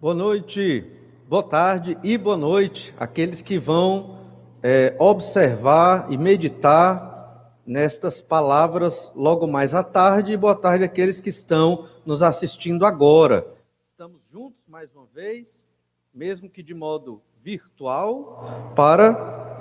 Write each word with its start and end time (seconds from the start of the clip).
Boa 0.00 0.14
noite, 0.14 0.84
boa 1.28 1.42
tarde 1.42 1.98
e 2.04 2.16
boa 2.16 2.36
noite 2.36 2.94
àqueles 3.00 3.42
que 3.42 3.58
vão 3.58 4.16
é, 4.62 4.94
observar 4.96 6.06
e 6.08 6.16
meditar 6.16 7.52
nestas 7.66 8.22
palavras 8.22 9.10
logo 9.16 9.48
mais 9.48 9.74
à 9.74 9.82
tarde, 9.82 10.30
e 10.30 10.36
boa 10.36 10.54
tarde 10.54 10.84
àqueles 10.84 11.20
que 11.20 11.30
estão 11.30 11.88
nos 12.06 12.22
assistindo 12.22 12.86
agora. 12.86 13.44
Estamos 13.90 14.22
juntos 14.30 14.62
mais 14.68 14.94
uma 14.94 15.06
vez, 15.12 15.66
mesmo 16.14 16.48
que 16.48 16.62
de 16.62 16.74
modo 16.74 17.20
virtual, 17.42 18.72
para 18.76 19.58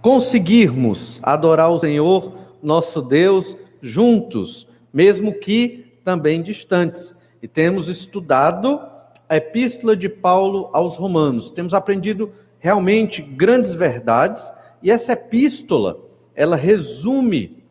conseguirmos 0.00 1.20
adorar 1.22 1.70
o 1.70 1.78
Senhor, 1.78 2.38
nosso 2.62 3.02
Deus, 3.02 3.54
juntos, 3.82 4.66
mesmo 4.90 5.30
que 5.38 6.00
também 6.06 6.40
distantes. 6.40 7.14
E 7.42 7.46
temos 7.46 7.88
estudado 7.88 8.96
a 9.28 9.36
epístola 9.36 9.96
de 9.96 10.08
Paulo 10.08 10.70
aos 10.72 10.96
Romanos. 10.96 11.50
Temos 11.50 11.74
aprendido 11.74 12.32
realmente 12.58 13.20
grandes 13.22 13.74
verdades 13.74 14.52
e 14.82 14.90
essa 14.90 15.12
epístola 15.12 16.00
ela 16.34 16.56
resume 16.56 17.62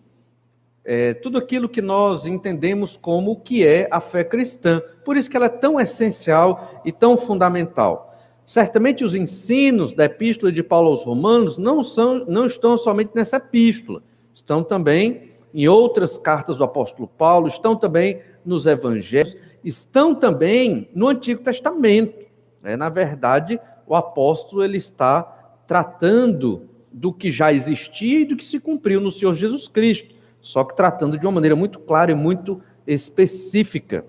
é, 0.84 1.14
tudo 1.14 1.38
aquilo 1.38 1.68
que 1.68 1.82
nós 1.82 2.26
entendemos 2.26 2.96
como 2.96 3.32
o 3.32 3.36
que 3.36 3.66
é 3.66 3.88
a 3.92 4.00
fé 4.00 4.24
cristã. 4.24 4.82
Por 5.04 5.18
isso 5.18 5.30
que 5.30 5.36
ela 5.36 5.48
é 5.48 5.50
tão 5.50 5.80
essencial 5.80 6.82
e 6.86 6.92
tão 6.92 7.18
fundamental. 7.18 8.16
Certamente 8.46 9.04
os 9.04 9.14
ensinos 9.14 9.94
da 9.94 10.06
epístola 10.06 10.52
de 10.52 10.64
Paulo 10.64 10.90
aos 10.90 11.04
Romanos 11.04 11.58
não 11.58 11.84
são, 11.84 12.24
não 12.26 12.46
estão 12.46 12.78
somente 12.78 13.12
nessa 13.14 13.36
epístola, 13.36 14.02
estão 14.34 14.64
também 14.64 15.32
em 15.54 15.68
outras 15.68 16.18
cartas 16.18 16.56
do 16.56 16.64
apóstolo 16.64 17.08
Paulo, 17.08 17.48
estão 17.48 17.76
também 17.76 18.22
nos 18.46 18.66
evangelhos, 18.66 19.36
estão 19.68 20.16
também 20.16 20.90
no 20.96 21.08
Antigo 21.08 21.44
Testamento. 21.44 22.26
Né? 22.64 22.78
Na 22.78 22.90
verdade, 22.90 23.60
o 23.86 23.96
apóstolo 23.96 24.64
ele 24.64 24.78
está 24.78 25.24
tratando 25.68 26.70
do 26.92 27.12
que 27.12 27.30
já 27.30 27.52
existia 27.52 28.22
e 28.22 28.26
do 28.26 28.38
que 28.38 28.46
se 28.46 28.60
cumpriu 28.60 29.02
no 29.02 29.12
Senhor 29.12 29.36
Jesus 29.36 29.68
Cristo, 29.68 30.16
só 30.42 30.64
que 30.64 30.76
tratando 30.76 31.18
de 31.20 31.26
uma 31.26 31.34
maneira 31.34 31.56
muito 31.56 31.80
clara 31.80 32.12
e 32.12 32.16
muito 32.16 32.62
específica. 32.86 34.06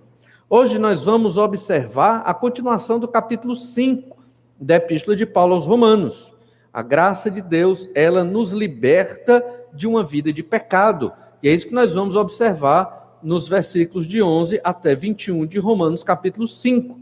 Hoje 0.49 0.79
nós 0.79 1.03
vamos 1.03 1.37
observar 1.37 2.23
a 2.25 2.33
continuação 2.33 2.99
do 2.99 3.09
capítulo 3.09 3.57
5 3.57 4.17
da 4.59 4.77
Epístola 4.77 5.17
de 5.17 5.27
Paulo 5.27 5.55
aos 5.55 5.67
Romanos. 5.67 6.33
A 6.73 6.83
graça 6.83 7.31
de 7.31 7.43
Deus, 7.43 7.91
ela 7.95 8.23
nos 8.23 8.53
liberta 8.53 9.45
de 9.75 9.87
uma 9.87 10.05
vida 10.05 10.33
de 10.33 10.43
pecado. 10.43 11.13
E 11.43 11.49
é 11.49 11.53
isso 11.53 11.67
que 11.67 11.75
nós 11.75 11.95
vamos 11.95 12.15
observar 12.15 12.99
nos 13.23 13.49
versículos 13.49 14.07
de 14.07 14.23
11 14.23 14.61
até 14.63 14.95
21 14.95 15.47
de 15.47 15.59
Romanos, 15.59 16.03
capítulo 16.03 16.47
5. 16.47 16.99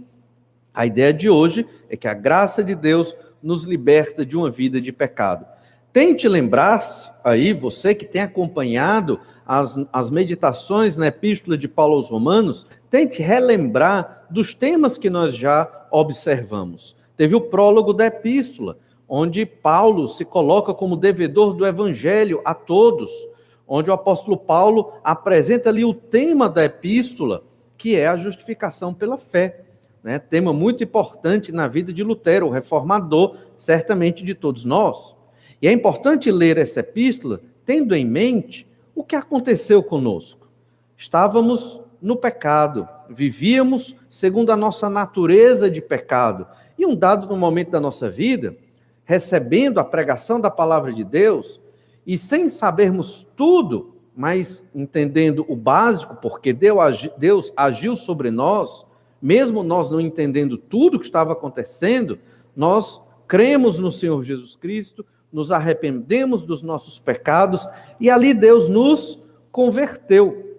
A 0.73 0.87
ideia 0.87 1.13
de 1.13 1.29
hoje 1.29 1.67
é 1.89 1.97
que 1.97 2.09
a 2.09 2.15
graça 2.15 2.63
de 2.63 2.75
Deus 2.75 3.15
nos 3.43 3.65
liberta 3.65 4.25
de 4.25 4.37
uma 4.37 4.51
vida 4.51 4.81
de 4.81 4.93
pecado. 4.93 5.47
Tente 5.93 6.29
lembrar-se, 6.29 7.09
aí, 7.25 7.55
você 7.55 7.95
que 7.95 8.05
tem 8.05 8.21
acompanhado 8.21 9.19
as, 9.47 9.79
as 9.93 10.11
meditações 10.11 10.97
na 10.97 11.07
Epístola 11.07 11.57
de 11.57 11.67
Paulo 11.67 11.95
aos 11.95 12.11
Romanos, 12.11 12.67
tente 12.91 13.23
relembrar 13.23 14.27
dos 14.29 14.53
temas 14.53 14.99
que 14.99 15.09
nós 15.09 15.35
já 15.35 15.87
observamos. 15.91 16.95
Teve 17.17 17.35
o 17.35 17.41
prólogo 17.41 17.95
da 17.95 18.07
Epístola, 18.07 18.77
onde 19.09 19.47
Paulo 19.47 20.09
se 20.09 20.25
coloca 20.25 20.75
como 20.75 20.97
devedor 20.97 21.55
do 21.55 21.65
Evangelho 21.65 22.43
a 22.45 22.53
todos 22.53 23.11
onde 23.67 23.91
o 23.91 23.93
apóstolo 23.93 24.37
Paulo 24.37 24.93
apresenta 25.03 25.71
ali 25.71 25.85
o 25.85 25.95
tema 25.95 26.49
da 26.49 26.65
epístola, 26.65 27.43
que 27.77 27.97
é 27.97 28.07
a 28.07 28.17
justificação 28.17 28.95
pela 28.95 29.19
fé. 29.19 29.65
Né? 30.03 30.19
Tema 30.19 30.53
muito 30.53 30.85
importante 30.85 31.51
na 31.51 31.67
vida 31.67 31.93
de 31.93 32.03
Lutero, 32.03 32.47
o 32.47 32.51
reformador, 32.51 33.37
certamente 33.59 34.25
de 34.25 34.35
todos 34.35 34.65
nós. 34.65 35.17
E 35.61 35.67
é 35.67 35.73
importante 35.73 36.31
ler 36.31 36.59
essa 36.59 36.81
epístola 36.81 37.41
tendo 37.65 37.95
em 37.95 38.05
mente 38.05 38.69
o 38.95 39.03
que 39.03 39.17
aconteceu 39.17 39.83
conosco. 39.83 40.49
Estávamos 40.97 41.81
no 42.01 42.17
pecado, 42.17 42.89
vivíamos 43.11 43.97
segundo 44.09 44.51
a 44.51 44.57
nossa 44.57 44.89
natureza 44.89 45.69
de 45.69 45.83
pecado. 45.83 46.47
E 46.79 46.87
um 46.87 46.95
dado 46.95 47.27
no 47.27 47.37
momento 47.37 47.71
da 47.71 47.81
nossa 47.81 48.09
vida, 48.09 48.57
recebendo 49.05 49.79
a 49.79 49.85
pregação 49.85 50.41
da 50.41 50.51
palavra 50.51 50.93
de 50.93 51.03
Deus, 51.03 51.61
e 52.07 52.17
sem 52.17 52.49
sabermos 52.49 53.27
tudo, 53.35 53.97
mas 54.15 54.65
entendendo 54.75 55.45
o 55.49 55.57
básico, 55.57 56.17
porque 56.17 56.53
Deus 56.53 57.53
agiu 57.57 57.97
sobre 57.97 58.31
nós, 58.31 58.87
mesmo 59.21 59.63
nós 59.63 59.91
não 59.91 60.01
entendendo 60.01 60.57
tudo 60.57 60.97
o 60.97 61.01
que 61.01 61.07
estava 61.07 61.33
acontecendo, 61.33 62.19
nós 62.55 63.03
cremos 63.27 63.79
no 63.79 63.91
Senhor 63.91 64.23
Jesus 64.23 64.55
Cristo, 64.55 65.05
nos 65.33 65.51
arrependemos 65.51 66.45
dos 66.45 66.63
nossos 66.63 66.99
pecados 66.99 67.69
e 67.99 68.09
ali 68.09 68.33
Deus 68.33 68.69
nos 68.69 69.19
converteu. 69.51 70.59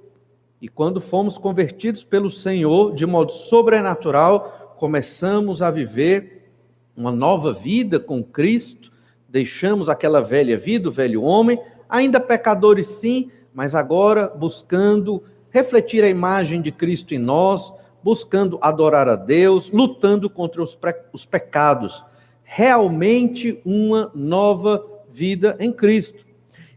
E 0.61 0.67
quando 0.67 0.99
fomos 0.99 1.37
convertidos 1.37 2.03
pelo 2.03 2.29
Senhor 2.29 2.93
de 2.93 3.05
modo 3.05 3.31
sobrenatural, 3.31 4.75
começamos 4.77 5.61
a 5.61 5.71
viver 5.71 6.51
uma 6.95 7.11
nova 7.11 7.53
vida 7.53 7.99
com 7.99 8.23
Cristo, 8.23 8.91
deixamos 9.29 9.89
aquela 9.89 10.21
velha 10.21 10.57
vida, 10.57 10.89
o 10.89 10.91
velho 10.91 11.23
homem, 11.23 11.59
ainda 11.89 12.19
pecadores 12.19 12.87
sim, 12.87 13.31
mas 13.53 13.75
agora 13.75 14.27
buscando 14.27 15.23
refletir 15.49 16.03
a 16.03 16.09
imagem 16.09 16.61
de 16.61 16.71
Cristo 16.71 17.13
em 17.13 17.19
nós, 17.19 17.73
buscando 18.03 18.57
adorar 18.61 19.09
a 19.09 19.15
Deus, 19.15 19.71
lutando 19.71 20.29
contra 20.29 20.61
os, 20.61 20.77
os 21.11 21.25
pecados. 21.25 22.03
Realmente 22.43 23.59
uma 23.65 24.11
nova 24.13 24.85
vida 25.11 25.57
em 25.59 25.71
Cristo. 25.71 26.25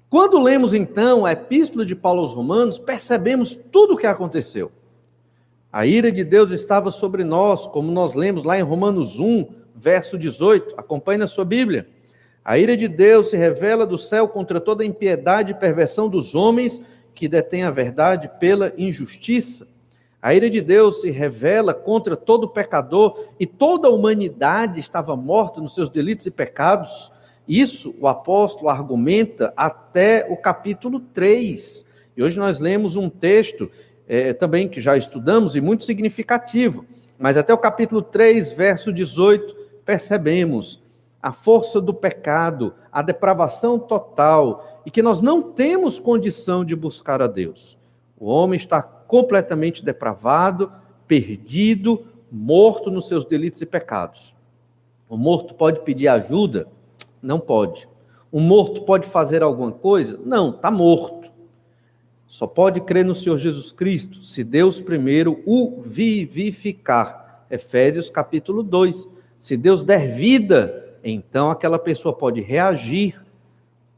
Quando 0.09 0.43
lemos 0.43 0.75
então 0.75 1.25
a 1.25 1.32
Epístola 1.32 1.87
de 1.87 1.94
Paulo 1.94 2.21
aos 2.21 2.32
Romanos, 2.32 2.78
percebemos 2.78 3.56
tudo 3.71 3.94
o 3.94 3.97
que 3.97 4.06
aconteceu. 4.06 4.72
A 5.72 5.87
ira 5.87 6.11
de 6.11 6.25
Deus 6.25 6.50
estava 6.50 6.91
sobre 6.91 7.22
nós, 7.22 7.65
como 7.67 7.93
nós 7.93 8.15
lemos 8.15 8.43
lá 8.43 8.59
em 8.59 8.62
Romanos 8.62 9.21
1, 9.21 9.47
verso 9.77 10.19
18. 10.19 10.75
Acompanhe 10.77 11.19
na 11.19 11.28
sua 11.28 11.44
Bíblia. 11.44 11.87
A 12.44 12.58
ira 12.58 12.76
de 12.76 12.88
Deus 12.88 13.30
se 13.30 13.36
revela 13.36 13.86
do 13.86 13.98
céu 13.98 14.26
contra 14.26 14.60
toda 14.60 14.84
impiedade 14.84 15.52
e 15.52 15.54
perversão 15.54 16.08
dos 16.08 16.34
homens 16.34 16.80
que 17.14 17.28
detêm 17.28 17.64
a 17.64 17.70
verdade 17.70 18.30
pela 18.40 18.72
injustiça. 18.78 19.66
A 20.22 20.34
ira 20.34 20.50
de 20.50 20.60
Deus 20.60 21.00
se 21.00 21.10
revela 21.10 21.72
contra 21.72 22.16
todo 22.16 22.48
pecador 22.48 23.26
e 23.38 23.46
toda 23.46 23.88
a 23.88 23.90
humanidade 23.90 24.80
estava 24.80 25.16
morta 25.16 25.60
nos 25.60 25.74
seus 25.74 25.88
delitos 25.88 26.26
e 26.26 26.30
pecados. 26.30 27.10
Isso 27.48 27.94
o 27.98 28.06
apóstolo 28.06 28.68
argumenta 28.68 29.52
até 29.56 30.26
o 30.28 30.36
capítulo 30.36 31.00
3. 31.00 31.84
E 32.16 32.22
hoje 32.22 32.38
nós 32.38 32.58
lemos 32.58 32.96
um 32.96 33.08
texto 33.08 33.70
é, 34.06 34.32
também 34.32 34.68
que 34.68 34.80
já 34.80 34.96
estudamos 34.96 35.56
e 35.56 35.60
muito 35.60 35.84
significativo. 35.84 36.84
Mas 37.18 37.36
até 37.36 37.52
o 37.52 37.58
capítulo 37.58 38.02
3, 38.02 38.52
verso 38.52 38.92
18, 38.92 39.54
percebemos 39.84 40.82
a 41.22 41.32
força 41.32 41.81
do 41.81 41.92
pecado, 41.92 42.75
a 42.91 43.03
depravação 43.03 43.78
total, 43.78 44.82
e 44.86 44.91
que 44.91 45.03
nós 45.03 45.20
não 45.20 45.42
temos 45.42 45.98
condição 45.98 46.64
de 46.64 46.75
buscar 46.75 47.20
a 47.20 47.26
Deus. 47.26 47.78
O 48.19 48.26
homem 48.26 48.56
está 48.56 48.82
completamente 48.82 49.84
depravado, 49.84 50.72
perdido, 51.06 52.06
morto 52.31 52.91
nos 52.91 53.08
seus 53.08 53.25
delitos 53.25 53.60
e 53.60 53.66
pecados. 53.66 54.34
O 55.08 55.16
morto 55.16 55.54
pode 55.54 55.81
pedir 55.81 56.08
ajuda? 56.08 56.69
Não 57.20 57.41
pode. 57.41 57.88
O 58.31 58.38
morto 58.38 58.82
pode 58.82 59.08
fazer 59.08 59.42
alguma 59.42 59.72
coisa? 59.72 60.19
Não, 60.25 60.50
está 60.50 60.70
morto. 60.70 61.31
Só 62.26 62.47
pode 62.47 62.81
crer 62.81 63.04
no 63.04 63.14
Senhor 63.14 63.37
Jesus 63.38 63.72
Cristo 63.72 64.22
se 64.22 64.44
Deus 64.44 64.81
primeiro 64.81 65.42
o 65.44 65.82
vivificar. 65.84 67.44
Efésios 67.50 68.08
capítulo 68.08 68.62
2. 68.62 69.08
Se 69.40 69.56
Deus 69.56 69.82
der 69.82 70.14
vida 70.14 70.89
então 71.02 71.50
aquela 71.50 71.79
pessoa 71.79 72.14
pode 72.14 72.41
reagir 72.41 73.20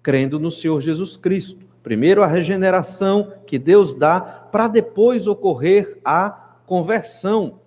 crendo 0.02 0.38
no 0.38 0.50
Senhor 0.50 0.80
Jesus 0.80 1.16
Cristo. 1.16 1.64
Primeiro 1.82 2.22
a 2.22 2.26
regeneração 2.26 3.32
que 3.46 3.58
Deus 3.58 3.94
dá 3.94 4.20
para 4.20 4.68
depois 4.68 5.26
ocorrer 5.26 5.98
a 6.04 6.30
conversão. 6.66 7.60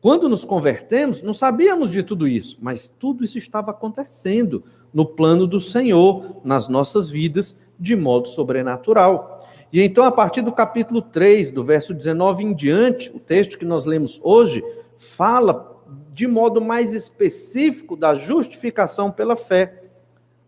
Quando 0.00 0.28
nos 0.28 0.44
convertemos, 0.44 1.22
não 1.22 1.32
sabíamos 1.32 1.90
de 1.90 2.02
tudo 2.02 2.26
isso, 2.26 2.58
mas 2.60 2.88
tudo 2.88 3.24
isso 3.24 3.38
estava 3.38 3.70
acontecendo 3.70 4.64
no 4.92 5.06
plano 5.06 5.46
do 5.46 5.60
Senhor 5.60 6.40
nas 6.44 6.68
nossas 6.68 7.08
vidas 7.08 7.56
de 7.78 7.96
modo 7.96 8.28
sobrenatural. 8.28 9.46
E 9.72 9.80
então, 9.80 10.04
a 10.04 10.12
partir 10.12 10.42
do 10.42 10.52
capítulo 10.52 11.00
3, 11.00 11.50
do 11.50 11.64
verso 11.64 11.94
19 11.94 12.44
em 12.44 12.52
diante, 12.52 13.10
o 13.14 13.18
texto 13.18 13.56
que 13.56 13.64
nós 13.64 13.86
lemos 13.86 14.20
hoje, 14.22 14.62
fala 14.98 15.71
de 16.12 16.26
modo 16.26 16.60
mais 16.60 16.94
específico 16.94 17.96
da 17.96 18.14
justificação 18.14 19.10
pela 19.10 19.36
fé. 19.36 19.82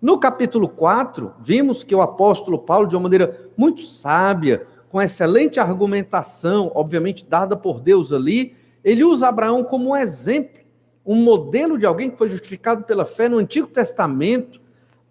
No 0.00 0.18
capítulo 0.18 0.68
4, 0.68 1.34
vimos 1.40 1.82
que 1.82 1.94
o 1.94 2.02
apóstolo 2.02 2.58
Paulo, 2.58 2.86
de 2.86 2.94
uma 2.94 3.02
maneira 3.02 3.50
muito 3.56 3.82
sábia, 3.82 4.66
com 4.90 5.00
excelente 5.00 5.58
argumentação, 5.58 6.70
obviamente 6.74 7.24
dada 7.24 7.56
por 7.56 7.80
Deus 7.80 8.12
ali, 8.12 8.54
ele 8.84 9.02
usa 9.02 9.28
Abraão 9.28 9.64
como 9.64 9.90
um 9.90 9.96
exemplo 9.96 10.64
um 11.04 11.16
modelo 11.16 11.78
de 11.78 11.84
alguém 11.84 12.10
que 12.10 12.16
foi 12.16 12.30
justificado 12.30 12.84
pela 12.84 13.04
fé 13.04 13.28
no 13.28 13.38
Antigo 13.38 13.66
Testamento, 13.66 14.60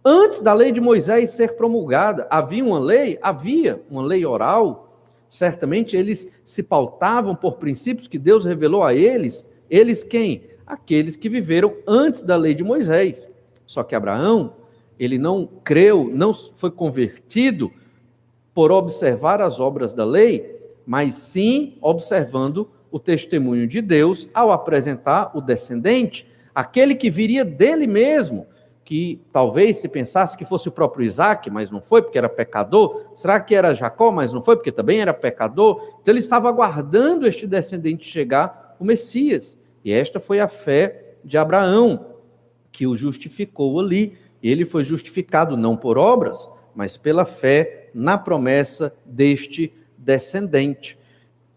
antes 0.04 0.42
da 0.42 0.54
lei 0.54 0.72
de 0.72 0.82
Moisés 0.82 1.32
ser 1.32 1.56
promulgada. 1.56 2.26
Havia 2.30 2.66
uma 2.66 2.80
lei? 2.80 3.20
Havia 3.22 3.84
uma 3.90 4.02
lei 4.02 4.26
oral. 4.26 4.90
Certamente 5.30 5.96
eles 5.96 6.28
se 6.44 6.64
pautavam 6.64 7.36
por 7.36 7.54
princípios 7.54 8.08
que 8.08 8.18
Deus 8.18 8.44
revelou 8.44 8.84
a 8.84 8.94
eles. 8.94 9.48
Eles 9.70 10.04
quem? 10.04 10.44
Aqueles 10.66 11.16
que 11.16 11.30
viveram 11.30 11.76
antes 11.88 12.22
da 12.22 12.36
lei 12.36 12.54
de 12.54 12.64
Moisés. 12.64 13.28
Só 13.66 13.84
que 13.84 13.96
Abraão, 13.96 14.54
ele 15.00 15.18
não 15.18 15.48
creu, 15.64 16.10
não 16.14 16.34
foi 16.34 16.72
convertido 16.72 17.72
por 18.54 18.72
observar 18.72 19.42
as 19.42 19.60
obras 19.60 19.94
da 19.94 20.06
lei, 20.06 20.60
mas 20.86 21.16
sim 21.16 21.78
observando 21.82 22.70
o 22.92 23.00
testemunho 23.00 23.68
de 23.68 23.82
Deus 23.82 24.30
ao 24.34 24.52
apresentar 24.52 25.32
o 25.36 25.42
descendente, 25.42 26.30
aquele 26.54 26.94
que 26.94 27.10
viria 27.10 27.44
dele 27.44 27.88
mesmo, 27.88 28.46
que 28.86 29.20
talvez 29.32 29.78
se 29.78 29.88
pensasse 29.88 30.38
que 30.38 30.46
fosse 30.46 30.68
o 30.68 30.72
próprio 30.72 31.04
Isaac, 31.04 31.50
mas 31.50 31.72
não 31.72 31.82
foi 31.82 32.02
porque 32.02 32.18
era 32.18 32.30
pecador. 32.30 33.06
Será 33.16 33.40
que 33.40 33.56
era 33.56 33.74
Jacó, 33.74 34.12
mas 34.12 34.34
não 34.34 34.42
foi 34.42 34.56
porque 34.56 34.72
também 34.72 35.00
era 35.00 35.14
pecador? 35.14 35.82
Então 36.02 36.12
ele 36.12 36.20
estava 36.20 36.50
aguardando 36.50 37.26
este 37.26 37.48
descendente 37.48 38.06
chegar, 38.06 38.63
o 38.84 38.86
Messias. 38.86 39.58
E 39.84 39.92
esta 39.92 40.20
foi 40.20 40.40
a 40.40 40.48
fé 40.48 41.16
de 41.24 41.38
Abraão, 41.38 42.18
que 42.72 42.86
o 42.86 42.96
justificou 42.96 43.80
ali. 43.80 44.18
Ele 44.42 44.66
foi 44.66 44.84
justificado 44.84 45.56
não 45.56 45.78
por 45.78 45.98
obras, 45.98 46.50
mas 46.76 46.98
pela 46.98 47.26
fé 47.26 47.90
na 47.94 48.18
promessa 48.18 48.94
deste 49.06 49.74
descendente 49.98 50.98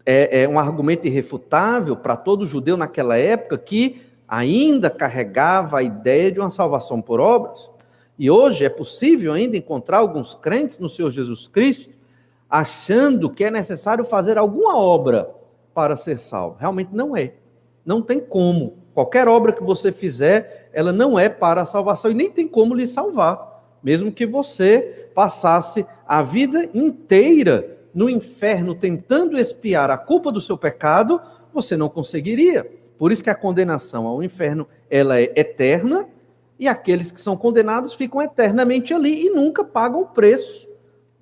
é, 0.05 0.43
é 0.43 0.47
um 0.47 0.57
argumento 0.57 1.05
irrefutável 1.05 1.97
para 1.97 2.15
todo 2.15 2.45
judeu 2.45 2.77
naquela 2.77 3.17
época 3.17 3.57
que 3.57 4.01
ainda 4.25 4.89
carregava 4.89 5.79
a 5.79 5.83
ideia 5.83 6.31
de 6.31 6.39
uma 6.39 6.49
salvação 6.49 7.01
por 7.01 7.19
obras. 7.19 7.69
E 8.17 8.31
hoje 8.31 8.63
é 8.63 8.69
possível 8.69 9.33
ainda 9.33 9.57
encontrar 9.57 9.97
alguns 9.97 10.33
crentes 10.33 10.79
no 10.79 10.87
Senhor 10.87 11.11
Jesus 11.11 11.47
Cristo 11.47 11.89
achando 12.49 13.29
que 13.29 13.43
é 13.43 13.51
necessário 13.51 14.05
fazer 14.05 14.37
alguma 14.37 14.77
obra 14.77 15.29
para 15.77 15.95
ser 15.95 16.17
salvo. 16.17 16.57
Realmente 16.59 16.89
não 16.91 17.15
é. 17.15 17.35
Não 17.85 18.01
tem 18.01 18.19
como. 18.19 18.79
Qualquer 18.95 19.27
obra 19.27 19.53
que 19.53 19.61
você 19.61 19.91
fizer, 19.91 20.71
ela 20.73 20.91
não 20.91 21.19
é 21.19 21.29
para 21.29 21.61
a 21.61 21.65
salvação 21.65 22.09
e 22.09 22.15
nem 22.15 22.31
tem 22.31 22.47
como 22.47 22.73
lhe 22.73 22.87
salvar. 22.87 23.77
Mesmo 23.83 24.11
que 24.11 24.25
você 24.25 25.07
passasse 25.13 25.85
a 26.07 26.23
vida 26.23 26.67
inteira 26.73 27.77
no 27.93 28.09
inferno 28.09 28.73
tentando 28.73 29.37
expiar 29.37 29.91
a 29.91 29.99
culpa 29.99 30.31
do 30.31 30.41
seu 30.41 30.57
pecado, 30.57 31.21
você 31.53 31.77
não 31.77 31.89
conseguiria. 31.89 32.67
Por 32.97 33.11
isso 33.11 33.23
que 33.23 33.29
a 33.29 33.35
condenação 33.35 34.07
ao 34.07 34.23
inferno, 34.23 34.67
ela 34.89 35.21
é 35.21 35.31
eterna, 35.35 36.07
e 36.57 36.67
aqueles 36.67 37.11
que 37.11 37.21
são 37.21 37.37
condenados 37.37 37.93
ficam 37.93 38.19
eternamente 38.19 38.95
ali 38.95 39.27
e 39.27 39.29
nunca 39.29 39.63
pagam 39.63 40.01
o 40.01 40.07
preço 40.07 40.67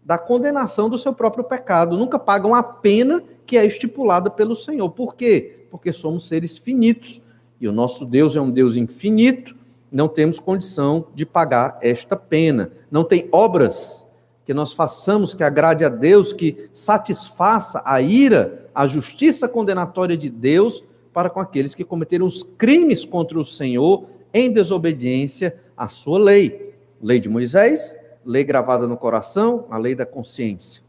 da 0.01 0.18
condenação 0.18 0.90
do 0.90 0.98
seu 0.98 1.12
próprio 1.13 1.44
pecado, 1.44 1.98
nunca 1.98 2.18
pagam 2.18 2.56
a 2.56 2.63
pena 2.63 3.22
que 3.45 3.57
é 3.57 3.65
estipulada 3.65 4.30
pelo 4.30 4.56
Senhor. 4.56 4.89
Por 4.89 5.15
quê? 5.15 5.65
Porque 5.69 5.94
somos 5.94 6.27
seres 6.27 6.57
finitos, 6.57 7.21
e 7.59 7.68
o 7.68 7.71
nosso 7.71 8.06
Deus 8.06 8.36
é 8.36 8.42
um 8.42 8.51
Deus 8.51 8.75
infinito, 8.75 9.56
não 9.92 10.07
temos 10.07 10.39
condição 10.39 11.07
de 11.15 11.25
pagar 11.25 11.77
esta 11.81 12.15
pena. 12.15 12.71
Não 12.92 13.03
tem 13.03 13.30
obras 13.31 14.06
que 14.45 14.53
nós 14.53 14.74
façamos 14.74 15.33
que 15.33 15.44
agrade 15.44 15.86
a 15.86 15.89
Deus, 15.89 16.33
que 16.33 16.69
satisfaça 16.74 17.81
a 17.86 18.01
ira, 18.01 18.69
a 18.75 18.86
justiça 18.88 19.48
condenatória 19.48 20.18
de 20.18 20.30
Deus 20.30 20.83
para 21.13 21.30
com 21.30 21.39
aqueles 21.39 21.74
que 21.74 21.86
cometeram 21.86 22.25
os 22.25 22.44
crimes 22.44 23.06
contra 23.06 23.39
o 23.39 23.45
Senhor 23.45 24.06
em 24.33 24.51
desobediência 24.51 25.56
à 25.77 25.88
sua 25.88 26.19
lei. 26.19 26.75
Lei 27.01 27.21
de 27.21 27.30
Moisés, 27.30 27.95
lei 28.25 28.44
gravada 28.44 28.86
no 28.86 28.98
coração, 28.98 29.65
a 29.69 29.77
lei 29.77 29.95
da 29.95 30.06
consciência. 30.06 30.83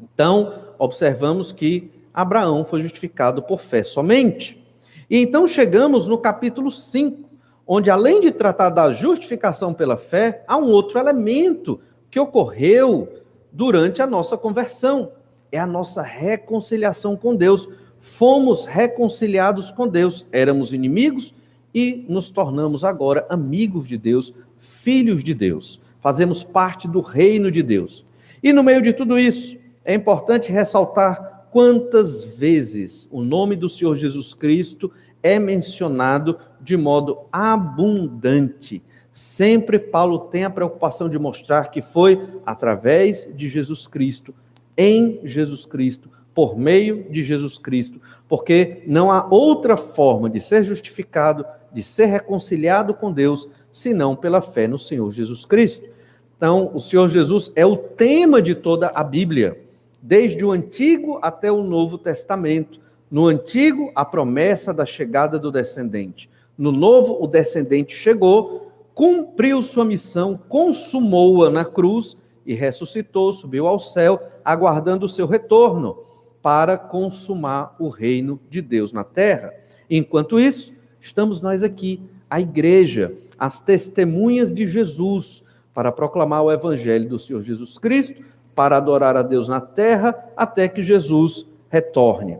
Então, 0.00 0.65
observamos 0.78 1.52
que 1.52 1.90
Abraão 2.12 2.64
foi 2.64 2.80
justificado 2.80 3.42
por 3.42 3.60
fé 3.60 3.82
somente. 3.82 4.64
E 5.08 5.18
então 5.18 5.46
chegamos 5.46 6.06
no 6.06 6.18
capítulo 6.18 6.70
5, 6.70 7.28
onde 7.66 7.90
além 7.90 8.20
de 8.20 8.30
tratar 8.30 8.70
da 8.70 8.90
justificação 8.90 9.74
pela 9.74 9.96
fé, 9.96 10.44
há 10.48 10.56
um 10.56 10.70
outro 10.70 10.98
elemento 10.98 11.80
que 12.10 12.18
ocorreu 12.18 13.08
durante 13.52 14.00
a 14.00 14.06
nossa 14.06 14.36
conversão. 14.36 15.12
É 15.52 15.58
a 15.58 15.66
nossa 15.66 16.02
reconciliação 16.02 17.16
com 17.16 17.34
Deus. 17.34 17.68
Fomos 17.98 18.66
reconciliados 18.66 19.70
com 19.70 19.86
Deus. 19.86 20.26
Éramos 20.32 20.72
inimigos 20.72 21.34
e 21.74 22.06
nos 22.08 22.30
tornamos 22.30 22.84
agora 22.84 23.26
amigos 23.28 23.86
de 23.86 23.98
Deus, 23.98 24.34
filhos 24.58 25.22
de 25.22 25.34
Deus. 25.34 25.80
Fazemos 26.00 26.42
parte 26.42 26.88
do 26.88 27.00
reino 27.00 27.50
de 27.50 27.62
Deus. 27.62 28.04
E 28.42 28.52
no 28.52 28.62
meio 28.62 28.80
de 28.80 28.92
tudo 28.92 29.18
isso, 29.18 29.56
é 29.86 29.94
importante 29.94 30.52
ressaltar 30.52 31.48
quantas 31.50 32.22
vezes 32.22 33.08
o 33.10 33.22
nome 33.22 33.56
do 33.56 33.68
Senhor 33.70 33.96
Jesus 33.96 34.34
Cristo 34.34 34.92
é 35.22 35.38
mencionado 35.38 36.38
de 36.60 36.76
modo 36.76 37.20
abundante 37.32 38.82
Sempre 39.16 39.78
Paulo 39.78 40.18
tem 40.18 40.44
a 40.44 40.50
preocupação 40.50 41.08
de 41.08 41.18
mostrar 41.18 41.70
que 41.70 41.80
foi 41.80 42.22
através 42.44 43.26
de 43.34 43.48
Jesus 43.48 43.86
Cristo, 43.86 44.34
em 44.76 45.20
Jesus 45.24 45.64
Cristo, 45.64 46.10
por 46.34 46.54
meio 46.54 47.10
de 47.10 47.22
Jesus 47.22 47.56
Cristo, 47.56 47.98
porque 48.28 48.82
não 48.86 49.10
há 49.10 49.26
outra 49.30 49.74
forma 49.74 50.28
de 50.28 50.38
ser 50.38 50.64
justificado, 50.64 51.46
de 51.72 51.82
ser 51.82 52.04
reconciliado 52.04 52.92
com 52.92 53.10
Deus, 53.10 53.50
senão 53.72 54.14
pela 54.14 54.42
fé 54.42 54.68
no 54.68 54.78
Senhor 54.78 55.10
Jesus 55.10 55.46
Cristo. 55.46 55.88
Então, 56.36 56.70
o 56.74 56.78
Senhor 56.78 57.08
Jesus 57.08 57.50
é 57.56 57.64
o 57.64 57.74
tema 57.74 58.42
de 58.42 58.54
toda 58.54 58.92
a 58.94 59.02
Bíblia, 59.02 59.58
desde 60.06 60.44
o 60.44 60.52
Antigo 60.52 61.18
até 61.20 61.50
o 61.50 61.64
Novo 61.64 61.98
Testamento. 61.98 62.80
No 63.10 63.26
Antigo, 63.26 63.90
a 63.92 64.04
promessa 64.04 64.72
da 64.72 64.86
chegada 64.86 65.36
do 65.36 65.50
descendente. 65.50 66.30
No 66.56 66.70
Novo, 66.70 67.18
o 67.20 67.26
descendente 67.26 67.94
chegou 67.94 68.66
cumpriu 68.94 69.60
sua 69.60 69.84
missão, 69.84 70.40
consumou-a 70.48 71.50
na 71.50 71.66
cruz 71.66 72.16
e 72.46 72.54
ressuscitou, 72.54 73.30
subiu 73.30 73.66
ao 73.66 73.78
céu, 73.78 74.18
aguardando 74.42 75.04
o 75.04 75.08
seu 75.08 75.26
retorno 75.26 75.98
para 76.40 76.78
consumar 76.78 77.76
o 77.78 77.88
reino 77.88 78.40
de 78.48 78.62
Deus 78.62 78.92
na 78.92 79.04
terra. 79.04 79.52
Enquanto 79.90 80.40
isso, 80.40 80.72
estamos 80.98 81.42
nós 81.42 81.62
aqui, 81.62 82.00
a 82.30 82.40
igreja, 82.40 83.12
as 83.38 83.60
testemunhas 83.60 84.50
de 84.50 84.66
Jesus, 84.66 85.44
para 85.74 85.92
proclamar 85.92 86.44
o 86.44 86.50
evangelho 86.50 87.06
do 87.06 87.18
Senhor 87.18 87.42
Jesus 87.42 87.76
Cristo, 87.76 88.22
para 88.56 88.78
adorar 88.78 89.16
a 89.16 89.22
Deus 89.22 89.46
na 89.46 89.60
terra, 89.60 90.32
até 90.36 90.66
que 90.66 90.82
Jesus 90.82 91.46
retorne. 91.68 92.38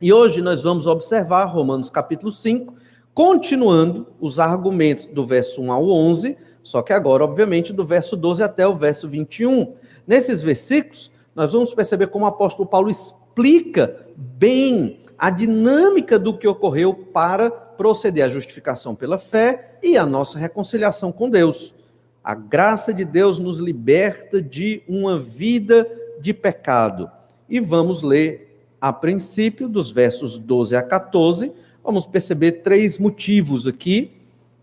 E 0.00 0.12
hoje 0.12 0.40
nós 0.40 0.62
vamos 0.62 0.86
observar 0.86 1.44
Romanos 1.44 1.90
capítulo 1.90 2.32
5, 2.32 2.72
Continuando 3.14 4.06
os 4.18 4.40
argumentos 4.40 5.04
do 5.04 5.26
verso 5.26 5.60
1 5.60 5.70
ao 5.70 5.86
11, 5.86 6.34
só 6.62 6.80
que 6.80 6.94
agora, 6.94 7.22
obviamente, 7.22 7.70
do 7.70 7.84
verso 7.84 8.16
12 8.16 8.42
até 8.42 8.66
o 8.66 8.74
verso 8.74 9.06
21. 9.06 9.74
Nesses 10.06 10.40
versículos, 10.40 11.10
nós 11.34 11.52
vamos 11.52 11.74
perceber 11.74 12.06
como 12.06 12.24
o 12.24 12.28
apóstolo 12.28 12.66
Paulo 12.66 12.88
explica 12.88 14.06
bem 14.16 15.00
a 15.18 15.28
dinâmica 15.28 16.18
do 16.18 16.38
que 16.38 16.48
ocorreu 16.48 16.94
para 16.94 17.50
proceder 17.50 18.24
à 18.24 18.30
justificação 18.30 18.94
pela 18.94 19.18
fé 19.18 19.76
e 19.82 19.98
a 19.98 20.06
nossa 20.06 20.38
reconciliação 20.38 21.12
com 21.12 21.28
Deus. 21.28 21.74
A 22.22 22.34
graça 22.34 22.92
de 22.92 23.04
Deus 23.04 23.38
nos 23.38 23.58
liberta 23.58 24.40
de 24.40 24.82
uma 24.88 25.18
vida 25.18 25.88
de 26.20 26.32
pecado. 26.32 27.10
E 27.48 27.58
vamos 27.60 28.02
ler 28.02 28.64
a 28.80 28.92
princípio 28.92 29.68
dos 29.68 29.90
versos 29.90 30.38
12 30.38 30.76
a 30.76 30.82
14 30.82 31.52
vamos 31.82 32.06
perceber 32.06 32.52
três 32.62 32.98
motivos 32.98 33.66
aqui, 33.66 34.12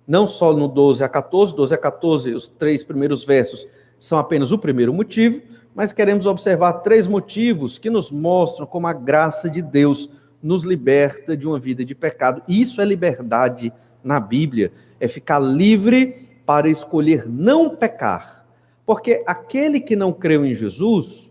não 0.07 0.25
só 0.25 0.53
no 0.53 0.67
12 0.67 1.03
a 1.03 1.09
14, 1.09 1.55
12 1.55 1.73
a 1.73 1.77
14, 1.77 2.33
os 2.33 2.47
três 2.47 2.83
primeiros 2.83 3.23
versos 3.23 3.67
são 3.97 4.17
apenas 4.17 4.51
o 4.51 4.57
primeiro 4.57 4.93
motivo, 4.93 5.41
mas 5.75 5.91
queremos 5.91 6.25
observar 6.25 6.73
três 6.73 7.07
motivos 7.07 7.77
que 7.77 7.89
nos 7.89 8.09
mostram 8.09 8.65
como 8.65 8.87
a 8.87 8.93
graça 8.93 9.49
de 9.49 9.61
Deus 9.61 10.09
nos 10.41 10.63
liberta 10.63 11.35
de 11.35 11.45
uma 11.45 11.59
vida 11.59 11.83
de 11.83 11.93
pecado. 11.93 12.41
Isso 12.47 12.81
é 12.81 12.85
liberdade 12.85 13.71
na 14.03 14.19
Bíblia, 14.19 14.71
é 14.99 15.07
ficar 15.07 15.39
livre 15.39 16.28
para 16.49 16.67
escolher 16.67 17.29
não 17.29 17.75
pecar. 17.75 18.43
Porque 18.83 19.23
aquele 19.27 19.79
que 19.79 19.95
não 19.95 20.11
creu 20.11 20.43
em 20.43 20.55
Jesus, 20.55 21.29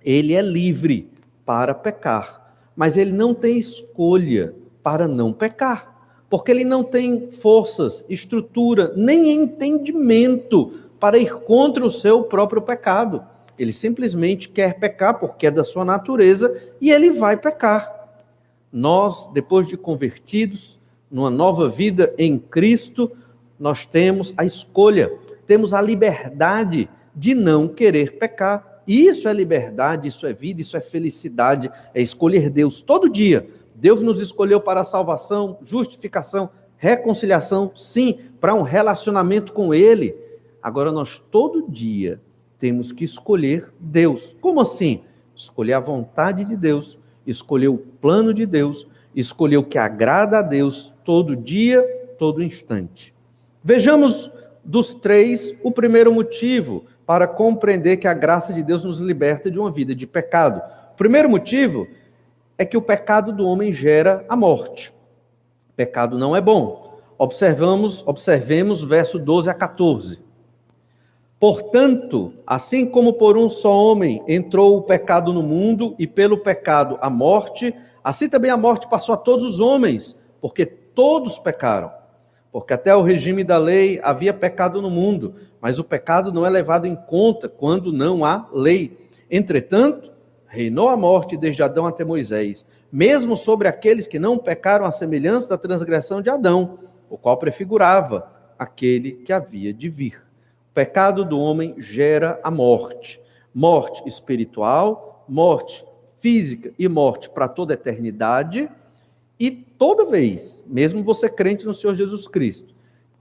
ele 0.00 0.32
é 0.32 0.40
livre 0.40 1.10
para 1.44 1.74
pecar, 1.74 2.54
mas 2.76 2.96
ele 2.96 3.10
não 3.10 3.34
tem 3.34 3.58
escolha 3.58 4.54
para 4.80 5.08
não 5.08 5.32
pecar, 5.32 6.22
porque 6.30 6.52
ele 6.52 6.62
não 6.62 6.84
tem 6.84 7.32
forças, 7.32 8.04
estrutura, 8.08 8.92
nem 8.94 9.32
entendimento 9.32 10.70
para 11.00 11.18
ir 11.18 11.34
contra 11.40 11.84
o 11.84 11.90
seu 11.90 12.22
próprio 12.22 12.62
pecado. 12.62 13.24
Ele 13.58 13.72
simplesmente 13.72 14.48
quer 14.48 14.78
pecar 14.78 15.18
porque 15.18 15.48
é 15.48 15.50
da 15.50 15.64
sua 15.64 15.84
natureza 15.84 16.62
e 16.80 16.92
ele 16.92 17.10
vai 17.10 17.36
pecar. 17.36 17.92
Nós, 18.72 19.28
depois 19.34 19.66
de 19.66 19.76
convertidos, 19.76 20.78
numa 21.10 21.28
nova 21.28 21.68
vida 21.68 22.14
em 22.16 22.38
Cristo, 22.38 23.10
nós 23.62 23.86
temos 23.86 24.34
a 24.36 24.44
escolha, 24.44 25.16
temos 25.46 25.72
a 25.72 25.80
liberdade 25.80 26.90
de 27.14 27.32
não 27.32 27.68
querer 27.68 28.18
pecar. 28.18 28.82
Isso 28.88 29.28
é 29.28 29.32
liberdade, 29.32 30.08
isso 30.08 30.26
é 30.26 30.32
vida, 30.32 30.60
isso 30.60 30.76
é 30.76 30.80
felicidade, 30.80 31.70
é 31.94 32.02
escolher 32.02 32.50
Deus 32.50 32.82
todo 32.82 33.08
dia. 33.08 33.48
Deus 33.72 34.02
nos 34.02 34.18
escolheu 34.18 34.60
para 34.60 34.82
salvação, 34.82 35.58
justificação, 35.62 36.50
reconciliação, 36.76 37.70
sim, 37.76 38.18
para 38.40 38.52
um 38.52 38.62
relacionamento 38.62 39.52
com 39.52 39.72
Ele. 39.72 40.16
Agora 40.60 40.90
nós 40.90 41.22
todo 41.30 41.70
dia 41.70 42.20
temos 42.58 42.90
que 42.90 43.04
escolher 43.04 43.72
Deus. 43.78 44.34
Como 44.40 44.60
assim? 44.60 45.02
Escolher 45.36 45.74
a 45.74 45.80
vontade 45.80 46.44
de 46.44 46.56
Deus, 46.56 46.98
escolher 47.24 47.68
o 47.68 47.78
plano 47.78 48.34
de 48.34 48.44
Deus, 48.44 48.88
escolher 49.14 49.58
o 49.58 49.64
que 49.64 49.78
agrada 49.78 50.40
a 50.40 50.42
Deus 50.42 50.92
todo 51.04 51.36
dia, 51.36 51.80
todo 52.18 52.42
instante. 52.42 53.12
Vejamos 53.64 54.30
dos 54.64 54.94
três 54.94 55.54
o 55.62 55.70
primeiro 55.70 56.12
motivo 56.12 56.84
para 57.06 57.28
compreender 57.28 57.96
que 57.96 58.08
a 58.08 58.14
graça 58.14 58.52
de 58.52 58.62
Deus 58.62 58.84
nos 58.84 58.98
liberta 58.98 59.50
de 59.50 59.58
uma 59.58 59.70
vida 59.70 59.94
de 59.94 60.06
pecado. 60.06 60.60
O 60.92 60.96
primeiro 60.96 61.30
motivo 61.30 61.86
é 62.58 62.64
que 62.64 62.76
o 62.76 62.82
pecado 62.82 63.32
do 63.32 63.46
homem 63.46 63.72
gera 63.72 64.24
a 64.28 64.36
morte. 64.36 64.92
Pecado 65.76 66.18
não 66.18 66.34
é 66.34 66.40
bom. 66.40 66.98
Observamos, 67.16 68.02
observemos 68.06 68.82
verso 68.82 69.18
12 69.18 69.48
a 69.48 69.54
14. 69.54 70.18
Portanto, 71.38 72.34
assim 72.46 72.84
como 72.84 73.12
por 73.14 73.36
um 73.36 73.48
só 73.48 73.76
homem 73.76 74.22
entrou 74.26 74.76
o 74.76 74.82
pecado 74.82 75.32
no 75.32 75.42
mundo 75.42 75.94
e 75.98 76.06
pelo 76.06 76.38
pecado 76.38 76.98
a 77.00 77.08
morte, 77.08 77.74
assim 78.02 78.28
também 78.28 78.50
a 78.50 78.56
morte 78.56 78.88
passou 78.88 79.12
a 79.12 79.18
todos 79.18 79.44
os 79.44 79.60
homens, 79.60 80.18
porque 80.40 80.66
todos 80.66 81.38
pecaram. 81.38 82.01
Porque 82.52 82.74
até 82.74 82.94
o 82.94 83.00
regime 83.00 83.42
da 83.42 83.56
lei 83.56 83.98
havia 84.02 84.34
pecado 84.34 84.82
no 84.82 84.90
mundo, 84.90 85.34
mas 85.58 85.78
o 85.78 85.84
pecado 85.84 86.30
não 86.30 86.44
é 86.44 86.50
levado 86.50 86.86
em 86.86 86.94
conta 86.94 87.48
quando 87.48 87.90
não 87.90 88.26
há 88.26 88.46
lei. 88.52 89.08
Entretanto, 89.30 90.12
reinou 90.46 90.90
a 90.90 90.96
morte 90.96 91.34
desde 91.34 91.62
Adão 91.62 91.86
até 91.86 92.04
Moisés, 92.04 92.66
mesmo 92.92 93.38
sobre 93.38 93.68
aqueles 93.68 94.06
que 94.06 94.18
não 94.18 94.36
pecaram 94.36 94.84
à 94.84 94.90
semelhança 94.90 95.48
da 95.48 95.56
transgressão 95.56 96.20
de 96.20 96.28
Adão, 96.28 96.78
o 97.08 97.16
qual 97.16 97.38
prefigurava 97.38 98.30
aquele 98.58 99.12
que 99.12 99.32
havia 99.32 99.72
de 99.72 99.88
vir. 99.88 100.22
O 100.70 100.74
pecado 100.74 101.24
do 101.24 101.40
homem 101.40 101.74
gera 101.78 102.38
a 102.44 102.50
morte. 102.50 103.18
Morte 103.54 104.02
espiritual, 104.06 105.24
morte 105.26 105.84
física 106.18 106.72
e 106.78 106.86
morte 106.88 107.28
para 107.28 107.48
toda 107.48 107.72
a 107.72 107.76
eternidade. 107.76 108.68
E 109.40 109.50
toda 109.82 110.04
vez, 110.04 110.62
mesmo 110.64 111.02
você 111.02 111.28
crente 111.28 111.66
no 111.66 111.74
Senhor 111.74 111.96
Jesus 111.96 112.28
Cristo, 112.28 112.72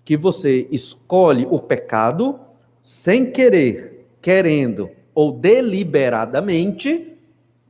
que 0.05 0.15
você 0.15 0.67
escolhe 0.69 1.47
o 1.49 1.59
pecado 1.59 2.39
sem 2.83 3.31
querer, 3.31 4.07
querendo 4.21 4.91
ou 5.11 5.31
deliberadamente, 5.31 7.17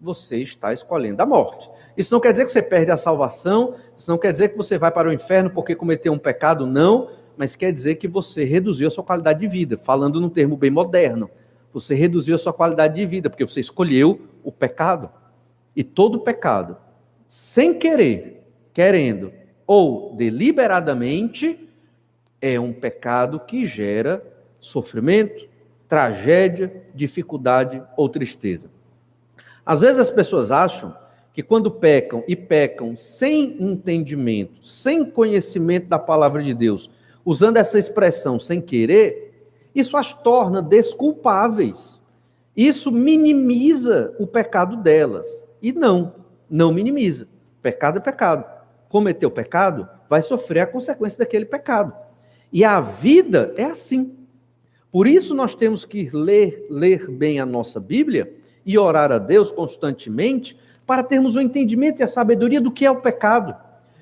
você 0.02 0.40
está 0.40 0.74
escolhendo 0.74 1.24
a 1.24 1.26
morte. 1.26 1.72
Isso 1.96 2.14
não 2.14 2.20
quer 2.20 2.34
dizer 2.34 2.46
que 2.46 2.52
você 2.52 2.62
perde 2.62 2.92
a 2.92 2.98
salvação, 2.98 3.76
isso 3.98 4.12
não 4.12 4.18
quer 4.18 4.34
dizer 4.34 4.50
que 4.50 4.58
você 4.58 4.78
vai 4.78 4.92
para 4.92 5.08
o 5.08 5.14
inferno 5.14 5.50
porque 5.50 5.74
cometeu 5.74 6.12
um 6.12 6.20
pecado, 6.20 6.68
não 6.68 7.12
mas 7.38 7.56
quer 7.56 7.72
dizer 7.72 7.96
que 7.96 8.10
você 8.10 8.44
reduziu 8.44 8.90
a 8.90 8.92
sua 8.92 9.06
qualidade 9.06 9.40
de 9.40 9.48
vida, 9.48 9.78
falando 9.78 10.20
num 10.20 10.30
termo 10.30 10.58
bem 10.58 10.70
moderno. 10.70 11.30
Você 11.72 11.96
reduziu 11.96 12.36
a 12.36 12.38
sua 12.38 12.52
qualidade 12.52 12.96
de 12.96 13.06
vida, 13.06 13.30
porque 13.30 13.46
você 13.48 13.62
escolheu 13.62 14.20
o 14.44 14.52
pecado. 14.52 15.10
E 15.74 15.82
todo 15.82 16.20
pecado, 16.20 16.76
sem 17.26 17.74
querer, 17.74 18.41
querendo 18.74 19.32
ou 19.66 20.16
deliberadamente, 20.16 21.70
é 22.42 22.60
um 22.60 22.74
pecado 22.74 23.40
que 23.40 23.66
gera 23.66 24.24
sofrimento, 24.60 25.48
tragédia, 25.88 26.84
dificuldade 26.94 27.82
ou 27.96 28.10
tristeza. 28.10 28.70
Às 29.66 29.82
vezes 29.82 30.00
as 30.00 30.12
pessoas 30.12 30.52
acham 30.52 30.96
que 31.34 31.44
quando 31.44 31.72
pecam 31.72 32.24
e 32.28 32.36
pecam 32.36 32.96
sem 32.98 33.56
entendimento, 33.62 34.66
sem 34.66 35.06
conhecimento 35.06 35.88
da 35.88 36.00
palavra 36.00 36.44
de 36.44 36.54
Deus, 36.54 36.90
usando 37.24 37.58
essa 37.58 37.80
expressão 37.80 38.40
sem 38.40 38.60
querer, 38.60 39.50
isso 39.74 39.96
as 39.96 40.14
torna 40.14 40.62
desculpáveis. 40.62 42.02
Isso 42.56 42.92
minimiza 42.92 44.14
o 44.20 44.28
pecado 44.28 44.76
delas. 44.76 45.26
E 45.62 45.72
não, 45.72 46.14
não 46.50 46.74
minimiza. 46.74 47.28
Pecado 47.62 47.98
é 47.98 48.02
pecado. 48.02 48.46
Cometeu 48.92 49.32
pecado, 49.32 49.88
vai 50.10 50.22
sofrer 50.22 50.60
a 50.60 50.68
consequência 50.68 51.20
daquele 51.20 51.46
pecado. 51.46 51.94
E 52.52 52.66
a 52.66 52.82
vida 52.82 53.54
é 53.56 53.64
assim. 53.64 54.14
Por 54.92 55.08
isso 55.08 55.34
nós 55.34 55.56
temos 55.56 55.86
que 55.86 56.10
ler, 56.12 56.68
ler 56.70 57.10
bem 57.10 57.40
a 57.40 57.46
nossa 57.46 57.80
Bíblia 57.80 58.36
e 58.66 58.78
orar 58.78 59.10
a 59.10 59.18
Deus 59.18 59.50
constantemente 59.50 60.60
para 60.86 61.04
termos 61.04 61.38
o 61.38 61.42
entendimento 61.42 62.02
e 62.02 62.04
a 62.04 62.08
sabedoria 62.10 62.60
do 62.60 62.70
que 62.70 62.86
é 62.86 62.92
o 62.92 63.00
pecado 63.00 63.56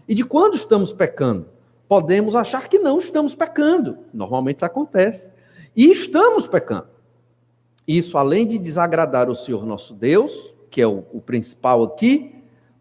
e 0.08 0.16
de 0.16 0.24
quando 0.26 0.56
estamos 0.56 0.92
pecando 0.92 1.48
podemos 1.88 2.36
achar 2.36 2.68
que 2.68 2.80
não 2.80 2.98
estamos 2.98 3.36
pecando. 3.36 4.00
Normalmente 4.12 4.58
isso 4.58 4.66
acontece. 4.66 5.30
E 5.76 5.92
estamos 5.92 6.48
pecando. 6.48 6.88
Isso, 7.88 8.18
além 8.18 8.46
de 8.46 8.58
desagradar 8.58 9.30
o 9.30 9.36
Senhor 9.36 9.66
nosso 9.66 9.94
Deus, 9.94 10.54
que 10.70 10.82
é 10.82 10.88
o, 10.88 11.04
o 11.12 11.22
principal 11.22 11.84
aqui, 11.84 12.39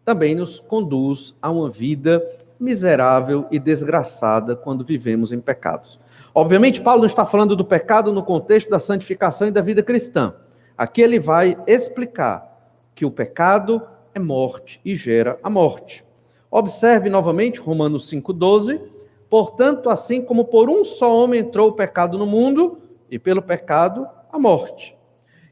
também 0.09 0.33
nos 0.33 0.59
conduz 0.59 1.35
a 1.39 1.51
uma 1.51 1.69
vida 1.69 2.27
miserável 2.59 3.45
e 3.51 3.59
desgraçada 3.59 4.55
quando 4.55 4.83
vivemos 4.83 5.31
em 5.31 5.39
pecados. 5.39 5.99
Obviamente, 6.33 6.81
Paulo 6.81 7.01
não 7.01 7.05
está 7.05 7.27
falando 7.27 7.55
do 7.55 7.63
pecado 7.63 8.11
no 8.11 8.23
contexto 8.23 8.71
da 8.71 8.79
santificação 8.79 9.47
e 9.47 9.51
da 9.51 9.61
vida 9.61 9.83
cristã. 9.83 10.33
Aqui 10.75 11.03
ele 11.03 11.19
vai 11.19 11.55
explicar 11.67 12.73
que 12.95 13.05
o 13.05 13.11
pecado 13.11 13.83
é 14.15 14.19
morte 14.19 14.81
e 14.83 14.95
gera 14.95 15.37
a 15.43 15.49
morte. 15.49 16.03
Observe 16.49 17.07
novamente 17.07 17.59
Romanos 17.59 18.09
5,12 18.11 18.81
Portanto, 19.29 19.91
assim 19.91 20.23
como 20.23 20.45
por 20.45 20.71
um 20.71 20.83
só 20.83 21.15
homem 21.15 21.41
entrou 21.41 21.69
o 21.69 21.73
pecado 21.73 22.17
no 22.17 22.25
mundo, 22.25 22.79
e 23.11 23.19
pelo 23.19 23.43
pecado 23.43 24.07
a 24.31 24.39
morte. 24.39 24.97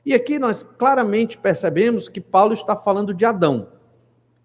E 0.03 0.15
aqui 0.15 0.39
nós 0.39 0.63
claramente 0.63 1.37
percebemos 1.37 2.09
que 2.09 2.19
Paulo 2.19 2.55
está 2.55 2.75
falando 2.75 3.13
de 3.13 3.23
Adão. 3.23 3.67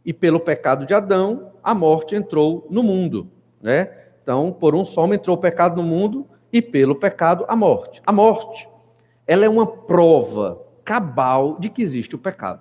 E 0.05 0.13
pelo 0.13 0.41
pecado 0.41 0.85
de 0.85 0.95
Adão, 0.95 1.53
a 1.63 1.75
morte 1.75 2.15
entrou 2.15 2.67
no 2.71 2.83
mundo, 2.83 3.29
né? 3.61 3.91
Então, 4.23 4.53
por 4.53 4.75
um 4.75 4.85
só 4.85 5.07
entrou 5.13 5.37
o 5.37 5.41
pecado 5.41 5.81
no 5.81 5.89
mundo 5.89 6.27
e 6.53 6.61
pelo 6.61 6.95
pecado 6.95 7.45
a 7.49 7.57
morte. 7.57 8.01
A 8.07 8.13
morte, 8.13 8.69
ela 9.27 9.45
é 9.45 9.49
uma 9.49 9.67
prova 9.67 10.61
cabal 10.85 11.57
de 11.59 11.69
que 11.69 11.83
existe 11.83 12.15
o 12.15 12.19
pecado. 12.19 12.61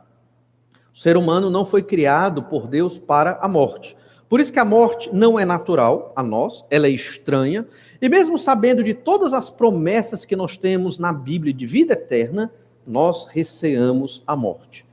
O 0.93 0.97
ser 0.97 1.17
humano 1.17 1.49
não 1.49 1.65
foi 1.65 1.81
criado 1.81 2.43
por 2.43 2.67
Deus 2.67 2.97
para 2.97 3.37
a 3.41 3.47
morte. 3.47 3.95
Por 4.27 4.39
isso 4.39 4.53
que 4.53 4.59
a 4.59 4.65
morte 4.65 5.09
não 5.13 5.37
é 5.37 5.43
natural 5.43 6.13
a 6.15 6.23
nós, 6.23 6.65
ela 6.69 6.87
é 6.87 6.89
estranha, 6.89 7.67
e 8.01 8.07
mesmo 8.07 8.37
sabendo 8.37 8.83
de 8.83 8.93
todas 8.93 9.33
as 9.33 9.49
promessas 9.49 10.23
que 10.23 10.35
nós 10.35 10.55
temos 10.55 10.97
na 10.97 11.11
Bíblia 11.11 11.53
de 11.53 11.65
vida 11.65 11.93
eterna, 11.93 12.51
nós 12.87 13.25
receamos 13.25 14.23
a 14.25 14.35
morte. 14.35 14.85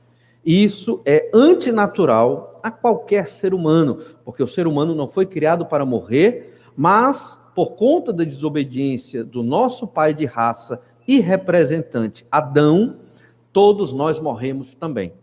Isso 0.49 0.99
é 1.05 1.29
antinatural 1.31 2.57
a 2.63 2.71
qualquer 2.71 3.27
ser 3.27 3.53
humano, 3.53 3.99
porque 4.25 4.41
o 4.41 4.47
ser 4.47 4.65
humano 4.65 4.95
não 4.95 5.07
foi 5.07 5.27
criado 5.27 5.63
para 5.63 5.85
morrer, 5.85 6.55
mas 6.75 7.39
por 7.53 7.73
conta 7.73 8.11
da 8.11 8.23
desobediência 8.23 9.23
do 9.23 9.43
nosso 9.43 9.85
pai 9.85 10.11
de 10.11 10.25
raça 10.25 10.81
e 11.07 11.19
representante 11.19 12.25
Adão, 12.31 12.95
todos 13.53 13.93
nós 13.93 14.19
morremos 14.19 14.73
também. 14.73 15.13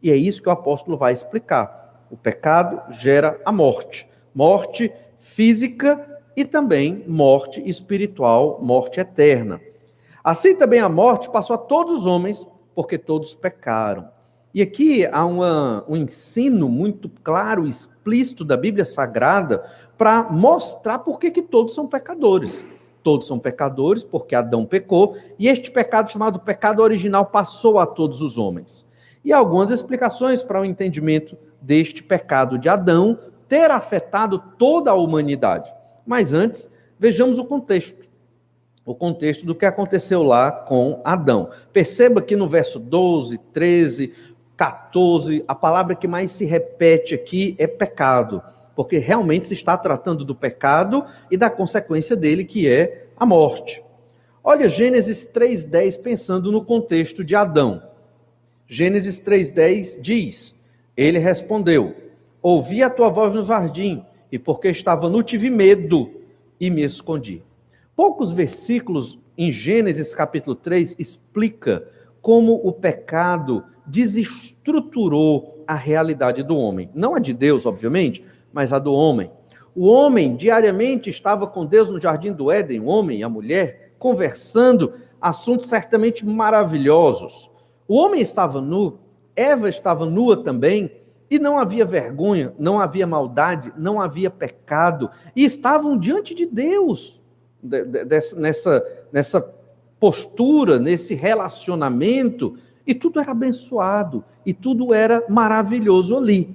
E 0.00 0.12
é 0.12 0.16
isso 0.16 0.40
que 0.40 0.48
o 0.48 0.52
apóstolo 0.52 0.96
vai 0.96 1.12
explicar. 1.12 2.06
O 2.08 2.16
pecado 2.16 2.80
gera 2.92 3.40
a 3.44 3.50
morte, 3.50 4.08
morte 4.32 4.92
física 5.18 6.22
e 6.36 6.44
também 6.44 7.02
morte 7.08 7.60
espiritual, 7.68 8.60
morte 8.62 9.00
eterna. 9.00 9.60
Assim 10.22 10.54
também 10.54 10.78
a 10.78 10.88
morte 10.88 11.28
passou 11.28 11.54
a 11.54 11.58
todos 11.58 11.92
os 11.92 12.06
homens, 12.06 12.46
porque 12.72 12.96
todos 12.96 13.34
pecaram. 13.34 14.14
E 14.56 14.62
aqui 14.62 15.04
há 15.12 15.26
uma, 15.26 15.84
um 15.86 15.94
ensino 15.94 16.66
muito 16.66 17.10
claro, 17.22 17.68
explícito 17.68 18.42
da 18.42 18.56
Bíblia 18.56 18.86
Sagrada 18.86 19.62
para 19.98 20.32
mostrar 20.32 21.00
por 21.00 21.20
que, 21.20 21.30
que 21.30 21.42
todos 21.42 21.74
são 21.74 21.86
pecadores. 21.86 22.64
Todos 23.02 23.26
são 23.26 23.38
pecadores 23.38 24.02
porque 24.02 24.34
Adão 24.34 24.64
pecou, 24.64 25.14
e 25.38 25.46
este 25.46 25.70
pecado 25.70 26.10
chamado 26.10 26.40
pecado 26.40 26.80
original 26.80 27.26
passou 27.26 27.78
a 27.78 27.84
todos 27.84 28.22
os 28.22 28.38
homens. 28.38 28.86
E 29.22 29.30
algumas 29.30 29.70
explicações 29.70 30.42
para 30.42 30.62
o 30.62 30.64
entendimento 30.64 31.36
deste 31.60 32.02
pecado 32.02 32.58
de 32.58 32.70
Adão 32.70 33.18
ter 33.46 33.70
afetado 33.70 34.42
toda 34.58 34.90
a 34.90 34.94
humanidade. 34.94 35.70
Mas 36.06 36.32
antes, 36.32 36.66
vejamos 36.98 37.38
o 37.38 37.44
contexto. 37.44 38.06
O 38.86 38.94
contexto 38.94 39.44
do 39.44 39.54
que 39.54 39.66
aconteceu 39.66 40.22
lá 40.22 40.50
com 40.50 41.02
Adão. 41.04 41.50
Perceba 41.74 42.22
que 42.22 42.36
no 42.36 42.48
verso 42.48 42.78
12, 42.78 43.36
13, 43.52 44.14
14, 44.56 45.44
a 45.46 45.54
palavra 45.54 45.94
que 45.94 46.08
mais 46.08 46.30
se 46.30 46.44
repete 46.44 47.14
aqui 47.14 47.54
é 47.58 47.66
pecado. 47.66 48.42
porque 48.76 48.98
realmente 48.98 49.46
se 49.46 49.54
está 49.54 49.74
tratando 49.76 50.22
do 50.22 50.34
pecado 50.34 51.02
e 51.30 51.36
da 51.36 51.48
consequência 51.48 52.14
dele, 52.14 52.44
que 52.44 52.68
é 52.68 53.06
a 53.16 53.24
morte. 53.24 53.82
Olha 54.44 54.68
Gênesis 54.68 55.26
3:10 55.26 55.96
pensando 55.96 56.52
no 56.52 56.62
contexto 56.62 57.24
de 57.24 57.34
Adão. 57.34 57.82
Gênesis 58.68 59.18
3:10 59.18 59.98
diz: 60.00 60.54
Ele 60.94 61.18
respondeu: 61.18 61.96
Ouvi 62.42 62.82
a 62.82 62.90
tua 62.90 63.08
voz 63.08 63.34
no 63.34 63.46
jardim, 63.46 64.04
e 64.30 64.38
porque 64.38 64.68
estava 64.68 65.08
nu 65.08 65.22
tive 65.22 65.48
medo 65.48 66.10
e 66.60 66.70
me 66.70 66.84
escondi. 66.84 67.42
Poucos 67.96 68.30
versículos 68.30 69.18
em 69.38 69.50
Gênesis 69.50 70.14
capítulo 70.14 70.54
3 70.54 70.96
explica 70.98 71.88
como 72.20 72.60
o 72.62 72.72
pecado 72.72 73.64
desestruturou 73.86 75.64
a 75.66 75.74
realidade 75.74 76.42
do 76.42 76.56
homem. 76.56 76.90
Não 76.94 77.14
a 77.14 77.18
de 77.18 77.32
Deus, 77.32 77.66
obviamente, 77.66 78.24
mas 78.52 78.72
a 78.72 78.78
do 78.78 78.92
homem. 78.92 79.30
O 79.74 79.86
homem 79.88 80.36
diariamente 80.36 81.10
estava 81.10 81.46
com 81.46 81.66
Deus 81.66 81.90
no 81.90 82.00
jardim 82.00 82.32
do 82.32 82.50
Éden, 82.50 82.80
o 82.80 82.86
homem 82.86 83.18
e 83.18 83.22
a 83.22 83.28
mulher, 83.28 83.92
conversando 83.98 84.94
assuntos 85.20 85.68
certamente 85.68 86.24
maravilhosos. 86.24 87.50
O 87.86 87.96
homem 87.96 88.20
estava 88.20 88.60
nu, 88.60 88.98
Eva 89.34 89.68
estava 89.68 90.06
nua 90.06 90.42
também, 90.42 90.90
e 91.30 91.38
não 91.38 91.58
havia 91.58 91.84
vergonha, 91.84 92.54
não 92.58 92.78
havia 92.80 93.06
maldade, 93.06 93.72
não 93.76 94.00
havia 94.00 94.30
pecado, 94.30 95.10
e 95.34 95.44
estavam 95.44 95.98
diante 95.98 96.34
de 96.34 96.46
Deus, 96.46 97.20
nessa, 98.36 98.84
nessa 99.12 99.54
postura, 99.98 100.78
nesse 100.78 101.14
relacionamento, 101.14 102.56
e 102.86 102.94
tudo 102.94 103.20
era 103.20 103.32
abençoado, 103.32 104.24
e 104.44 104.54
tudo 104.54 104.94
era 104.94 105.24
maravilhoso 105.28 106.16
ali. 106.16 106.54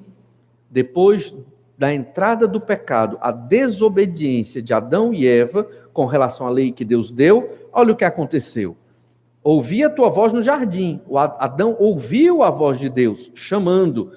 Depois 0.69 1.33
da 1.77 1.93
entrada 1.93 2.47
do 2.47 2.61
pecado, 2.61 3.17
a 3.19 3.31
desobediência 3.31 4.61
de 4.61 4.73
Adão 4.73 5.13
e 5.13 5.27
Eva 5.27 5.67
com 5.91 6.05
relação 6.05 6.47
à 6.47 6.49
lei 6.49 6.71
que 6.71 6.85
Deus 6.85 7.11
deu, 7.11 7.67
olha 7.73 7.91
o 7.91 7.95
que 7.95 8.05
aconteceu. 8.05 8.77
Ouvi 9.43 9.83
a 9.83 9.89
tua 9.89 10.07
voz 10.07 10.31
no 10.31 10.41
jardim. 10.41 11.01
O 11.07 11.17
Adão 11.17 11.75
ouviu 11.79 12.43
a 12.43 12.51
voz 12.51 12.79
de 12.79 12.87
Deus 12.87 13.31
chamando, 13.33 14.11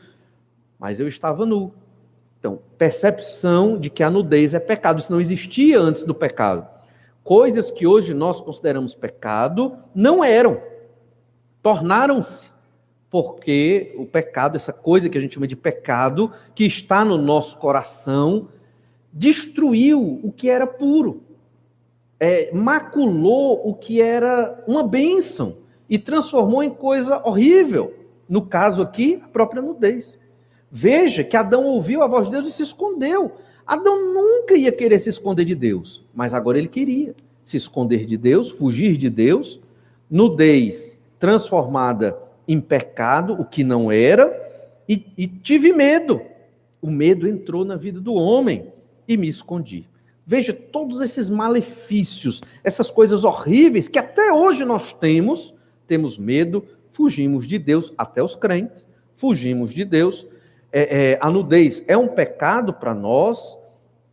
mas 0.78 1.00
eu 1.00 1.08
estava 1.08 1.46
nu. 1.46 1.72
Então, 2.38 2.60
percepção 2.76 3.78
de 3.78 3.88
que 3.88 4.02
a 4.02 4.10
nudez 4.10 4.52
é 4.52 4.60
pecado. 4.60 5.00
Isso 5.00 5.10
não 5.10 5.20
existia 5.20 5.80
antes 5.80 6.02
do 6.02 6.14
pecado. 6.14 6.68
Coisas 7.22 7.70
que 7.70 7.86
hoje 7.86 8.12
nós 8.12 8.38
consideramos 8.38 8.94
pecado 8.94 9.78
não 9.94 10.22
eram. 10.22 10.60
Tornaram-se. 11.64 12.48
Porque 13.10 13.94
o 13.96 14.04
pecado, 14.04 14.56
essa 14.56 14.72
coisa 14.72 15.08
que 15.08 15.16
a 15.16 15.20
gente 15.20 15.34
chama 15.34 15.46
de 15.46 15.56
pecado, 15.56 16.30
que 16.54 16.64
está 16.64 17.04
no 17.04 17.16
nosso 17.16 17.56
coração, 17.58 18.48
destruiu 19.10 20.20
o 20.22 20.30
que 20.30 20.50
era 20.50 20.66
puro. 20.66 21.22
É, 22.20 22.52
maculou 22.52 23.66
o 23.66 23.74
que 23.74 24.02
era 24.02 24.62
uma 24.66 24.82
bênção 24.82 25.56
e 25.88 25.98
transformou 25.98 26.62
em 26.62 26.68
coisa 26.68 27.22
horrível. 27.26 27.94
No 28.28 28.42
caso 28.42 28.82
aqui, 28.82 29.20
a 29.24 29.28
própria 29.28 29.62
nudez. 29.62 30.18
Veja 30.70 31.24
que 31.24 31.36
Adão 31.36 31.64
ouviu 31.64 32.02
a 32.02 32.06
voz 32.06 32.26
de 32.26 32.32
Deus 32.32 32.48
e 32.48 32.52
se 32.52 32.62
escondeu. 32.62 33.32
Adão 33.66 34.12
nunca 34.12 34.54
ia 34.54 34.72
querer 34.72 34.98
se 34.98 35.08
esconder 35.08 35.46
de 35.46 35.54
Deus, 35.54 36.04
mas 36.12 36.34
agora 36.34 36.58
ele 36.58 36.68
queria 36.68 37.14
se 37.42 37.56
esconder 37.56 38.04
de 38.04 38.18
Deus, 38.18 38.50
fugir 38.50 38.98
de 38.98 39.08
Deus, 39.08 39.60
nudez 40.10 40.93
transformada 41.18 42.18
em 42.46 42.60
pecado, 42.60 43.34
o 43.34 43.44
que 43.44 43.64
não 43.64 43.90
era, 43.90 44.32
e, 44.88 45.06
e 45.16 45.26
tive 45.26 45.72
medo. 45.72 46.20
O 46.80 46.90
medo 46.90 47.26
entrou 47.26 47.64
na 47.64 47.76
vida 47.76 48.00
do 48.00 48.14
homem 48.14 48.66
e 49.08 49.16
me 49.16 49.28
escondi. 49.28 49.88
Veja 50.26 50.52
todos 50.52 51.00
esses 51.00 51.28
malefícios, 51.28 52.40
essas 52.62 52.90
coisas 52.90 53.24
horríveis 53.24 53.88
que 53.88 53.98
até 53.98 54.32
hoje 54.32 54.64
nós 54.64 54.92
temos, 54.92 55.54
temos 55.86 56.18
medo, 56.18 56.64
fugimos 56.92 57.46
de 57.46 57.58
Deus, 57.58 57.92
até 57.96 58.22
os 58.22 58.34
crentes, 58.34 58.88
fugimos 59.16 59.72
de 59.72 59.84
Deus, 59.84 60.26
é, 60.72 61.12
é, 61.12 61.18
a 61.20 61.30
nudez 61.30 61.84
é 61.86 61.96
um 61.96 62.08
pecado 62.08 62.72
para 62.72 62.94
nós 62.94 63.56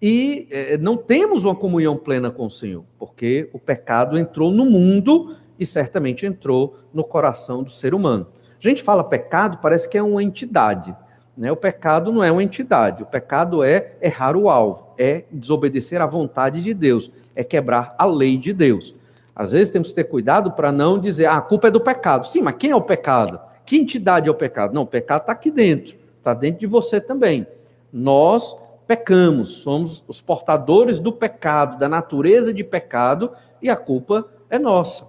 e 0.02 0.48
é, 0.52 0.78
não 0.78 0.98
temos 0.98 1.44
uma 1.46 1.56
comunhão 1.56 1.96
plena 1.96 2.30
com 2.30 2.46
o 2.46 2.52
Senhor, 2.52 2.84
porque 3.00 3.50
o 3.54 3.60
pecado 3.60 4.18
entrou 4.18 4.52
no 4.52 4.66
mundo 4.66 5.36
e 5.62 5.65
certamente 5.65 6.26
entrou 6.26 6.76
no 6.93 7.04
coração 7.04 7.63
do 7.63 7.71
ser 7.71 7.93
humano. 7.93 8.28
A 8.60 8.67
gente 8.67 8.84
fala 8.84 9.04
pecado, 9.04 9.60
parece 9.62 9.88
que 9.88 9.97
é 9.97 10.04
uma 10.04 10.21
entidade. 10.21 10.93
Né? 11.38 11.50
O 11.52 11.56
pecado 11.56 12.12
não 12.12 12.24
é 12.24 12.32
uma 12.32 12.43
entidade, 12.43 13.04
o 13.04 13.06
pecado 13.06 13.63
é 13.63 13.93
errar 14.02 14.36
o 14.36 14.50
alvo, 14.50 14.88
é 14.97 15.24
desobedecer 15.32 16.02
à 16.02 16.06
vontade 16.06 16.62
de 16.62 16.74
Deus, 16.74 17.10
é 17.36 17.43
quebrar 17.43 17.95
a 17.97 18.06
lei 18.06 18.38
de 18.38 18.52
Deus. 18.52 18.93
Às 19.34 19.54
vezes 19.54 19.69
temos 19.69 19.89
que 19.89 19.95
ter 19.95 20.04
cuidado 20.04 20.52
para 20.52 20.71
não 20.71 21.00
dizer, 21.00 21.28
ah, 21.28 21.38
a 21.38 21.41
culpa 21.41 21.69
é 21.69 21.71
do 21.71 21.80
pecado. 21.80 22.28
Sim, 22.28 22.41
mas 22.41 22.56
quem 22.58 22.71
é 22.71 22.76
o 22.76 22.82
pecado? 22.82 23.39
Que 23.65 23.78
entidade 23.78 24.28
é 24.28 24.32
o 24.32 24.36
pecado? 24.36 24.74
Não, 24.74 24.82
o 24.82 24.88
pecado 24.88 25.21
está 25.21 25.32
aqui 25.32 25.50
dentro 25.50 26.02
está 26.21 26.34
dentro 26.34 26.60
de 26.60 26.67
você 26.67 27.02
também. 27.02 27.45
Nós 27.91 28.56
pecamos, 28.88 29.58
somos 29.58 30.04
os 30.08 30.21
portadores 30.21 31.00
do 31.00 31.12
pecado, 31.12 31.78
da 31.78 31.89
natureza 31.89 32.54
de 32.54 32.63
pecado, 32.63 33.32
e 33.62 33.69
a 33.69 33.76
culpa 33.76 34.26
é 34.50 34.58
nossa, 34.58 35.06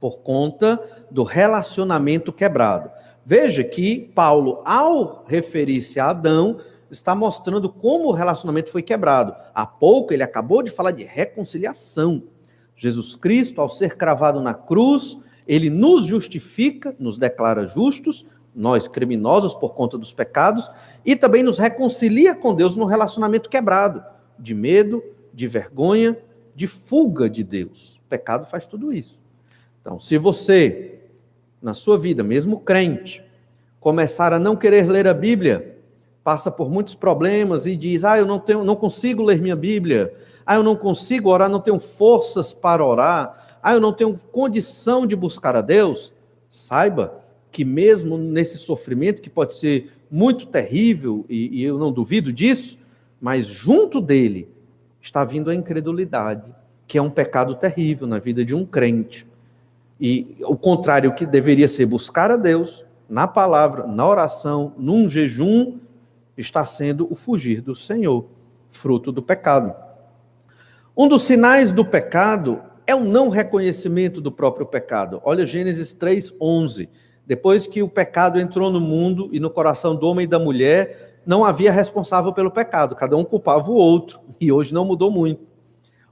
por 0.00 0.18
conta 0.18 0.80
do 1.10 1.22
relacionamento 1.22 2.32
quebrado. 2.32 2.90
Veja 3.24 3.62
que 3.62 4.10
Paulo, 4.14 4.62
ao 4.64 5.24
referir-se 5.26 6.00
a 6.00 6.10
Adão, 6.10 6.60
está 6.90 7.14
mostrando 7.14 7.68
como 7.68 8.08
o 8.08 8.12
relacionamento 8.12 8.70
foi 8.70 8.82
quebrado. 8.82 9.34
Há 9.54 9.66
pouco 9.66 10.12
ele 10.12 10.22
acabou 10.22 10.62
de 10.62 10.70
falar 10.70 10.92
de 10.92 11.04
reconciliação. 11.04 12.22
Jesus 12.74 13.16
Cristo, 13.16 13.60
ao 13.60 13.68
ser 13.68 13.96
cravado 13.96 14.40
na 14.40 14.54
cruz, 14.54 15.18
ele 15.46 15.68
nos 15.68 16.04
justifica, 16.04 16.94
nos 16.98 17.18
declara 17.18 17.66
justos, 17.66 18.26
nós 18.54 18.88
criminosos 18.88 19.54
por 19.54 19.74
conta 19.74 19.98
dos 19.98 20.12
pecados, 20.12 20.70
e 21.04 21.14
também 21.14 21.42
nos 21.42 21.58
reconcilia 21.58 22.34
com 22.34 22.54
Deus 22.54 22.76
no 22.76 22.84
relacionamento 22.84 23.48
quebrado, 23.48 24.02
de 24.38 24.54
medo, 24.54 25.02
de 25.32 25.46
vergonha, 25.46 26.18
de 26.54 26.66
fuga 26.66 27.28
de 27.28 27.44
Deus. 27.44 27.96
O 27.96 28.08
pecado 28.08 28.46
faz 28.46 28.66
tudo 28.66 28.92
isso. 28.92 29.18
Então, 29.88 29.98
se 29.98 30.18
você, 30.18 31.00
na 31.62 31.72
sua 31.72 31.96
vida, 31.96 32.22
mesmo 32.22 32.60
crente, 32.60 33.24
começar 33.80 34.34
a 34.34 34.38
não 34.38 34.54
querer 34.54 34.86
ler 34.86 35.08
a 35.08 35.14
Bíblia, 35.14 35.78
passa 36.22 36.50
por 36.50 36.68
muitos 36.68 36.94
problemas 36.94 37.64
e 37.64 37.74
diz: 37.74 38.04
"Ah, 38.04 38.18
eu 38.18 38.26
não 38.26 38.38
tenho, 38.38 38.62
não 38.64 38.76
consigo 38.76 39.22
ler 39.22 39.40
minha 39.40 39.56
Bíblia. 39.56 40.12
Ah, 40.44 40.56
eu 40.56 40.62
não 40.62 40.76
consigo 40.76 41.30
orar, 41.30 41.48
não 41.48 41.58
tenho 41.58 41.80
forças 41.80 42.52
para 42.52 42.84
orar. 42.84 43.58
Ah, 43.62 43.72
eu 43.72 43.80
não 43.80 43.94
tenho 43.94 44.20
condição 44.30 45.06
de 45.06 45.16
buscar 45.16 45.56
a 45.56 45.62
Deus". 45.62 46.12
Saiba 46.50 47.24
que 47.50 47.64
mesmo 47.64 48.18
nesse 48.18 48.58
sofrimento, 48.58 49.22
que 49.22 49.30
pode 49.30 49.54
ser 49.54 49.90
muito 50.10 50.48
terrível, 50.48 51.24
e, 51.30 51.60
e 51.60 51.64
eu 51.64 51.78
não 51.78 51.90
duvido 51.90 52.30
disso, 52.30 52.78
mas 53.18 53.46
junto 53.46 54.02
dele 54.02 54.50
está 55.00 55.24
vindo 55.24 55.48
a 55.48 55.54
incredulidade, 55.54 56.54
que 56.86 56.98
é 56.98 57.02
um 57.02 57.08
pecado 57.08 57.54
terrível 57.54 58.06
na 58.06 58.18
vida 58.18 58.44
de 58.44 58.54
um 58.54 58.66
crente. 58.66 59.26
E 60.00 60.36
o 60.42 60.56
contrário 60.56 61.14
que 61.14 61.26
deveria 61.26 61.66
ser 61.66 61.86
buscar 61.86 62.30
a 62.30 62.36
Deus, 62.36 62.86
na 63.08 63.26
palavra, 63.26 63.86
na 63.86 64.06
oração, 64.06 64.72
num 64.76 65.08
jejum, 65.08 65.78
está 66.36 66.64
sendo 66.64 67.10
o 67.10 67.16
fugir 67.16 67.60
do 67.60 67.74
Senhor, 67.74 68.26
fruto 68.70 69.10
do 69.10 69.22
pecado. 69.22 69.74
Um 70.96 71.08
dos 71.08 71.22
sinais 71.22 71.72
do 71.72 71.84
pecado 71.84 72.62
é 72.86 72.94
o 72.94 73.04
não 73.04 73.28
reconhecimento 73.28 74.20
do 74.20 74.32
próprio 74.32 74.66
pecado. 74.66 75.20
Olha 75.24 75.46
Gênesis 75.46 75.92
3:11. 75.92 76.88
Depois 77.26 77.66
que 77.66 77.82
o 77.82 77.88
pecado 77.88 78.40
entrou 78.40 78.70
no 78.70 78.80
mundo 78.80 79.28
e 79.30 79.38
no 79.38 79.50
coração 79.50 79.94
do 79.94 80.06
homem 80.06 80.24
e 80.24 80.26
da 80.26 80.38
mulher, 80.38 81.20
não 81.26 81.44
havia 81.44 81.70
responsável 81.70 82.32
pelo 82.32 82.50
pecado, 82.50 82.96
cada 82.96 83.14
um 83.14 83.22
culpava 83.22 83.70
o 83.70 83.74
outro, 83.74 84.18
e 84.40 84.50
hoje 84.50 84.72
não 84.72 84.86
mudou 84.86 85.10
muito. 85.10 85.46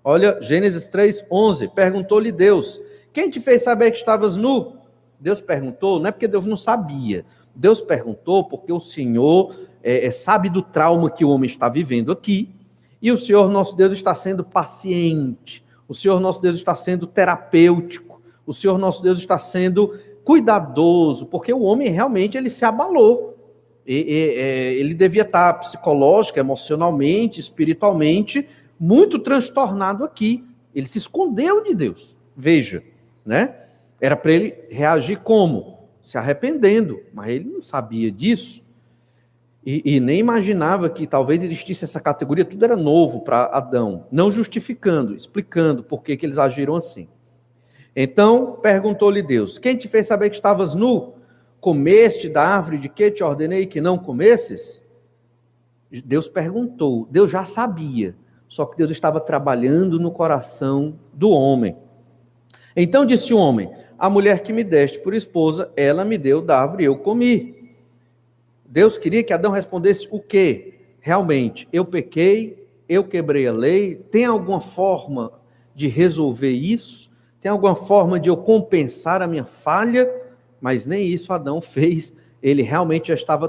Olha, 0.04 0.38
Gênesis 0.42 0.88
3:11, 0.88 1.68
perguntou-lhe 1.68 2.30
Deus: 2.30 2.78
"Quem 3.16 3.30
te 3.30 3.40
fez 3.40 3.64
saber 3.64 3.90
que 3.92 3.96
estavas 3.96 4.36
nu?" 4.36 4.76
Deus 5.18 5.40
perguntou, 5.40 5.98
não 5.98 6.08
é 6.08 6.12
porque 6.12 6.28
Deus 6.28 6.44
não 6.44 6.56
sabia. 6.56 7.24
Deus 7.54 7.80
perguntou 7.80 8.44
porque 8.44 8.70
o 8.70 8.78
Senhor 8.78 9.54
é, 9.82 10.04
é, 10.04 10.10
sabe 10.10 10.50
do 10.50 10.60
trauma 10.60 11.10
que 11.10 11.24
o 11.24 11.30
homem 11.30 11.48
está 11.48 11.68
vivendo 11.68 12.12
aqui, 12.12 12.50
e 13.00 13.10
o 13.10 13.16
Senhor 13.16 13.50
nosso 13.50 13.74
Deus 13.74 13.92
está 13.94 14.14
sendo 14.14 14.44
paciente. 14.44 15.64
O 15.88 15.94
Senhor 15.94 16.20
nosso 16.20 16.42
Deus 16.42 16.56
está 16.56 16.74
sendo 16.74 17.06
terapêutico. 17.06 18.20
O 18.44 18.52
Senhor 18.52 18.78
nosso 18.78 19.02
Deus 19.02 19.18
está 19.18 19.38
sendo 19.38 19.98
cuidadoso, 20.22 21.26
porque 21.26 21.52
o 21.52 21.62
homem 21.62 21.88
realmente 21.88 22.36
ele 22.36 22.50
se 22.50 22.64
abalou. 22.64 23.34
E, 23.86 23.94
e, 23.94 24.40
é, 24.40 24.74
ele 24.74 24.92
devia 24.92 25.22
estar 25.22 25.54
psicológica, 25.54 26.40
emocionalmente, 26.40 27.40
espiritualmente 27.40 28.46
muito 28.78 29.18
transtornado 29.18 30.04
aqui. 30.04 30.44
Ele 30.74 30.86
se 30.86 30.98
escondeu 30.98 31.62
de 31.62 31.74
Deus. 31.74 32.16
Veja, 32.36 32.82
né? 33.26 33.54
Era 34.00 34.16
para 34.16 34.32
ele 34.32 34.54
reagir 34.70 35.18
como? 35.18 35.88
Se 36.02 36.16
arrependendo, 36.16 37.00
mas 37.12 37.30
ele 37.30 37.44
não 37.46 37.60
sabia 37.60 38.10
disso. 38.10 38.62
e, 39.64 39.96
e, 39.96 40.00
nem 40.00 40.20
imaginava 40.20 40.88
que 40.88 41.08
talvez 41.08 41.42
existisse 41.42 41.84
essa 41.84 42.00
categoria, 42.00 42.44
tudo 42.44 42.64
era 42.64 42.76
novo 42.76 43.22
para 43.22 43.46
Adão, 43.46 44.06
não 44.12 44.30
justificando, 44.30 45.16
explicando 45.16 45.82
por 45.82 46.04
que, 46.04 46.16
que 46.16 46.24
eles 46.24 46.38
agiram 46.38 46.76
assim. 46.76 47.08
Então 47.94 48.58
perguntou-lhe 48.62 49.22
Deus: 49.22 49.58
Quem 49.58 49.76
te 49.76 49.88
fez 49.88 50.06
saber 50.06 50.30
que 50.30 50.36
estavas 50.36 50.74
nu? 50.74 51.14
Comeste 51.58 52.28
da 52.28 52.46
árvore 52.46 52.78
de 52.78 52.88
que 52.88 53.10
te 53.10 53.24
ordenei 53.24 53.66
que 53.66 53.80
não 53.80 53.98
comesses? 53.98 54.84
Deus 56.04 56.28
perguntou, 56.28 57.08
Deus 57.10 57.30
já 57.30 57.44
sabia, 57.44 58.14
só 58.48 58.66
que 58.66 58.76
Deus 58.76 58.90
estava 58.90 59.20
trabalhando 59.20 59.98
no 59.98 60.10
coração 60.10 60.98
do 61.12 61.30
homem. 61.30 61.76
Então 62.76 63.06
disse 63.06 63.32
o 63.32 63.38
homem: 63.38 63.70
A 63.98 64.10
mulher 64.10 64.42
que 64.42 64.52
me 64.52 64.62
deste 64.62 64.98
por 64.98 65.14
esposa, 65.14 65.72
ela 65.74 66.04
me 66.04 66.18
deu 66.18 66.42
da 66.42 66.60
árvore 66.60 66.84
e 66.84 66.86
eu 66.86 66.96
comi. 66.98 67.74
Deus 68.64 68.98
queria 68.98 69.22
que 69.22 69.32
Adão 69.32 69.50
respondesse 69.50 70.06
o 70.10 70.20
quê? 70.20 70.74
Realmente, 71.00 71.66
eu 71.72 71.84
pequei, 71.84 72.66
eu 72.88 73.04
quebrei 73.04 73.46
a 73.46 73.52
lei, 73.52 73.94
tem 74.10 74.24
alguma 74.26 74.60
forma 74.60 75.32
de 75.74 75.88
resolver 75.88 76.50
isso? 76.50 77.10
Tem 77.40 77.50
alguma 77.50 77.76
forma 77.76 78.18
de 78.18 78.28
eu 78.28 78.36
compensar 78.36 79.22
a 79.22 79.26
minha 79.26 79.44
falha? 79.44 80.10
Mas 80.60 80.84
nem 80.84 81.06
isso 81.06 81.32
Adão 81.32 81.60
fez. 81.60 82.12
Ele 82.42 82.62
realmente 82.62 83.08
já 83.08 83.14
estava 83.14 83.48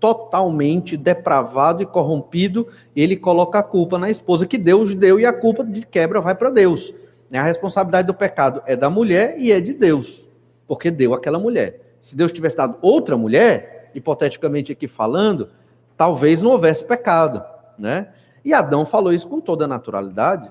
totalmente 0.00 0.96
depravado 0.96 1.82
e 1.82 1.86
corrompido. 1.86 2.66
Ele 2.94 3.14
coloca 3.14 3.58
a 3.58 3.62
culpa 3.62 3.98
na 3.98 4.10
esposa 4.10 4.46
que 4.46 4.56
Deus 4.56 4.94
deu 4.94 5.20
e 5.20 5.26
a 5.26 5.32
culpa 5.32 5.64
de 5.64 5.84
quebra 5.86 6.20
vai 6.20 6.34
para 6.34 6.50
Deus. 6.50 6.94
A 7.32 7.42
responsabilidade 7.42 8.06
do 8.06 8.14
pecado 8.14 8.62
é 8.66 8.76
da 8.76 8.88
mulher 8.88 9.36
e 9.38 9.50
é 9.50 9.60
de 9.60 9.74
Deus, 9.74 10.28
porque 10.66 10.90
deu 10.90 11.12
aquela 11.14 11.38
mulher. 11.38 11.96
Se 12.00 12.16
Deus 12.16 12.32
tivesse 12.32 12.56
dado 12.56 12.78
outra 12.80 13.16
mulher, 13.16 13.90
hipoteticamente 13.94 14.72
aqui 14.72 14.86
falando, 14.86 15.48
talvez 15.96 16.42
não 16.42 16.52
houvesse 16.52 16.84
pecado, 16.84 17.44
né? 17.78 18.08
E 18.44 18.54
Adão 18.54 18.86
falou 18.86 19.12
isso 19.12 19.26
com 19.26 19.40
toda 19.40 19.64
a 19.64 19.68
naturalidade. 19.68 20.48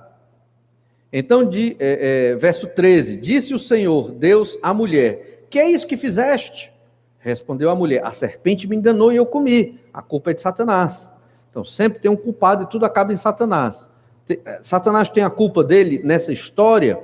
Então, 1.14 1.48
de, 1.48 1.78
é, 1.80 2.32
é, 2.32 2.36
verso 2.36 2.68
13: 2.68 3.16
Disse 3.16 3.54
o 3.54 3.60
Senhor, 3.60 4.12
Deus, 4.12 4.60
à 4.62 4.74
mulher: 4.74 5.46
Que 5.50 5.60
é 5.60 5.70
isso 5.70 5.88
que 5.88 5.96
fizeste? 5.96 6.74
Respondeu 7.20 7.70
a 7.70 7.76
mulher: 7.76 8.04
A 8.04 8.12
serpente 8.12 8.68
me 8.68 8.76
enganou 8.76 9.14
e 9.14 9.16
eu 9.16 9.26
comi. 9.26 9.80
A 9.94 10.02
culpa 10.02 10.32
é 10.32 10.34
de 10.34 10.42
Satanás. 10.42 11.14
Então, 11.50 11.64
sempre 11.64 12.00
tem 12.00 12.12
um 12.12 12.18
culpado 12.18 12.64
e 12.64 12.68
tudo 12.68 12.86
acaba 12.86 13.14
em 13.14 13.18
Satanás. 13.18 13.90
É, 14.28 14.60
Satanás 14.64 15.10
tem 15.10 15.24
a 15.24 15.30
culpa 15.30 15.64
dele 15.64 16.02
nessa 16.04 16.34
história 16.34 17.00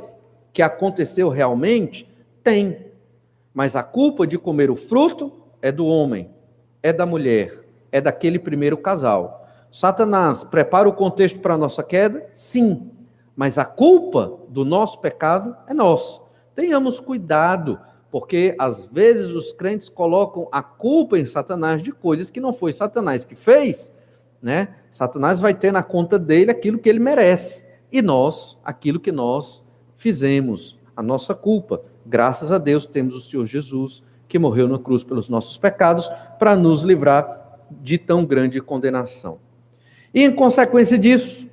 que 0.52 0.62
aconteceu 0.62 1.30
realmente? 1.30 2.10
Tem. 2.44 2.88
Mas 3.54 3.76
a 3.76 3.84
culpa 3.84 4.26
de 4.26 4.38
comer 4.38 4.72
o 4.72 4.76
fruto 4.76 5.32
é 5.62 5.72
do 5.72 5.86
homem, 5.86 6.30
é 6.82 6.92
da 6.92 7.06
mulher, 7.06 7.64
é 7.92 8.02
daquele 8.02 8.40
primeiro 8.40 8.78
casal. 8.78 9.48
Satanás 9.72 10.44
prepara 10.44 10.90
o 10.90 10.94
contexto 10.94 11.40
para 11.40 11.54
a 11.54 11.58
nossa 11.58 11.84
queda? 11.84 12.28
Sim. 12.34 12.90
Mas 13.36 13.58
a 13.58 13.66
culpa 13.66 14.40
do 14.50 14.66
nosso 14.66 15.00
pecado 15.00 15.56
é 15.68 15.74
nossa. 15.74 16.20
Tenhamos 16.54 17.00
cuidado, 17.00 17.80
porque 18.10 18.56
às 18.60 18.84
vezes 18.84 19.32
os 19.32 19.54
crentes 19.54 19.88
colocam 19.88 20.48
a 20.52 20.62
culpa 20.62 21.18
em 21.18 21.26
Satanás 21.26 21.82
de 21.82 21.92
coisas 21.92 22.30
que 22.30 22.42
não 22.42 22.52
foi 22.52 22.74
Satanás 22.74 23.24
que 23.24 23.36
fez, 23.36 23.96
né? 24.42 24.70
Satanás 24.90 25.40
vai 25.40 25.54
ter 25.54 25.72
na 25.72 25.84
conta 25.84 26.18
dele 26.18 26.52
aquilo 26.52 26.80
que 26.80 26.90
ele 26.90 27.00
merece 27.00 27.66
e 27.92 28.02
nós 28.02 28.58
aquilo 28.64 29.00
que 29.00 29.12
nós 29.12 29.64
fizemos, 29.98 30.80
a 30.96 31.04
nossa 31.04 31.36
culpa. 31.36 31.82
Graças 32.06 32.52
a 32.52 32.58
Deus 32.58 32.86
temos 32.86 33.16
o 33.16 33.22
Senhor 33.22 33.46
Jesus 33.46 34.04
que 34.28 34.40
morreu 34.40 34.66
na 34.66 34.80
cruz 34.80 35.04
pelos 35.04 35.28
nossos 35.28 35.58
pecados, 35.58 36.10
para 36.40 36.56
nos 36.56 36.84
livrar 36.84 37.60
de 37.70 37.98
tão 37.98 38.26
grande 38.26 38.62
condenação. 38.62 39.40
E 40.14 40.24
em 40.24 40.32
consequência 40.32 40.98
disso, 40.98 41.50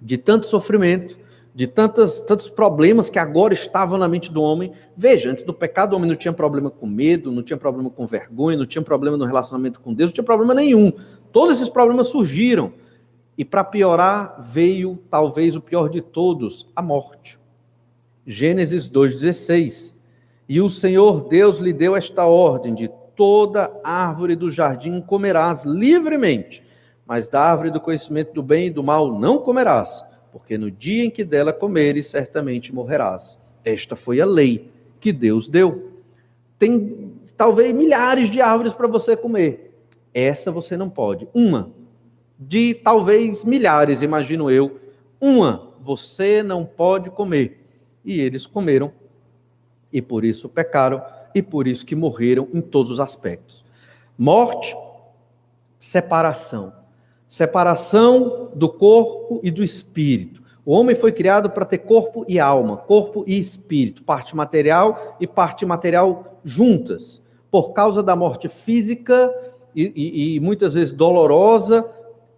de 0.00 0.18
tanto 0.18 0.48
sofrimento, 0.48 1.16
de 1.54 1.66
tantos, 1.68 2.18
tantos 2.20 2.50
problemas 2.50 3.08
que 3.08 3.20
agora 3.20 3.54
estavam 3.54 3.98
na 3.98 4.08
mente 4.08 4.32
do 4.32 4.42
homem. 4.42 4.72
Veja, 4.96 5.30
antes 5.30 5.44
do 5.44 5.52
pecado, 5.52 5.92
o 5.92 5.96
homem 5.96 6.08
não 6.08 6.16
tinha 6.16 6.32
problema 6.32 6.70
com 6.70 6.86
medo, 6.86 7.30
não 7.30 7.42
tinha 7.42 7.56
problema 7.56 7.88
com 7.88 8.06
vergonha, 8.06 8.56
não 8.56 8.66
tinha 8.66 8.82
problema 8.82 9.16
no 9.16 9.24
relacionamento 9.24 9.78
com 9.80 9.94
Deus, 9.94 10.10
não 10.10 10.14
tinha 10.14 10.24
problema 10.24 10.54
nenhum. 10.54 10.92
Todos 11.32 11.56
esses 11.56 11.68
problemas 11.68 12.08
surgiram. 12.08 12.72
E 13.36 13.44
para 13.44 13.64
piorar, 13.64 14.42
veio 14.42 14.98
talvez 15.10 15.56
o 15.56 15.60
pior 15.60 15.88
de 15.88 16.02
todos, 16.02 16.68
a 16.76 16.82
morte. 16.82 17.38
Gênesis 18.26 18.88
2,16. 18.88 19.94
E 20.48 20.60
o 20.60 20.68
Senhor 20.68 21.28
Deus 21.28 21.58
lhe 21.58 21.72
deu 21.72 21.96
esta 21.96 22.26
ordem: 22.26 22.74
de 22.74 22.90
toda 23.16 23.72
árvore 23.82 24.36
do 24.36 24.50
jardim 24.50 25.00
comerás 25.00 25.64
livremente, 25.64 26.62
mas 27.06 27.26
da 27.26 27.40
árvore 27.40 27.70
do 27.70 27.80
conhecimento 27.80 28.32
do 28.34 28.42
bem 28.42 28.66
e 28.66 28.70
do 28.70 28.82
mal 28.82 29.18
não 29.18 29.38
comerás, 29.38 30.04
porque 30.30 30.58
no 30.58 30.70
dia 30.70 31.04
em 31.04 31.10
que 31.10 31.24
dela 31.24 31.52
comeres, 31.52 32.06
certamente 32.06 32.74
morrerás. 32.74 33.38
Esta 33.64 33.96
foi 33.96 34.20
a 34.20 34.26
lei 34.26 34.70
que 35.00 35.12
Deus 35.12 35.48
deu. 35.48 35.92
Tem 36.58 37.12
talvez 37.36 37.74
milhares 37.74 38.30
de 38.30 38.40
árvores 38.40 38.72
para 38.72 38.86
você 38.86 39.16
comer. 39.16 39.71
Essa 40.14 40.50
você 40.50 40.76
não 40.76 40.90
pode. 40.90 41.28
Uma. 41.34 41.70
De 42.38 42.74
talvez 42.74 43.44
milhares, 43.44 44.02
imagino 44.02 44.50
eu. 44.50 44.80
Uma 45.20 45.72
você 45.80 46.42
não 46.42 46.64
pode 46.64 47.10
comer. 47.10 47.66
E 48.04 48.20
eles 48.20 48.46
comeram 48.46 48.92
e 49.92 50.00
por 50.00 50.24
isso 50.24 50.48
pecaram 50.48 51.02
e 51.34 51.42
por 51.42 51.66
isso 51.66 51.84
que 51.84 51.94
morreram 51.94 52.48
em 52.52 52.60
todos 52.60 52.90
os 52.90 53.00
aspectos. 53.00 53.64
Morte, 54.16 54.76
separação. 55.78 56.72
Separação 57.26 58.50
do 58.54 58.68
corpo 58.68 59.40
e 59.42 59.50
do 59.50 59.62
espírito. 59.62 60.42
O 60.64 60.72
homem 60.72 60.94
foi 60.94 61.10
criado 61.10 61.50
para 61.50 61.64
ter 61.64 61.78
corpo 61.78 62.24
e 62.28 62.38
alma, 62.38 62.76
corpo 62.76 63.24
e 63.26 63.38
espírito, 63.38 64.04
parte 64.04 64.36
material 64.36 65.16
e 65.18 65.26
parte 65.26 65.66
material 65.66 66.38
juntas. 66.44 67.20
Por 67.50 67.72
causa 67.72 68.02
da 68.02 68.14
morte 68.14 68.48
física 68.48 69.32
e, 69.74 69.92
e, 69.94 70.36
e 70.36 70.40
muitas 70.40 70.74
vezes 70.74 70.92
dolorosa, 70.92 71.88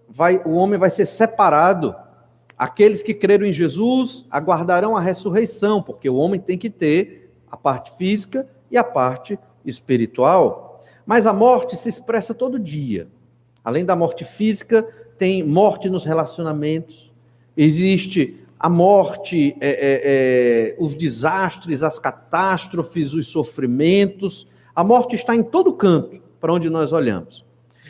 vai, 0.09 0.41
o 0.45 0.53
homem 0.53 0.79
vai 0.79 0.91
ser 0.91 1.07
separado. 1.07 1.95
Aqueles 2.57 3.03
que 3.03 3.13
creram 3.13 3.47
em 3.47 3.53
Jesus 3.53 4.27
aguardarão 4.31 4.97
a 4.97 5.01
ressurreição, 5.01 5.83
porque 5.83 6.09
o 6.09 6.17
homem 6.17 6.41
tem 6.41 6.57
que 6.57 6.71
ter 6.71 7.33
a 7.51 7.57
parte 7.57 7.93
física 7.97 8.49
e 8.71 8.77
a 8.77 8.85
parte 8.85 9.39
espiritual. 9.65 10.83
Mas 11.05 11.27
a 11.27 11.33
morte 11.33 11.77
se 11.77 11.89
expressa 11.89 12.33
todo 12.33 12.59
dia. 12.59 13.09
Além 13.65 13.85
da 13.85 13.97
morte 13.97 14.25
física, 14.25 14.87
tem 15.19 15.43
morte 15.43 15.89
nos 15.89 16.05
relacionamentos, 16.05 17.13
existe 17.57 18.41
a 18.59 18.69
morte, 18.69 19.57
é, 19.61 19.69
é, 19.69 20.03
é, 20.05 20.77
os 20.79 20.95
desastres, 20.95 21.83
as 21.83 21.99
catástrofes, 21.99 23.13
os 23.13 23.27
sofrimentos. 23.27 24.47
A 24.75 24.83
morte 24.83 25.17
está 25.17 25.35
em 25.37 25.43
todo 25.43 25.73
canto 25.75 26.23
para 26.45 26.53
onde 26.53 26.69
nós 26.69 26.93
olhamos. 26.93 27.43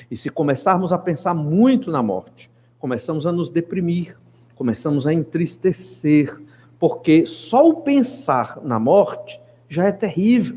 E 0.08 0.16
se 0.16 0.30
começarmos 0.30 0.92
a 0.92 0.98
pensar 0.98 1.34
muito 1.34 1.90
na 1.90 2.04
morte, 2.04 2.48
começamos 2.78 3.26
a 3.26 3.32
nos 3.32 3.50
deprimir, 3.50 4.16
começamos 4.54 5.08
a 5.08 5.12
entristecer, 5.12 6.40
porque 6.78 7.26
só 7.26 7.68
o 7.68 7.80
pensar 7.80 8.60
na 8.62 8.78
morte 8.78 9.40
já 9.68 9.86
é 9.86 9.90
terrível. 9.90 10.56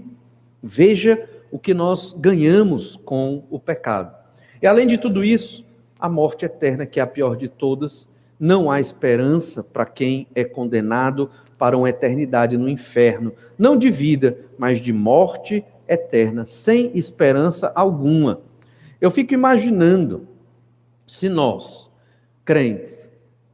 Veja 0.61 1.27
o 1.49 1.57
que 1.57 1.73
nós 1.73 2.13
ganhamos 2.13 2.95
com 2.97 3.43
o 3.49 3.59
pecado. 3.59 4.15
E 4.61 4.67
além 4.67 4.85
de 4.85 4.99
tudo 4.99 5.23
isso, 5.23 5.65
a 5.99 6.07
morte 6.07 6.45
eterna, 6.45 6.85
que 6.85 6.99
é 6.99 7.03
a 7.03 7.07
pior 7.07 7.35
de 7.35 7.49
todas, 7.49 8.07
não 8.39 8.69
há 8.69 8.79
esperança 8.79 9.63
para 9.63 9.87
quem 9.87 10.27
é 10.35 10.43
condenado 10.43 11.31
para 11.57 11.75
uma 11.75 11.89
eternidade 11.89 12.59
no 12.59 12.69
inferno, 12.69 13.33
não 13.57 13.75
de 13.75 13.89
vida, 13.89 14.37
mas 14.55 14.79
de 14.79 14.93
morte 14.93 15.65
eterna, 15.87 16.45
sem 16.45 16.91
esperança 16.97 17.71
alguma. 17.75 18.41
Eu 18.99 19.11
fico 19.11 19.33
imaginando 19.33 20.27
se 21.05 21.29
nós, 21.29 21.89
crentes, 22.43 23.09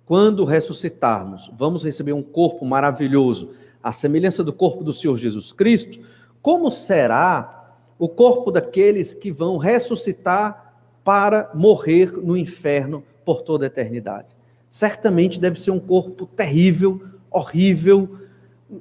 quando 0.05 0.43
ressuscitarmos, 0.43 1.51
vamos 1.57 1.83
receber 1.83 2.13
um 2.13 2.23
corpo 2.23 2.65
maravilhoso, 2.65 3.51
a 3.81 3.91
semelhança 3.91 4.43
do 4.43 4.53
corpo 4.53 4.83
do 4.83 4.93
Senhor 4.93 5.17
Jesus 5.17 5.51
Cristo, 5.51 5.99
como 6.41 6.69
será 6.69 7.77
o 7.97 8.09
corpo 8.09 8.51
daqueles 8.51 9.13
que 9.13 9.31
vão 9.31 9.57
ressuscitar 9.57 10.75
para 11.03 11.49
morrer 11.53 12.11
no 12.17 12.35
inferno 12.35 13.03
por 13.25 13.41
toda 13.41 13.65
a 13.65 13.67
eternidade? 13.67 14.35
Certamente 14.69 15.39
deve 15.39 15.59
ser 15.59 15.71
um 15.71 15.79
corpo 15.79 16.25
terrível, 16.25 17.01
horrível, 17.29 18.17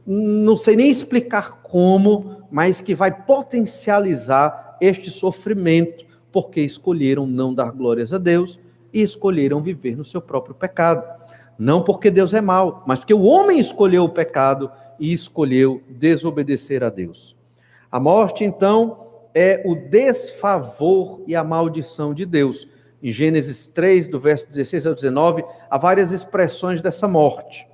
não 0.07 0.57
sei 0.57 0.77
nem 0.77 0.91
explicar 0.91 1.63
como, 1.63 2.42
mas 2.53 2.83
que 2.83 2.95
vai 2.95 3.11
potencializar 3.11 4.77
este 4.79 5.11
sofrimento, 5.11 6.05
porque 6.31 6.61
escolheram 6.61 7.27
não 7.27 7.55
dar 7.55 7.73
glórias 7.73 8.13
a 8.13 8.19
Deus 8.19 8.61
e 8.93 9.01
escolheram 9.01 9.63
viver 9.63 9.97
no 9.97 10.05
seu 10.05 10.21
próprio 10.21 10.55
pecado. 10.55 11.03
Não 11.59 11.83
porque 11.83 12.11
Deus 12.11 12.35
é 12.35 12.43
mau, 12.43 12.85
mas 12.87 12.99
porque 12.99 13.15
o 13.15 13.23
homem 13.23 13.59
escolheu 13.59 14.05
o 14.05 14.09
pecado 14.11 14.71
e 15.01 15.13
escolheu 15.15 15.83
desobedecer 15.89 16.85
a 16.85 16.91
Deus. 16.91 17.35
A 17.91 17.99
morte, 17.99 18.45
então, 18.45 19.07
é 19.35 19.63
o 19.65 19.75
desfavor 19.75 21.23
e 21.27 21.35
a 21.35 21.43
maldição 21.43 22.13
de 22.13 22.27
Deus. 22.27 22.69
Em 23.03 23.11
Gênesis 23.11 23.67
3, 23.67 24.09
do 24.09 24.21
verso 24.21 24.47
16 24.49 24.87
ao 24.87 24.95
19, 24.95 25.43
há 25.71 25.79
várias 25.79 26.13
expressões 26.13 26.83
dessa 26.83 27.09
morte. 27.09 27.67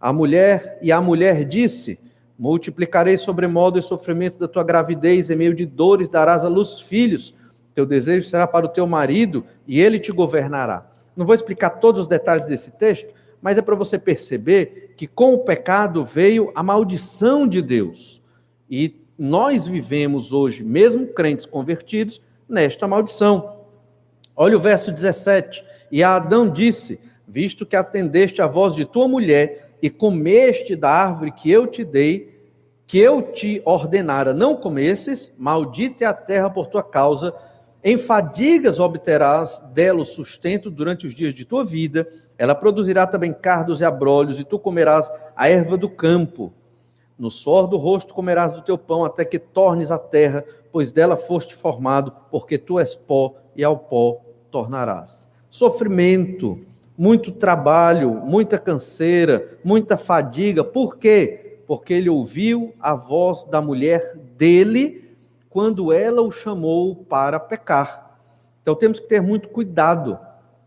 A 0.00 0.12
mulher, 0.12 0.78
e 0.80 0.92
a 0.92 1.00
mulher 1.00 1.44
disse: 1.44 1.98
Multiplicarei 2.38 3.16
sobremodo 3.16 3.78
os 3.78 3.86
sofrimentos 3.86 4.38
da 4.38 4.46
tua 4.46 4.62
gravidez, 4.62 5.30
em 5.30 5.36
meio 5.36 5.54
de 5.54 5.64
dores 5.64 6.08
darás 6.08 6.44
à 6.44 6.48
luz 6.48 6.80
filhos. 6.80 7.34
Teu 7.74 7.86
desejo 7.86 8.28
será 8.28 8.46
para 8.46 8.66
o 8.66 8.68
teu 8.68 8.86
marido, 8.86 9.44
e 9.66 9.80
ele 9.80 9.98
te 9.98 10.12
governará. 10.12 10.90
Não 11.16 11.24
vou 11.24 11.34
explicar 11.34 11.70
todos 11.70 12.02
os 12.02 12.06
detalhes 12.06 12.46
desse 12.46 12.72
texto, 12.72 13.12
mas 13.40 13.56
é 13.56 13.62
para 13.62 13.74
você 13.74 13.98
perceber 13.98 14.94
que 14.96 15.06
com 15.06 15.34
o 15.34 15.38
pecado 15.38 16.04
veio 16.04 16.52
a 16.54 16.62
maldição 16.62 17.46
de 17.46 17.62
Deus. 17.62 18.20
E 18.68 18.94
nós 19.18 19.66
vivemos 19.66 20.32
hoje, 20.32 20.62
mesmo 20.62 21.06
crentes 21.06 21.46
convertidos, 21.46 22.20
nesta 22.48 22.86
maldição. 22.86 23.56
Olha 24.34 24.56
o 24.56 24.60
verso 24.60 24.92
17. 24.92 25.64
E 25.90 26.02
Adão 26.02 26.48
disse: 26.48 27.00
Visto 27.26 27.64
que 27.64 27.76
atendeste 27.76 28.42
a 28.42 28.46
voz 28.46 28.74
de 28.74 28.84
tua 28.84 29.08
mulher 29.08 29.65
e 29.86 29.90
comeste 29.90 30.74
da 30.74 30.90
árvore 30.90 31.30
que 31.30 31.48
eu 31.48 31.64
te 31.64 31.84
dei, 31.84 32.36
que 32.88 32.98
eu 32.98 33.22
te 33.22 33.62
ordenara 33.64 34.34
não 34.34 34.56
comesses, 34.56 35.32
maldita 35.38 36.02
é 36.02 36.08
a 36.08 36.12
terra 36.12 36.50
por 36.50 36.66
tua 36.66 36.82
causa, 36.82 37.32
em 37.84 37.96
fadigas 37.96 38.80
obterás 38.80 39.62
dela 39.72 40.00
o 40.00 40.04
sustento 40.04 40.72
durante 40.72 41.06
os 41.06 41.14
dias 41.14 41.32
de 41.32 41.44
tua 41.44 41.64
vida, 41.64 42.08
ela 42.36 42.52
produzirá 42.52 43.06
também 43.06 43.32
cardos 43.32 43.80
e 43.80 43.84
abrolhos, 43.84 44.40
e 44.40 44.44
tu 44.44 44.58
comerás 44.58 45.08
a 45.36 45.48
erva 45.48 45.76
do 45.76 45.88
campo. 45.88 46.52
No 47.16 47.30
suor 47.30 47.68
do 47.68 47.76
rosto 47.76 48.12
comerás 48.12 48.52
do 48.52 48.62
teu 48.62 48.76
pão, 48.76 49.04
até 49.04 49.24
que 49.24 49.38
tornes 49.38 49.92
a 49.92 49.98
terra, 50.00 50.44
pois 50.72 50.90
dela 50.90 51.16
foste 51.16 51.54
formado, 51.54 52.12
porque 52.28 52.58
tu 52.58 52.80
és 52.80 52.96
pó, 52.96 53.36
e 53.54 53.62
ao 53.62 53.78
pó 53.78 54.20
tornarás. 54.50 55.28
Sofrimento, 55.48 56.58
muito 56.96 57.32
trabalho, 57.32 58.10
muita 58.10 58.58
canseira, 58.58 59.58
muita 59.62 59.96
fadiga. 59.96 60.64
Por 60.64 60.96
quê? 60.96 61.60
Porque 61.66 61.92
ele 61.92 62.08
ouviu 62.08 62.74
a 62.80 62.94
voz 62.94 63.44
da 63.44 63.60
mulher 63.60 64.16
dele 64.36 65.14
quando 65.50 65.92
ela 65.92 66.22
o 66.22 66.30
chamou 66.30 66.94
para 66.94 67.40
pecar. 67.40 68.18
Então 68.62 68.74
temos 68.74 69.00
que 69.00 69.08
ter 69.08 69.20
muito 69.20 69.48
cuidado 69.48 70.18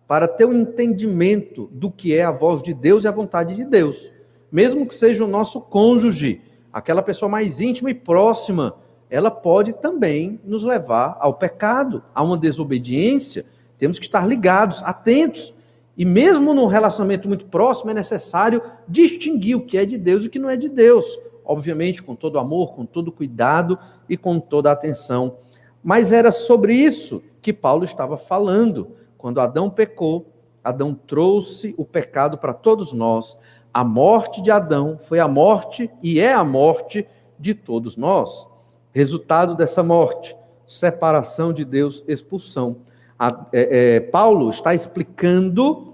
para 0.07 0.27
ter 0.27 0.45
um 0.45 0.53
entendimento 0.53 1.69
do 1.71 1.91
que 1.91 2.15
é 2.15 2.23
a 2.23 2.31
voz 2.31 2.61
de 2.63 2.73
Deus 2.73 3.03
e 3.03 3.07
a 3.07 3.11
vontade 3.11 3.55
de 3.55 3.65
Deus. 3.65 4.11
Mesmo 4.51 4.87
que 4.87 4.95
seja 4.95 5.23
o 5.23 5.27
nosso 5.27 5.61
cônjuge, 5.61 6.41
aquela 6.73 7.03
pessoa 7.03 7.29
mais 7.29 7.61
íntima 7.61 7.91
e 7.91 7.93
próxima, 7.93 8.75
ela 9.09 9.29
pode 9.29 9.73
também 9.73 10.39
nos 10.43 10.63
levar 10.63 11.17
ao 11.19 11.35
pecado, 11.35 12.03
a 12.13 12.23
uma 12.23 12.37
desobediência 12.37 13.45
temos 13.79 13.97
que 13.97 14.05
estar 14.05 14.27
ligados, 14.27 14.83
atentos. 14.83 15.55
E 15.99 16.05
mesmo 16.05 16.53
num 16.53 16.65
relacionamento 16.65 17.27
muito 17.27 17.45
próximo, 17.47 17.91
é 17.91 17.93
necessário 17.93 18.63
distinguir 18.87 19.57
o 19.57 19.65
que 19.65 19.77
é 19.77 19.83
de 19.85 19.97
Deus 19.97 20.23
e 20.23 20.27
o 20.27 20.29
que 20.29 20.39
não 20.39 20.49
é 20.49 20.55
de 20.55 20.69
Deus. 20.69 21.19
Obviamente, 21.43 22.01
com 22.01 22.15
todo 22.15 22.39
amor, 22.39 22.73
com 22.73 22.85
todo 22.85 23.11
cuidado 23.11 23.77
e 24.07 24.15
com 24.15 24.39
toda 24.39 24.71
atenção. 24.71 25.39
Mas 25.83 26.13
era 26.13 26.31
sobre 26.31 26.73
isso 26.73 27.21
que 27.41 27.51
Paulo 27.51 27.83
estava 27.83 28.15
falando. 28.17 28.95
Quando 29.17 29.41
Adão 29.41 29.69
pecou, 29.69 30.31
Adão 30.63 30.93
trouxe 30.93 31.75
o 31.77 31.83
pecado 31.83 32.37
para 32.37 32.53
todos 32.53 32.93
nós. 32.93 33.37
A 33.73 33.83
morte 33.83 34.41
de 34.41 34.51
Adão 34.51 34.97
foi 34.97 35.19
a 35.19 35.27
morte 35.27 35.91
e 36.01 36.17
é 36.17 36.31
a 36.31 36.45
morte 36.45 37.05
de 37.37 37.53
todos 37.53 37.97
nós. 37.97 38.47
Resultado 38.93 39.53
dessa 39.53 39.83
morte: 39.83 40.33
separação 40.65 41.51
de 41.51 41.65
Deus, 41.65 42.05
expulsão 42.07 42.77
a, 43.19 43.45
é, 43.51 43.95
é, 43.95 43.99
Paulo 43.99 44.49
está 44.49 44.73
explicando 44.73 45.88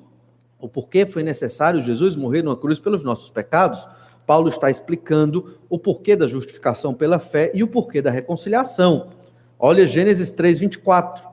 o 0.60 0.68
porquê 0.68 1.06
foi 1.06 1.24
necessário 1.24 1.82
Jesus 1.82 2.16
morrer 2.16 2.42
numa 2.42 2.58
cruz 2.58 2.80
pelos 2.80 3.04
nossos 3.04 3.30
pecados. 3.30 3.88
Paulo 4.26 4.50
está 4.50 4.70
explicando 4.70 5.58
o 5.70 5.78
porquê 5.78 6.16
da 6.16 6.28
justificação 6.28 6.94
pela 6.94 7.20
fé 7.20 7.52
e 7.54 7.64
o 7.64 7.68
porquê 7.68 8.02
da 8.02 8.10
reconciliação. 8.10 9.10
Olha 9.60 9.86
Gênesis 9.86 10.32
3, 10.32 10.60
24. 10.60 11.28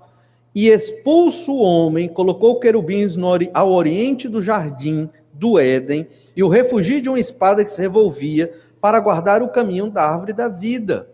E 0.54 0.68
expulso 0.68 1.52
o 1.52 1.62
homem, 1.62 2.08
colocou 2.08 2.60
querubins 2.60 3.16
ao 3.54 3.72
oriente 3.72 4.28
do 4.28 4.42
jardim 4.42 5.08
do 5.32 5.58
Éden, 5.58 6.06
e 6.36 6.42
o 6.42 6.48
refugiu 6.48 7.00
de 7.00 7.08
uma 7.08 7.18
espada 7.18 7.64
que 7.64 7.72
se 7.72 7.80
revolvia 7.80 8.52
para 8.80 9.00
guardar 9.00 9.42
o 9.42 9.48
caminho 9.48 9.90
da 9.90 10.02
árvore 10.02 10.32
da 10.32 10.48
vida. 10.48 11.08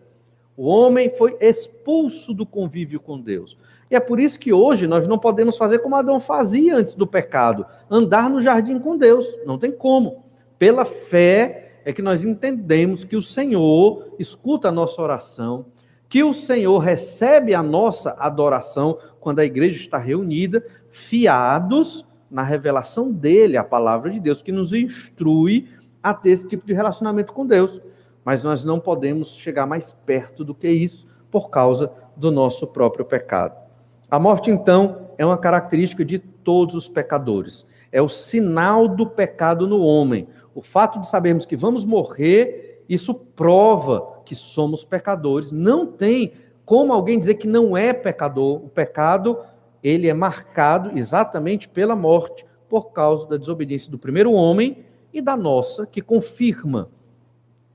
O 0.57 0.67
homem 0.67 1.09
foi 1.09 1.37
expulso 1.39 2.33
do 2.33 2.45
convívio 2.45 2.99
com 2.99 3.19
Deus. 3.19 3.57
E 3.89 3.95
é 3.95 3.99
por 3.99 4.19
isso 4.19 4.39
que 4.39 4.53
hoje 4.53 4.85
nós 4.85 5.07
não 5.07 5.17
podemos 5.17 5.57
fazer 5.57 5.79
como 5.79 5.95
Adão 5.95 6.19
fazia 6.19 6.77
antes 6.77 6.93
do 6.93 7.07
pecado, 7.07 7.65
andar 7.89 8.29
no 8.29 8.41
jardim 8.41 8.77
com 8.79 8.97
Deus. 8.97 9.25
Não 9.45 9.57
tem 9.57 9.71
como. 9.71 10.23
Pela 10.59 10.85
fé 10.85 11.81
é 11.83 11.91
que 11.91 12.01
nós 12.01 12.23
entendemos 12.23 13.03
que 13.03 13.15
o 13.15 13.21
Senhor 13.21 14.13
escuta 14.19 14.67
a 14.67 14.71
nossa 14.71 15.01
oração, 15.01 15.65
que 16.07 16.23
o 16.23 16.33
Senhor 16.33 16.77
recebe 16.79 17.55
a 17.55 17.63
nossa 17.63 18.15
adoração 18.19 18.97
quando 19.19 19.39
a 19.39 19.45
igreja 19.45 19.79
está 19.79 19.97
reunida, 19.97 20.63
fiados 20.91 22.05
na 22.29 22.43
revelação 22.43 23.11
dele, 23.11 23.57
a 23.57 23.63
palavra 23.63 24.11
de 24.11 24.19
Deus, 24.19 24.41
que 24.41 24.51
nos 24.51 24.71
instrui 24.71 25.67
a 26.01 26.13
ter 26.13 26.29
esse 26.29 26.47
tipo 26.47 26.65
de 26.65 26.73
relacionamento 26.73 27.33
com 27.33 27.45
Deus. 27.45 27.81
Mas 28.23 28.43
nós 28.43 28.63
não 28.63 28.79
podemos 28.79 29.35
chegar 29.35 29.65
mais 29.65 29.93
perto 30.05 30.45
do 30.45 30.53
que 30.53 30.69
isso 30.69 31.07
por 31.31 31.49
causa 31.49 31.91
do 32.15 32.31
nosso 32.31 32.67
próprio 32.67 33.05
pecado. 33.05 33.68
A 34.09 34.19
morte, 34.19 34.49
então, 34.49 35.09
é 35.17 35.25
uma 35.25 35.37
característica 35.37 36.03
de 36.03 36.17
todos 36.17 36.73
os 36.75 36.89
pecadores. 36.89 37.65
É 37.91 38.01
o 38.01 38.09
sinal 38.09 38.87
do 38.87 39.05
pecado 39.05 39.67
no 39.67 39.81
homem. 39.81 40.27
O 40.55 40.61
fato 40.61 40.99
de 40.99 41.07
sabermos 41.07 41.45
que 41.45 41.55
vamos 41.55 41.85
morrer, 41.85 42.83
isso 42.89 43.13
prova 43.13 44.21
que 44.25 44.33
somos 44.33 44.83
pecadores. 44.83 45.51
Não 45.51 45.85
tem 45.85 46.33
como 46.65 46.93
alguém 46.93 47.19
dizer 47.19 47.35
que 47.35 47.47
não 47.47 47.77
é 47.77 47.93
pecador. 47.93 48.63
O 48.63 48.69
pecado, 48.69 49.37
ele 49.83 50.07
é 50.07 50.13
marcado 50.13 50.97
exatamente 50.97 51.69
pela 51.69 51.95
morte, 51.95 52.45
por 52.67 52.91
causa 52.91 53.27
da 53.27 53.37
desobediência 53.37 53.91
do 53.91 53.97
primeiro 53.97 54.31
homem 54.31 54.85
e 55.13 55.21
da 55.21 55.35
nossa, 55.35 55.85
que 55.85 56.01
confirma 56.01 56.89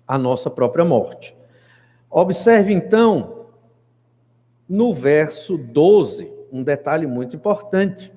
a 0.06 0.18
nossa 0.18 0.50
própria 0.50 0.84
morte. 0.84 1.36
Observe 2.10 2.72
então 2.72 3.43
no 4.68 4.94
verso 4.94 5.56
12, 5.58 6.30
um 6.52 6.62
detalhe 6.62 7.06
muito 7.06 7.36
importante. 7.36 8.12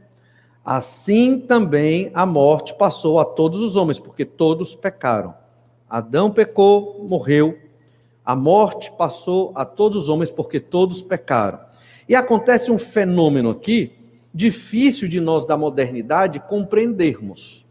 Assim 0.63 1.39
também 1.39 2.11
a 2.13 2.25
morte 2.25 2.73
passou 2.75 3.19
a 3.19 3.25
todos 3.25 3.61
os 3.61 3.75
homens, 3.75 3.99
porque 3.99 4.25
todos 4.25 4.75
pecaram. 4.75 5.33
Adão 5.89 6.31
pecou, 6.31 7.05
morreu. 7.07 7.57
A 8.25 8.35
morte 8.35 8.91
passou 8.97 9.53
a 9.55 9.63
todos 9.63 10.03
os 10.03 10.09
homens, 10.09 10.29
porque 10.29 10.59
todos 10.59 11.01
pecaram. 11.01 11.59
E 12.09 12.15
acontece 12.15 12.69
um 12.69 12.77
fenômeno 12.77 13.49
aqui, 13.49 13.93
difícil 14.33 15.07
de 15.07 15.19
nós 15.19 15.45
da 15.45 15.57
modernidade 15.57 16.39
compreendermos. 16.41 17.65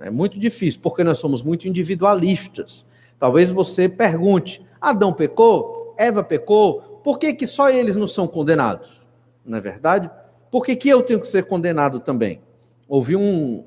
É 0.00 0.10
muito 0.10 0.38
difícil, 0.38 0.80
porque 0.82 1.04
nós 1.04 1.18
somos 1.18 1.42
muito 1.42 1.68
individualistas. 1.68 2.84
Talvez 3.18 3.50
você 3.50 3.88
pergunte: 3.88 4.64
Adão 4.80 5.12
pecou? 5.12 5.94
Eva 5.98 6.22
pecou? 6.22 6.87
Por 7.08 7.18
que, 7.18 7.32
que 7.32 7.46
só 7.46 7.70
eles 7.70 7.96
não 7.96 8.06
são 8.06 8.28
condenados? 8.28 9.08
Não 9.42 9.56
é 9.56 9.62
verdade? 9.62 10.10
Por 10.50 10.62
que, 10.62 10.76
que 10.76 10.90
eu 10.90 11.02
tenho 11.02 11.18
que 11.18 11.26
ser 11.26 11.46
condenado 11.46 12.00
também? 12.00 12.42
Houve 12.86 13.16
um 13.16 13.64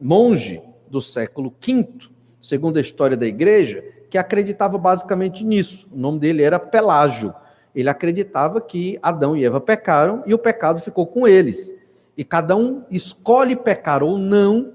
monge 0.00 0.60
do 0.88 1.00
século 1.00 1.54
V, 1.64 1.86
segundo 2.40 2.78
a 2.78 2.80
história 2.80 3.16
da 3.16 3.28
igreja, 3.28 3.84
que 4.10 4.18
acreditava 4.18 4.76
basicamente 4.76 5.44
nisso. 5.44 5.88
O 5.92 5.96
nome 5.96 6.18
dele 6.18 6.42
era 6.42 6.58
Pelágio. 6.58 7.32
Ele 7.72 7.88
acreditava 7.88 8.60
que 8.60 8.98
Adão 9.00 9.36
e 9.36 9.44
Eva 9.44 9.60
pecaram 9.60 10.24
e 10.26 10.34
o 10.34 10.38
pecado 10.38 10.80
ficou 10.80 11.06
com 11.06 11.28
eles. 11.28 11.72
E 12.16 12.24
cada 12.24 12.56
um 12.56 12.82
escolhe 12.90 13.54
pecar 13.54 14.02
ou 14.02 14.18
não 14.18 14.72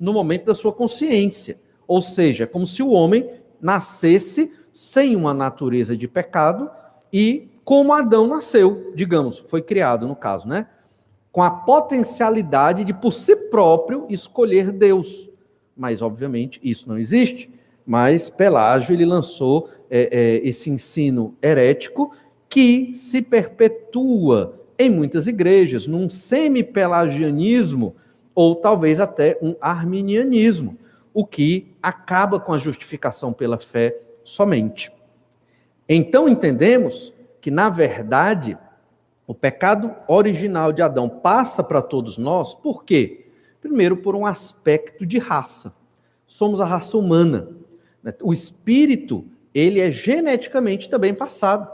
no 0.00 0.14
momento 0.14 0.46
da 0.46 0.54
sua 0.54 0.72
consciência. 0.72 1.58
Ou 1.86 2.00
seja, 2.00 2.44
é 2.44 2.46
como 2.46 2.66
se 2.66 2.82
o 2.82 2.92
homem 2.92 3.28
nascesse 3.60 4.50
sem 4.72 5.14
uma 5.14 5.34
natureza 5.34 5.94
de 5.94 6.08
pecado 6.08 6.70
e 7.12 7.50
como 7.68 7.92
Adão 7.92 8.26
nasceu, 8.26 8.92
digamos, 8.94 9.40
foi 9.40 9.60
criado 9.60 10.08
no 10.08 10.16
caso, 10.16 10.48
né? 10.48 10.68
Com 11.30 11.42
a 11.42 11.50
potencialidade 11.50 12.82
de 12.82 12.94
por 12.94 13.12
si 13.12 13.36
próprio 13.36 14.06
escolher 14.08 14.72
Deus. 14.72 15.30
Mas, 15.76 16.00
obviamente, 16.00 16.58
isso 16.64 16.88
não 16.88 16.96
existe. 16.96 17.52
Mas 17.84 18.30
Pelágio 18.30 18.94
ele 18.94 19.04
lançou 19.04 19.68
é, 19.90 20.08
é, 20.10 20.48
esse 20.48 20.70
ensino 20.70 21.36
herético 21.42 22.10
que 22.48 22.94
se 22.94 23.20
perpetua 23.20 24.58
em 24.78 24.88
muitas 24.88 25.26
igrejas, 25.26 25.86
num 25.86 26.08
semi-pelagianismo 26.08 27.94
ou 28.34 28.56
talvez 28.56 28.98
até 28.98 29.36
um 29.42 29.54
arminianismo, 29.60 30.78
o 31.12 31.22
que 31.22 31.74
acaba 31.82 32.40
com 32.40 32.54
a 32.54 32.58
justificação 32.58 33.30
pela 33.30 33.58
fé 33.58 33.94
somente. 34.24 34.90
Então 35.86 36.26
entendemos 36.26 37.12
que, 37.40 37.50
na 37.50 37.68
verdade, 37.68 38.58
o 39.26 39.34
pecado 39.34 39.94
original 40.06 40.72
de 40.72 40.82
Adão 40.82 41.08
passa 41.08 41.62
para 41.62 41.82
todos 41.82 42.18
nós, 42.18 42.54
por 42.54 42.84
quê? 42.84 43.26
Primeiro, 43.60 43.96
por 43.96 44.16
um 44.16 44.24
aspecto 44.24 45.04
de 45.04 45.18
raça. 45.18 45.74
Somos 46.26 46.60
a 46.60 46.64
raça 46.64 46.96
humana. 46.96 47.48
Né? 48.02 48.14
O 48.22 48.32
espírito, 48.32 49.24
ele 49.54 49.80
é 49.80 49.90
geneticamente 49.90 50.88
também 50.88 51.12
passado. 51.12 51.70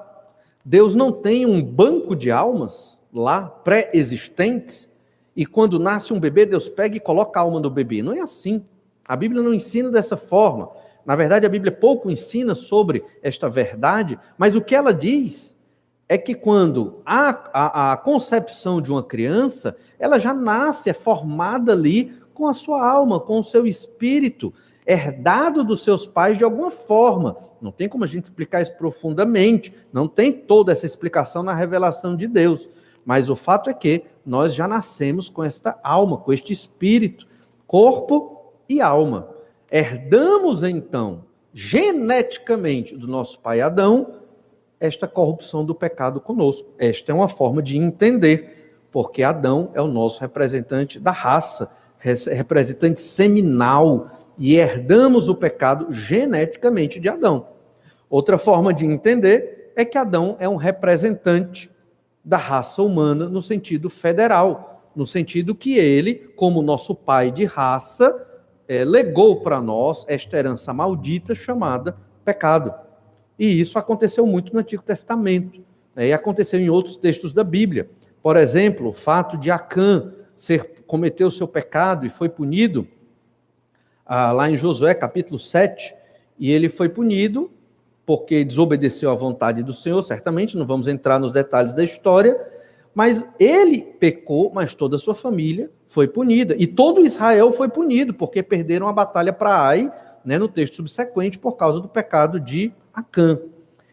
Deus 0.64 0.94
não 0.94 1.12
tem 1.12 1.44
um 1.44 1.62
banco 1.62 2.16
de 2.16 2.30
almas 2.30 2.98
lá, 3.12 3.42
pré-existentes, 3.42 4.88
e 5.36 5.44
quando 5.44 5.78
nasce 5.78 6.12
um 6.12 6.20
bebê, 6.20 6.46
Deus 6.46 6.68
pega 6.68 6.96
e 6.96 7.00
coloca 7.00 7.38
a 7.38 7.42
alma 7.42 7.60
do 7.60 7.70
bebê. 7.70 8.02
Não 8.02 8.12
é 8.12 8.20
assim. 8.20 8.64
A 9.04 9.16
Bíblia 9.16 9.42
não 9.42 9.52
ensina 9.52 9.90
dessa 9.90 10.16
forma. 10.16 10.70
Na 11.04 11.14
verdade, 11.16 11.46
a 11.46 11.50
Bíblia 11.50 11.72
pouco 11.72 12.10
ensina 12.10 12.54
sobre 12.54 13.04
esta 13.22 13.48
verdade, 13.48 14.18
mas 14.38 14.54
o 14.54 14.60
que 14.60 14.74
ela 14.74 14.92
diz 14.92 15.54
é 16.08 16.18
que 16.18 16.34
quando 16.34 17.00
a, 17.04 17.50
a, 17.52 17.92
a 17.92 17.96
concepção 17.96 18.80
de 18.80 18.90
uma 18.90 19.02
criança, 19.02 19.76
ela 19.98 20.18
já 20.18 20.34
nasce, 20.34 20.90
é 20.90 20.94
formada 20.94 21.72
ali 21.72 22.12
com 22.32 22.46
a 22.46 22.54
sua 22.54 22.86
alma, 22.86 23.20
com 23.20 23.38
o 23.38 23.44
seu 23.44 23.66
espírito, 23.66 24.52
herdado 24.86 25.64
dos 25.64 25.82
seus 25.82 26.06
pais 26.06 26.36
de 26.36 26.44
alguma 26.44 26.70
forma. 26.70 27.36
Não 27.60 27.72
tem 27.72 27.88
como 27.88 28.04
a 28.04 28.06
gente 28.06 28.24
explicar 28.24 28.60
isso 28.60 28.76
profundamente, 28.76 29.72
não 29.92 30.06
tem 30.06 30.32
toda 30.32 30.72
essa 30.72 30.84
explicação 30.84 31.42
na 31.42 31.54
revelação 31.54 32.16
de 32.16 32.26
Deus. 32.26 32.68
Mas 33.04 33.30
o 33.30 33.36
fato 33.36 33.70
é 33.70 33.74
que 33.74 34.04
nós 34.24 34.54
já 34.54 34.66
nascemos 34.66 35.28
com 35.28 35.42
esta 35.42 35.78
alma, 35.82 36.18
com 36.18 36.32
este 36.32 36.52
espírito, 36.52 37.26
corpo 37.66 38.52
e 38.68 38.80
alma. 38.80 39.33
Herdamos 39.76 40.62
então, 40.62 41.24
geneticamente, 41.52 42.96
do 42.96 43.08
nosso 43.08 43.40
pai 43.40 43.60
Adão, 43.60 44.20
esta 44.78 45.08
corrupção 45.08 45.64
do 45.66 45.74
pecado 45.74 46.20
conosco. 46.20 46.70
Esta 46.78 47.10
é 47.10 47.14
uma 47.14 47.26
forma 47.26 47.60
de 47.60 47.76
entender, 47.76 48.78
porque 48.92 49.24
Adão 49.24 49.72
é 49.74 49.82
o 49.82 49.88
nosso 49.88 50.20
representante 50.20 51.00
da 51.00 51.10
raça, 51.10 51.72
representante 51.98 53.00
seminal, 53.00 54.12
e 54.38 54.54
herdamos 54.54 55.28
o 55.28 55.34
pecado 55.34 55.92
geneticamente 55.92 57.00
de 57.00 57.08
Adão. 57.08 57.48
Outra 58.08 58.38
forma 58.38 58.72
de 58.72 58.86
entender 58.86 59.72
é 59.74 59.84
que 59.84 59.98
Adão 59.98 60.36
é 60.38 60.48
um 60.48 60.54
representante 60.54 61.68
da 62.24 62.36
raça 62.36 62.80
humana 62.80 63.28
no 63.28 63.42
sentido 63.42 63.90
federal, 63.90 64.88
no 64.94 65.04
sentido 65.04 65.52
que 65.52 65.76
ele, 65.76 66.14
como 66.36 66.62
nosso 66.62 66.94
pai 66.94 67.32
de 67.32 67.44
raça, 67.44 68.24
é, 68.68 68.84
legou 68.84 69.40
para 69.40 69.60
nós 69.60 70.04
esta 70.08 70.36
herança 70.36 70.72
maldita 70.72 71.34
chamada 71.34 71.96
pecado. 72.24 72.74
E 73.38 73.60
isso 73.60 73.78
aconteceu 73.78 74.26
muito 74.26 74.52
no 74.52 74.60
Antigo 74.60 74.82
Testamento, 74.82 75.60
né, 75.94 76.08
e 76.08 76.12
aconteceu 76.12 76.60
em 76.60 76.70
outros 76.70 76.96
textos 76.96 77.32
da 77.32 77.44
Bíblia. 77.44 77.88
Por 78.22 78.36
exemplo, 78.36 78.88
o 78.88 78.92
fato 78.92 79.36
de 79.36 79.50
Acã 79.50 80.12
ser, 80.34 80.84
cometer 80.86 81.24
o 81.24 81.30
seu 81.30 81.46
pecado 81.46 82.06
e 82.06 82.10
foi 82.10 82.28
punido, 82.28 82.86
ah, 84.06 84.32
lá 84.32 84.50
em 84.50 84.56
Josué 84.56 84.94
capítulo 84.94 85.38
7, 85.38 85.94
e 86.38 86.50
ele 86.50 86.68
foi 86.68 86.88
punido 86.88 87.50
porque 88.06 88.44
desobedeceu 88.44 89.10
à 89.10 89.14
vontade 89.14 89.62
do 89.62 89.72
Senhor, 89.72 90.02
certamente, 90.02 90.56
não 90.56 90.66
vamos 90.66 90.88
entrar 90.88 91.18
nos 91.18 91.32
detalhes 91.32 91.72
da 91.72 91.82
história, 91.82 92.38
mas 92.94 93.26
ele 93.38 93.82
pecou, 93.82 94.52
mas 94.54 94.74
toda 94.74 94.96
a 94.96 94.98
sua 94.98 95.14
família 95.14 95.70
foi 95.86 96.06
punida. 96.06 96.54
E 96.58 96.66
todo 96.66 97.04
Israel 97.04 97.52
foi 97.52 97.68
punido, 97.68 98.14
porque 98.14 98.42
perderam 98.42 98.88
a 98.88 98.92
batalha 98.92 99.32
para 99.32 99.66
Ai, 99.66 99.92
né, 100.24 100.38
no 100.38 100.48
texto 100.48 100.76
subsequente, 100.76 101.38
por 101.38 101.56
causa 101.56 101.80
do 101.80 101.88
pecado 101.88 102.38
de 102.38 102.72
Acã. 102.92 103.38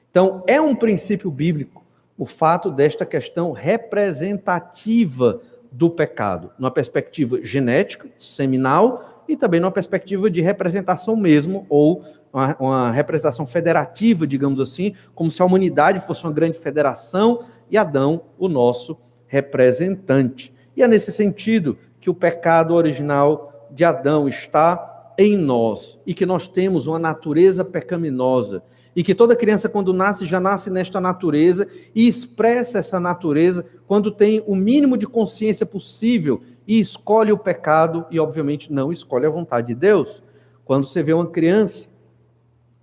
Então, 0.09 0.43
é 0.45 0.61
um 0.61 0.75
princípio 0.75 1.31
bíblico 1.31 1.81
o 2.21 2.25
fato 2.27 2.69
desta 2.69 3.03
questão 3.03 3.51
representativa 3.51 5.41
do 5.71 5.89
pecado, 5.89 6.51
numa 6.59 6.69
perspectiva 6.69 7.43
genética, 7.43 8.07
seminal, 8.15 9.23
e 9.27 9.35
também 9.35 9.59
numa 9.59 9.71
perspectiva 9.71 10.29
de 10.29 10.39
representação 10.39 11.15
mesmo, 11.15 11.65
ou 11.67 12.05
uma, 12.31 12.55
uma, 12.59 12.91
representação 12.91 13.47
federativa, 13.47 14.27
digamos 14.27 14.59
assim, 14.59 14.93
como 15.15 15.31
se 15.31 15.41
a 15.41 15.45
humanidade 15.45 15.99
fosse 16.01 16.23
uma 16.23 16.31
grande 16.31 16.59
federação 16.59 17.43
e 17.71 17.77
Adão, 17.77 18.23
o 18.37 18.49
nosso 18.49 18.97
representante. 19.25 20.53
E 20.75 20.83
é 20.83 20.87
nesse 20.87 21.11
sentido 21.11 21.77
que 22.01 22.09
o 22.09 22.13
pecado 22.13 22.73
original 22.73 23.69
de 23.71 23.85
Adão 23.85 24.27
está 24.27 25.13
em 25.17 25.37
nós 25.37 25.97
e 26.05 26.13
que 26.13 26.25
nós 26.25 26.47
temos 26.47 26.85
uma 26.85 26.99
natureza 26.99 27.63
pecaminosa 27.63 28.61
e 28.93 29.03
que 29.03 29.15
toda 29.15 29.35
criança, 29.35 29.69
quando 29.69 29.93
nasce, 29.93 30.25
já 30.25 30.39
nasce 30.39 30.69
nesta 30.69 30.99
natureza 30.99 31.65
e 31.95 32.07
expressa 32.07 32.79
essa 32.79 32.99
natureza 32.99 33.65
quando 33.87 34.11
tem 34.11 34.43
o 34.45 34.55
mínimo 34.55 34.97
de 34.97 35.07
consciência 35.07 35.65
possível 35.65 36.41
e 36.67 36.77
escolhe 36.79 37.31
o 37.31 37.37
pecado 37.37 38.05
e, 38.11 38.19
obviamente, 38.19 38.71
não 38.71 38.91
escolhe 38.91 39.25
a 39.25 39.29
vontade 39.29 39.67
de 39.67 39.75
Deus. 39.75 40.21
Quando 40.65 40.85
você 40.85 41.01
vê 41.01 41.13
uma 41.13 41.27
criança, 41.27 41.87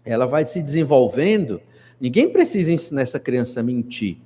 ela 0.03 0.25
vai 0.25 0.47
se 0.47 0.63
desenvolvendo, 0.63 1.61
ninguém 2.01 2.31
precisa 2.31 2.73
ensinar 2.73 3.03
essa 3.03 3.21
criança 3.21 3.61
a 3.61 3.63
mentir. 3.63 4.19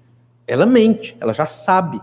Ela 0.47 0.67
mente, 0.67 1.17
ela 1.21 1.33
já 1.33 1.47
sabe. 1.47 2.01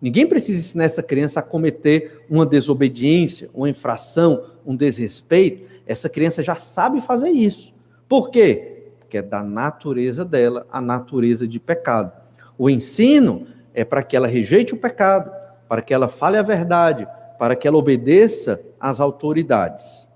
Ninguém 0.00 0.26
precisa 0.26 0.58
ensinar 0.58 0.84
essa 0.84 1.02
criança 1.02 1.40
a 1.40 1.42
cometer 1.42 2.24
uma 2.28 2.46
desobediência, 2.46 3.50
uma 3.52 3.68
infração, 3.68 4.44
um 4.64 4.76
desrespeito. 4.76 5.68
Essa 5.86 6.08
criança 6.08 6.42
já 6.42 6.56
sabe 6.56 7.00
fazer 7.00 7.30
isso. 7.30 7.74
Por 8.08 8.30
quê? 8.30 8.78
que 9.08 9.18
é 9.18 9.22
da 9.22 9.42
natureza 9.42 10.24
dela, 10.24 10.66
a 10.70 10.80
natureza 10.80 11.48
de 11.48 11.58
pecado. 11.58 12.12
O 12.56 12.68
ensino 12.68 13.46
é 13.72 13.84
para 13.84 14.02
que 14.02 14.16
ela 14.16 14.26
rejeite 14.26 14.74
o 14.74 14.78
pecado, 14.78 15.30
para 15.68 15.80
que 15.80 15.94
ela 15.94 16.08
fale 16.08 16.36
a 16.36 16.42
verdade, 16.42 17.06
para 17.38 17.56
que 17.56 17.66
ela 17.66 17.78
obedeça 17.78 18.60
às 18.78 19.00
autoridades. 19.00 20.06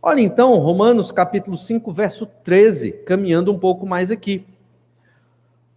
Olha 0.00 0.20
então, 0.20 0.56
Romanos 0.58 1.10
capítulo 1.10 1.56
5, 1.56 1.92
verso 1.92 2.26
13, 2.44 2.92
caminhando 3.04 3.52
um 3.52 3.58
pouco 3.58 3.86
mais 3.86 4.10
aqui. 4.10 4.44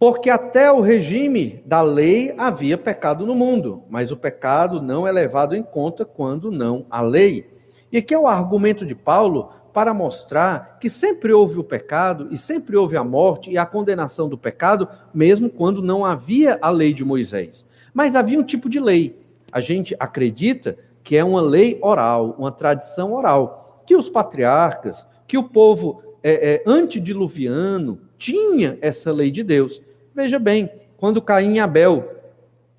Porque 0.00 0.30
até 0.30 0.72
o 0.72 0.80
regime 0.80 1.62
da 1.66 1.82
lei 1.82 2.34
havia 2.38 2.78
pecado 2.78 3.26
no 3.26 3.34
mundo, 3.34 3.82
mas 3.90 4.10
o 4.10 4.16
pecado 4.16 4.80
não 4.80 5.06
é 5.06 5.12
levado 5.12 5.54
em 5.54 5.62
conta 5.62 6.06
quando 6.06 6.50
não 6.50 6.86
há 6.88 7.02
lei. 7.02 7.50
E 7.92 7.98
aqui 7.98 8.14
é 8.14 8.18
o 8.18 8.26
argumento 8.26 8.86
de 8.86 8.94
Paulo 8.94 9.50
para 9.74 9.92
mostrar 9.92 10.78
que 10.80 10.88
sempre 10.88 11.34
houve 11.34 11.58
o 11.58 11.62
pecado 11.62 12.28
e 12.30 12.38
sempre 12.38 12.78
houve 12.78 12.96
a 12.96 13.04
morte 13.04 13.50
e 13.50 13.58
a 13.58 13.66
condenação 13.66 14.26
do 14.26 14.38
pecado, 14.38 14.88
mesmo 15.12 15.50
quando 15.50 15.82
não 15.82 16.02
havia 16.02 16.58
a 16.62 16.70
lei 16.70 16.94
de 16.94 17.04
Moisés. 17.04 17.66
Mas 17.92 18.16
havia 18.16 18.40
um 18.40 18.42
tipo 18.42 18.70
de 18.70 18.80
lei. 18.80 19.20
A 19.52 19.60
gente 19.60 19.94
acredita 20.00 20.78
que 21.04 21.14
é 21.14 21.22
uma 21.22 21.42
lei 21.42 21.78
oral, 21.82 22.34
uma 22.38 22.50
tradição 22.50 23.12
oral, 23.12 23.82
que 23.86 23.94
os 23.94 24.08
patriarcas, 24.08 25.06
que 25.28 25.36
o 25.36 25.44
povo 25.44 26.02
é, 26.22 26.54
é, 26.54 26.62
antediluviano 26.66 28.00
tinha 28.16 28.78
essa 28.80 29.12
lei 29.12 29.30
de 29.30 29.42
Deus. 29.42 29.82
Veja 30.22 30.38
bem, 30.38 30.70
quando 30.98 31.22
Caim 31.22 31.54
e 31.54 31.60
Abel 31.60 32.06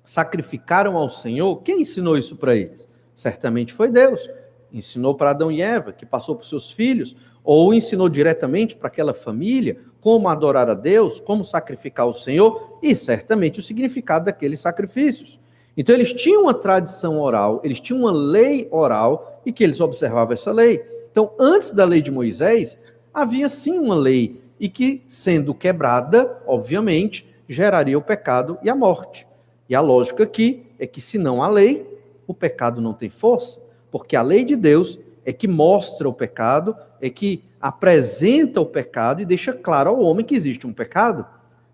sacrificaram 0.04 0.96
ao 0.96 1.10
Senhor, 1.10 1.56
quem 1.56 1.80
ensinou 1.80 2.16
isso 2.16 2.36
para 2.36 2.54
eles? 2.54 2.88
Certamente 3.12 3.72
foi 3.72 3.88
Deus 3.88 4.30
ensinou 4.72 5.16
para 5.16 5.30
Adão 5.30 5.50
e 5.50 5.60
Eva, 5.60 5.92
que 5.92 6.06
passou 6.06 6.36
para 6.36 6.46
seus 6.46 6.70
filhos, 6.70 7.16
ou 7.42 7.74
ensinou 7.74 8.08
diretamente 8.08 8.76
para 8.76 8.86
aquela 8.86 9.12
família 9.12 9.76
como 10.00 10.28
adorar 10.28 10.70
a 10.70 10.74
Deus, 10.74 11.18
como 11.18 11.44
sacrificar 11.44 12.06
o 12.06 12.14
Senhor 12.14 12.78
e 12.80 12.94
certamente 12.94 13.58
o 13.58 13.62
significado 13.62 14.26
daqueles 14.26 14.60
sacrifícios. 14.60 15.40
Então 15.76 15.96
eles 15.96 16.12
tinham 16.12 16.42
uma 16.42 16.54
tradição 16.54 17.18
oral, 17.20 17.60
eles 17.64 17.80
tinham 17.80 18.02
uma 18.02 18.12
lei 18.12 18.68
oral 18.70 19.42
e 19.44 19.52
que 19.52 19.64
eles 19.64 19.80
observavam 19.80 20.32
essa 20.32 20.52
lei. 20.52 20.80
Então, 21.10 21.32
antes 21.40 21.72
da 21.72 21.84
lei 21.84 22.00
de 22.00 22.10
Moisés, 22.12 22.80
havia 23.12 23.48
sim 23.48 23.78
uma 23.80 23.96
lei 23.96 24.40
e 24.62 24.68
que, 24.68 25.02
sendo 25.08 25.52
quebrada, 25.52 26.40
obviamente, 26.46 27.31
geraria 27.52 27.98
o 27.98 28.02
pecado 28.02 28.58
e 28.62 28.70
a 28.70 28.74
morte. 28.74 29.26
E 29.68 29.74
a 29.74 29.80
lógica 29.80 30.24
aqui 30.24 30.66
é 30.78 30.86
que 30.86 31.00
se 31.00 31.18
não 31.18 31.42
há 31.42 31.48
lei, 31.48 31.86
o 32.26 32.34
pecado 32.34 32.80
não 32.80 32.92
tem 32.92 33.10
força 33.10 33.60
porque 33.92 34.16
a 34.16 34.22
lei 34.22 34.42
de 34.42 34.56
Deus 34.56 34.98
é 35.24 35.32
que 35.32 35.46
mostra 35.46 36.08
o 36.08 36.14
pecado, 36.14 36.74
é 37.00 37.10
que 37.10 37.44
apresenta 37.60 38.60
o 38.60 38.66
pecado 38.66 39.20
e 39.20 39.26
deixa 39.26 39.52
claro 39.52 39.90
ao 39.90 40.00
homem 40.00 40.24
que 40.24 40.34
existe 40.34 40.66
um 40.66 40.72
pecado. 40.72 41.24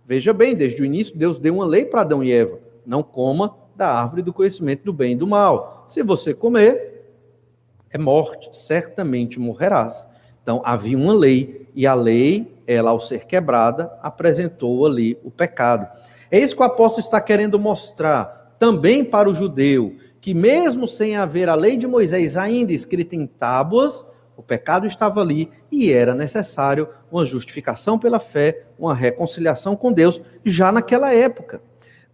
Veja 0.04 0.34
bem, 0.34 0.54
desde 0.54 0.82
o 0.82 0.84
início 0.84 1.16
Deus 1.16 1.38
deu 1.38 1.54
uma 1.54 1.64
lei 1.64 1.84
para 1.84 2.00
Adão 2.00 2.22
e 2.22 2.32
Eva: 2.32 2.58
não 2.84 3.04
coma 3.04 3.56
da 3.76 3.88
árvore 3.88 4.20
do 4.20 4.32
conhecimento 4.32 4.84
do 4.84 4.92
bem 4.92 5.12
e 5.12 5.16
do 5.16 5.28
mal. 5.28 5.86
Se 5.88 6.02
você 6.02 6.34
comer, 6.34 7.06
é 7.88 7.96
morte, 7.96 8.48
certamente 8.50 9.38
morrerás. 9.38 10.07
Então 10.48 10.62
havia 10.64 10.96
uma 10.96 11.12
lei 11.12 11.68
e 11.74 11.86
a 11.86 11.92
lei, 11.92 12.56
ela 12.66 12.90
ao 12.90 13.02
ser 13.02 13.26
quebrada, 13.26 13.92
apresentou 14.00 14.86
ali 14.86 15.18
o 15.22 15.30
pecado. 15.30 15.86
É 16.30 16.38
isso 16.38 16.56
que 16.56 16.62
o 16.62 16.64
apóstolo 16.64 17.04
está 17.04 17.20
querendo 17.20 17.58
mostrar 17.58 18.54
também 18.58 19.04
para 19.04 19.28
o 19.28 19.34
judeu 19.34 19.96
que 20.22 20.32
mesmo 20.32 20.88
sem 20.88 21.16
haver 21.16 21.50
a 21.50 21.54
lei 21.54 21.76
de 21.76 21.86
Moisés 21.86 22.34
ainda 22.34 22.72
escrita 22.72 23.14
em 23.14 23.26
tábuas, 23.26 24.06
O 24.38 24.42
pecado 24.42 24.86
estava 24.86 25.20
ali 25.20 25.50
e 25.68 25.90
era 25.90 26.14
necessário 26.14 26.88
uma 27.10 27.26
justificação 27.26 27.98
pela 27.98 28.20
fé, 28.20 28.66
uma 28.78 28.94
reconciliação 28.94 29.74
com 29.74 29.92
Deus, 29.92 30.22
já 30.44 30.70
naquela 30.70 31.12
época. 31.12 31.60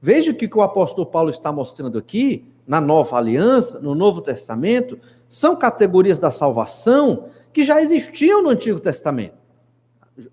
Veja 0.01 0.31
o 0.31 0.35
que 0.35 0.49
o 0.53 0.63
apóstolo 0.63 1.07
Paulo 1.07 1.29
está 1.29 1.53
mostrando 1.53 1.99
aqui, 1.99 2.47
na 2.67 2.81
nova 2.81 3.19
aliança, 3.19 3.79
no 3.79 3.95
Novo 3.95 4.23
Testamento, 4.23 4.99
são 5.29 5.55
categorias 5.55 6.19
da 6.19 6.31
salvação 6.31 7.27
que 7.55 7.65
já 7.65 7.81
existiam 7.81 8.43
no 8.43 8.51
Antigo 8.51 8.81
Testamento. 8.81 9.37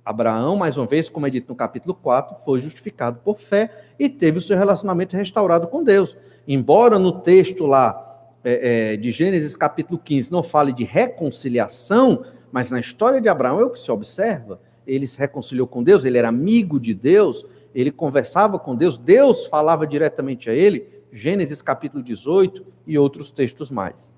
Abraão, 0.04 0.56
mais 0.56 0.76
uma 0.76 0.88
vez, 0.88 1.08
como 1.08 1.28
é 1.28 1.30
dito 1.30 1.50
no 1.50 1.56
capítulo 1.56 1.94
4, 1.94 2.44
foi 2.44 2.60
justificado 2.60 3.20
por 3.24 3.40
fé 3.40 3.70
e 4.00 4.10
teve 4.10 4.40
o 4.40 4.42
seu 4.42 4.58
relacionamento 4.58 5.16
restaurado 5.16 5.68
com 5.68 5.84
Deus. 5.84 6.18
Embora 6.48 6.98
no 6.98 7.20
texto 7.22 7.68
lá 7.68 8.28
é, 8.44 8.94
é, 8.94 8.98
de 8.98 9.12
Gênesis 9.12 9.56
capítulo 9.56 10.00
15 10.00 10.32
não 10.32 10.42
fale 10.42 10.74
de 10.74 10.84
reconciliação, 10.84 12.26
mas 12.52 12.72
na 12.72 12.80
história 12.80 13.22
de 13.22 13.30
Abraão 13.30 13.60
é 13.60 13.64
o 13.64 13.70
que 13.70 13.80
se 13.80 13.92
observa. 13.92 14.60
Ele 14.86 15.06
se 15.06 15.20
reconciliou 15.20 15.68
com 15.68 15.84
Deus, 15.84 16.04
ele 16.04 16.18
era 16.18 16.28
amigo 16.28 16.80
de 16.80 16.94
Deus, 16.94 17.46
ele 17.74 17.92
conversava 17.92 18.58
com 18.58 18.76
Deus, 18.76 18.98
Deus 18.98 19.46
falava 19.46 19.86
diretamente 19.86 20.50
a 20.50 20.54
ele, 20.54 20.88
Gênesis 21.12 21.62
capítulo 21.62 22.04
18 22.04 22.66
e 22.88 22.98
outros 22.98 23.30
textos 23.30 23.70
mais. 23.70 24.16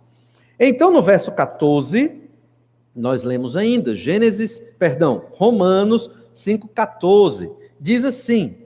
Então, 0.57 0.91
no 0.91 1.01
verso 1.01 1.31
14, 1.31 2.22
nós 2.95 3.23
lemos 3.23 3.57
ainda, 3.57 3.95
Gênesis, 3.95 4.61
perdão, 4.77 5.25
Romanos 5.31 6.09
5,14. 6.33 7.51
Diz 7.79 8.05
assim: 8.05 8.57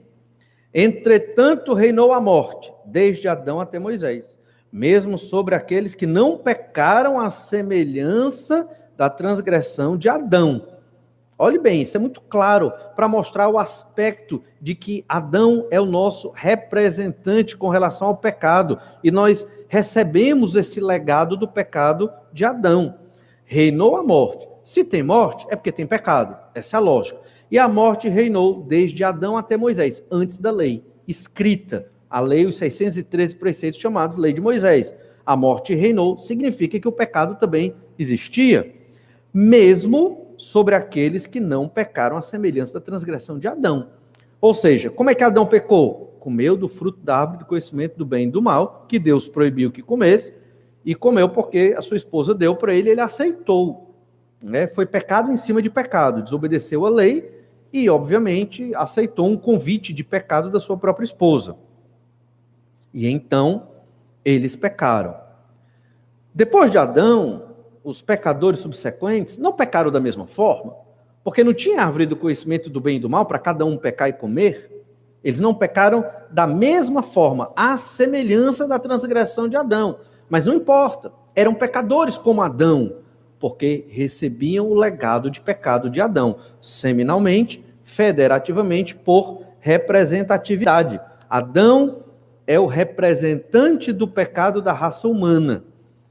Entretanto 0.72 1.72
reinou 1.72 2.12
a 2.12 2.20
morte, 2.20 2.72
desde 2.84 3.26
Adão 3.26 3.58
até 3.58 3.78
Moisés, 3.78 4.36
mesmo 4.70 5.16
sobre 5.16 5.54
aqueles 5.54 5.94
que 5.94 6.06
não 6.06 6.36
pecaram 6.36 7.18
à 7.18 7.30
semelhança 7.30 8.68
da 8.96 9.08
transgressão 9.08 9.96
de 9.96 10.08
Adão. 10.08 10.68
Olhe 11.38 11.58
bem, 11.58 11.82
isso 11.82 11.96
é 11.96 12.00
muito 12.00 12.20
claro 12.20 12.72
para 12.96 13.08
mostrar 13.08 13.48
o 13.48 13.58
aspecto 13.58 14.42
de 14.60 14.74
que 14.74 15.04
Adão 15.08 15.68
é 15.70 15.80
o 15.80 15.86
nosso 15.86 16.32
representante 16.34 17.56
com 17.56 17.68
relação 17.68 18.08
ao 18.08 18.16
pecado 18.16 18.78
e 19.04 19.10
nós 19.10 19.46
recebemos 19.68 20.56
esse 20.56 20.80
legado 20.80 21.36
do 21.36 21.46
pecado 21.46 22.10
de 22.32 22.44
Adão 22.44 22.96
reinou 23.48 23.96
a 23.96 24.02
morte. 24.04 24.46
Se 24.62 24.84
tem 24.84 25.02
morte, 25.02 25.46
é 25.48 25.56
porque 25.56 25.72
tem 25.72 25.86
pecado. 25.86 26.36
Essa 26.54 26.76
é 26.76 26.78
a 26.78 26.80
lógica. 26.80 27.18
E 27.50 27.58
a 27.58 27.66
morte 27.66 28.06
reinou 28.06 28.62
desde 28.62 29.02
Adão 29.02 29.38
até 29.38 29.56
Moisés, 29.56 30.02
antes 30.10 30.36
da 30.36 30.50
lei, 30.50 30.84
escrita. 31.08 31.90
A 32.10 32.20
lei, 32.20 32.44
os 32.44 32.56
613 32.56 33.36
preceitos 33.36 33.80
chamados 33.80 34.18
Lei 34.18 34.34
de 34.34 34.40
Moisés. 34.40 34.94
A 35.24 35.34
morte 35.34 35.74
reinou 35.74 36.18
significa 36.18 36.78
que 36.78 36.86
o 36.86 36.92
pecado 36.92 37.36
também 37.36 37.74
existia, 37.98 38.74
mesmo 39.32 40.34
sobre 40.36 40.74
aqueles 40.74 41.26
que 41.26 41.40
não 41.40 41.66
pecaram 41.66 42.16
à 42.16 42.20
semelhança 42.20 42.74
da 42.74 42.80
transgressão 42.80 43.38
de 43.38 43.48
Adão. 43.48 43.88
Ou 44.40 44.52
seja, 44.52 44.90
como 44.90 45.08
é 45.08 45.14
que 45.14 45.24
Adão 45.24 45.46
pecou? 45.46 46.16
Comeu 46.20 46.54
do 46.54 46.68
fruto 46.68 47.00
da 47.02 47.16
árvore 47.16 47.38
do 47.38 47.46
conhecimento 47.46 47.96
do 47.96 48.04
bem 48.04 48.28
e 48.28 48.30
do 48.30 48.42
mal, 48.42 48.84
que 48.86 48.98
Deus 48.98 49.26
proibiu 49.26 49.72
que 49.72 49.82
comesse, 49.82 50.32
e 50.88 50.94
comeu 50.94 51.28
porque 51.28 51.74
a 51.76 51.82
sua 51.82 51.98
esposa 51.98 52.34
deu 52.34 52.56
para 52.56 52.72
ele, 52.72 52.88
ele 52.88 53.00
aceitou. 53.02 53.94
Né? 54.40 54.66
Foi 54.66 54.86
pecado 54.86 55.30
em 55.30 55.36
cima 55.36 55.60
de 55.60 55.68
pecado, 55.68 56.22
desobedeceu 56.22 56.86
a 56.86 56.88
lei 56.88 57.30
e, 57.70 57.90
obviamente, 57.90 58.74
aceitou 58.74 59.28
um 59.28 59.36
convite 59.36 59.92
de 59.92 60.02
pecado 60.02 60.50
da 60.50 60.58
sua 60.58 60.78
própria 60.78 61.04
esposa. 61.04 61.58
E 62.94 63.06
então 63.06 63.68
eles 64.24 64.56
pecaram. 64.56 65.14
Depois 66.34 66.70
de 66.70 66.78
Adão, 66.78 67.50
os 67.84 68.00
pecadores 68.00 68.60
subsequentes 68.60 69.36
não 69.36 69.52
pecaram 69.52 69.90
da 69.90 70.00
mesma 70.00 70.26
forma, 70.26 70.74
porque 71.22 71.44
não 71.44 71.52
tinha 71.52 71.82
árvore 71.82 72.06
do 72.06 72.16
conhecimento 72.16 72.70
do 72.70 72.80
bem 72.80 72.96
e 72.96 73.00
do 73.00 73.10
mal 73.10 73.26
para 73.26 73.38
cada 73.38 73.66
um 73.66 73.76
pecar 73.76 74.08
e 74.08 74.14
comer. 74.14 74.86
Eles 75.22 75.38
não 75.38 75.52
pecaram 75.52 76.02
da 76.30 76.46
mesma 76.46 77.02
forma, 77.02 77.52
à 77.54 77.76
semelhança 77.76 78.66
da 78.66 78.78
transgressão 78.78 79.50
de 79.50 79.56
Adão. 79.58 79.98
Mas 80.28 80.46
não 80.46 80.54
importa, 80.54 81.12
eram 81.34 81.54
pecadores 81.54 82.18
como 82.18 82.42
Adão, 82.42 82.96
porque 83.38 83.86
recebiam 83.88 84.66
o 84.66 84.74
legado 84.74 85.30
de 85.30 85.40
pecado 85.40 85.88
de 85.88 86.00
Adão, 86.00 86.38
seminalmente, 86.60 87.64
federativamente, 87.82 88.94
por 88.94 89.42
representatividade. 89.60 91.00
Adão 91.30 92.00
é 92.46 92.58
o 92.58 92.66
representante 92.66 93.92
do 93.92 94.08
pecado 94.08 94.60
da 94.60 94.72
raça 94.72 95.06
humana. 95.06 95.64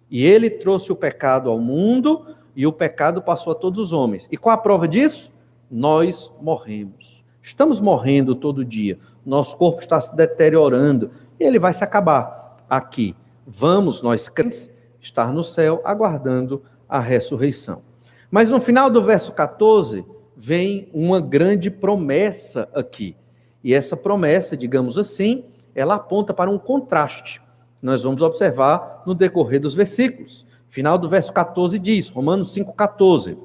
E 0.10 0.26
ele 0.26 0.50
trouxe 0.50 0.92
o 0.92 0.96
pecado 0.96 1.50
ao 1.50 1.60
mundo 1.60 2.26
e 2.56 2.66
o 2.66 2.72
pecado 2.72 3.22
passou 3.22 3.52
a 3.52 3.56
todos 3.56 3.80
os 3.80 3.92
homens. 3.92 4.28
E 4.32 4.38
qual 4.38 4.54
a 4.54 4.58
prova 4.58 4.88
disso? 4.88 5.34
Nós 5.70 6.32
morremos. 6.42 7.24
Estamos 7.42 7.80
morrendo 7.80 8.36
todo 8.36 8.64
dia. 8.64 8.98
Nosso 9.26 9.58
corpo 9.58 9.82
está 9.82 10.00
se 10.00 10.16
deteriorando 10.16 11.12
e 11.40 11.44
ele 11.44 11.60
vai 11.60 11.74
se 11.74 11.84
acabar 11.84 12.56
aqui 12.70 13.16
vamos, 13.48 14.02
nós 14.02 14.28
crentes, 14.28 14.70
estar 15.00 15.32
no 15.32 15.44
céu 15.44 15.82
aguardando 15.86 16.62
a 16.88 17.00
ressurreição. 17.00 17.82
Mas 18.30 18.52
no 18.52 18.60
final 18.60 18.90
do 18.90 19.02
verso 19.02 19.32
14, 19.32 20.06
vem 20.36 20.90
uma 20.94 21.22
grande 21.22 21.72
promessa 21.72 22.68
aqui. 22.74 23.16
E 23.64 23.74
essa 23.74 23.96
promessa, 23.96 24.58
digamos 24.58 24.98
assim, 24.98 25.46
ela 25.74 25.96
aponta 25.96 26.34
para 26.34 26.52
um 26.52 26.60
contraste. 26.60 27.42
Nós 27.82 28.04
vamos 28.04 28.22
observar 28.22 29.04
no 29.06 29.16
decorrer 29.16 29.62
dos 29.62 29.74
versículos. 29.74 30.46
Final 30.68 30.98
do 30.98 31.08
verso 31.08 31.32
14 31.32 31.80
diz, 31.80 32.10
Romanos 32.10 32.54
5,14: 32.54 33.38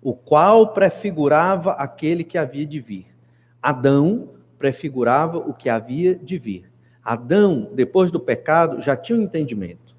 O 0.00 0.14
qual 0.14 0.72
prefigurava 0.72 1.72
aquele 1.72 2.24
que 2.24 2.38
havia 2.38 2.66
de 2.66 2.80
vir. 2.80 3.06
Adão 3.60 4.30
prefigurava 4.58 5.38
o 5.38 5.52
que 5.52 5.68
havia 5.68 6.14
de 6.14 6.38
vir. 6.38 6.70
Adão, 7.06 7.70
depois 7.72 8.10
do 8.10 8.18
pecado, 8.18 8.82
já 8.82 8.96
tinha 8.96 9.16
um 9.16 9.22
entendimento 9.22 9.94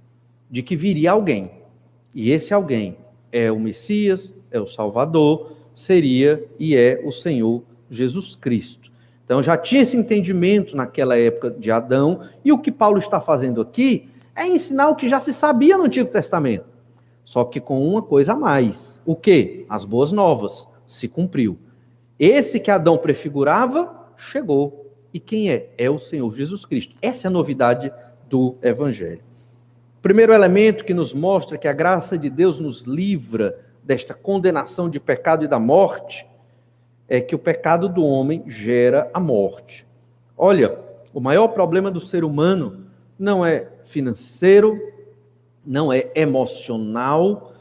de 0.51 0.61
que 0.61 0.75
viria 0.75 1.11
alguém. 1.11 1.51
E 2.13 2.31
esse 2.31 2.53
alguém 2.53 2.97
é 3.31 3.49
o 3.49 3.57
Messias, 3.57 4.33
é 4.51 4.59
o 4.59 4.67
Salvador, 4.67 5.53
seria 5.73 6.45
e 6.59 6.75
é 6.75 7.01
o 7.05 7.11
Senhor 7.13 7.63
Jesus 7.89 8.35
Cristo. 8.35 8.91
Então 9.23 9.41
já 9.41 9.55
tinha 9.55 9.83
esse 9.83 9.95
entendimento 9.95 10.75
naquela 10.75 11.17
época 11.17 11.51
de 11.51 11.71
Adão, 11.71 12.27
e 12.43 12.51
o 12.51 12.59
que 12.59 12.73
Paulo 12.73 12.97
está 12.97 13.21
fazendo 13.21 13.61
aqui 13.61 14.09
é 14.35 14.45
ensinar 14.45 14.89
o 14.89 14.95
que 14.95 15.07
já 15.07 15.21
se 15.21 15.31
sabia 15.31 15.77
no 15.77 15.85
Antigo 15.85 16.09
Testamento, 16.09 16.65
só 17.23 17.45
que 17.45 17.61
com 17.61 17.87
uma 17.87 18.01
coisa 18.01 18.33
a 18.33 18.37
mais. 18.37 19.01
O 19.05 19.15
que? 19.15 19.65
As 19.69 19.85
boas 19.85 20.11
novas. 20.11 20.67
Se 20.85 21.07
cumpriu. 21.07 21.57
Esse 22.19 22.59
que 22.59 22.71
Adão 22.71 22.97
prefigurava, 22.97 24.09
chegou. 24.17 24.86
E 25.13 25.19
quem 25.19 25.49
é? 25.49 25.69
É 25.77 25.89
o 25.89 25.99
Senhor 25.99 26.33
Jesus 26.33 26.65
Cristo. 26.65 26.95
Essa 27.01 27.27
é 27.27 27.29
a 27.29 27.31
novidade 27.31 27.91
do 28.29 28.55
Evangelho. 28.61 29.21
Primeiro 30.01 30.33
elemento 30.33 30.85
que 30.85 30.93
nos 30.93 31.13
mostra 31.13 31.57
que 31.57 31.67
a 31.67 31.73
graça 31.73 32.17
de 32.17 32.29
Deus 32.29 32.59
nos 32.59 32.81
livra 32.81 33.59
desta 33.83 34.13
condenação 34.13 34.89
de 34.89 34.99
pecado 34.99 35.43
e 35.43 35.47
da 35.47 35.59
morte 35.59 36.27
é 37.07 37.21
que 37.21 37.35
o 37.35 37.39
pecado 37.39 37.87
do 37.87 38.05
homem 38.05 38.43
gera 38.47 39.09
a 39.13 39.19
morte. 39.19 39.87
Olha, 40.37 40.77
o 41.13 41.19
maior 41.19 41.47
problema 41.49 41.89
do 41.89 42.01
ser 42.01 42.23
humano 42.23 42.85
não 43.17 43.45
é 43.45 43.69
financeiro, 43.85 44.79
não 45.65 45.91
é 45.91 46.11
emocional, 46.13 47.53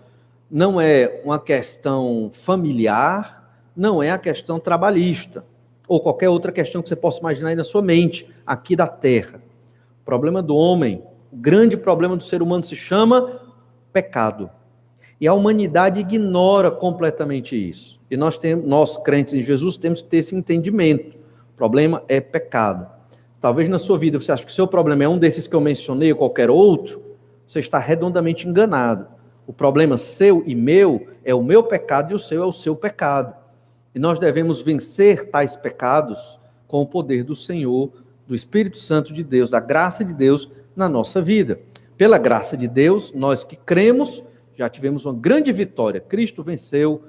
não 0.51 0.81
é 0.81 1.23
uma 1.25 1.39
questão 1.39 2.31
familiar, 2.33 3.51
não 3.75 4.03
é 4.03 4.11
a 4.11 4.19
questão 4.19 4.59
trabalhista 4.59 5.45
ou 5.89 6.01
qualquer 6.01 6.29
outra 6.29 6.51
questão 6.51 6.83
que 6.83 6.89
você 6.89 6.97
possa 6.97 7.21
imaginar 7.21 7.51
aí 7.51 7.55
na 7.55 7.65
sua 7.65 7.83
mente, 7.83 8.29
aqui 8.47 8.75
da 8.75 8.87
Terra. 8.87 9.41
O 10.03 10.05
problema 10.05 10.43
do 10.43 10.57
homem, 10.57 11.03
o 11.33 11.37
grande 11.37 11.77
problema 11.77 12.17
do 12.17 12.25
ser 12.25 12.43
humano 12.43 12.65
se 12.65 12.77
chama 12.77 13.41
pecado. 13.93 14.51
E 15.21 15.27
a 15.27 15.33
humanidade 15.33 16.01
ignora 16.01 16.71
completamente 16.71 17.57
isso. 17.57 17.99
E 18.11 18.17
nós, 18.17 18.37
temos, 18.37 18.67
nós 18.67 18.99
crentes 18.99 19.35
em 19.35 19.43
Jesus, 19.43 19.77
temos 19.77 20.03
que 20.03 20.09
ter 20.09 20.19
esse 20.19 20.37
entendimento. 20.37 21.17
O 21.55 21.57
problema 21.57 22.03
é 22.07 22.21
pecado. 22.21 22.87
Talvez 23.41 23.69
na 23.69 23.79
sua 23.79 23.99
vida 23.99 24.21
você 24.21 24.33
ache 24.33 24.45
que 24.45 24.53
seu 24.53 24.67
problema 24.67 25.05
é 25.05 25.09
um 25.09 25.19
desses 25.19 25.47
que 25.47 25.55
eu 25.55 25.61
mencionei 25.61 26.13
ou 26.13 26.19
qualquer 26.19 26.51
outro, 26.51 27.03
você 27.47 27.61
está 27.61 27.79
redondamente 27.79 28.47
enganado. 28.47 29.07
O 29.47 29.53
problema 29.53 29.97
seu 29.97 30.43
e 30.47 30.55
meu 30.55 31.07
é 31.25 31.35
o 31.35 31.43
meu 31.43 31.63
pecado 31.63 32.13
e 32.13 32.15
o 32.15 32.19
seu 32.19 32.43
é 32.43 32.47
o 32.47 32.53
seu 32.53 32.75
pecado. 32.75 33.35
E 33.97 33.99
nós 33.99 34.19
devemos 34.19 34.61
vencer 34.61 35.31
tais 35.31 35.57
pecados 35.57 36.39
com 36.69 36.83
o 36.83 36.87
poder 36.87 37.25
do 37.25 37.35
Senhor, 37.35 37.91
do 38.29 38.35
Espírito 38.35 38.77
Santo 38.77 39.11
de 39.11 39.25
Deus, 39.25 39.49
da 39.49 39.59
graça 39.59 40.05
de 40.05 40.13
Deus 40.13 40.53
na 40.77 40.87
nossa 40.87 41.23
vida. 41.23 41.59
Pela 41.97 42.19
graça 42.19 42.59
de 42.59 42.69
Deus, 42.69 43.15
nós 43.15 43.43
que 43.43 43.57
cremos, 43.57 44.23
já 44.55 44.69
tivemos 44.69 45.07
uma 45.07 45.15
grande 45.15 45.51
vitória. 45.51 45.99
Cristo 45.99 46.43
venceu 46.43 47.05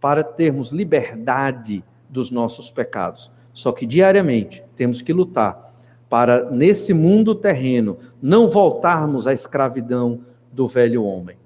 para 0.00 0.22
termos 0.22 0.70
liberdade 0.70 1.82
dos 2.08 2.30
nossos 2.30 2.70
pecados. 2.70 3.28
Só 3.52 3.72
que 3.72 3.84
diariamente 3.84 4.62
temos 4.76 5.02
que 5.02 5.12
lutar 5.12 5.74
para, 6.08 6.48
nesse 6.48 6.94
mundo 6.94 7.34
terreno, 7.34 7.98
não 8.22 8.48
voltarmos 8.48 9.26
à 9.26 9.32
escravidão 9.32 10.20
do 10.52 10.68
velho 10.68 11.02
homem. 11.02 11.36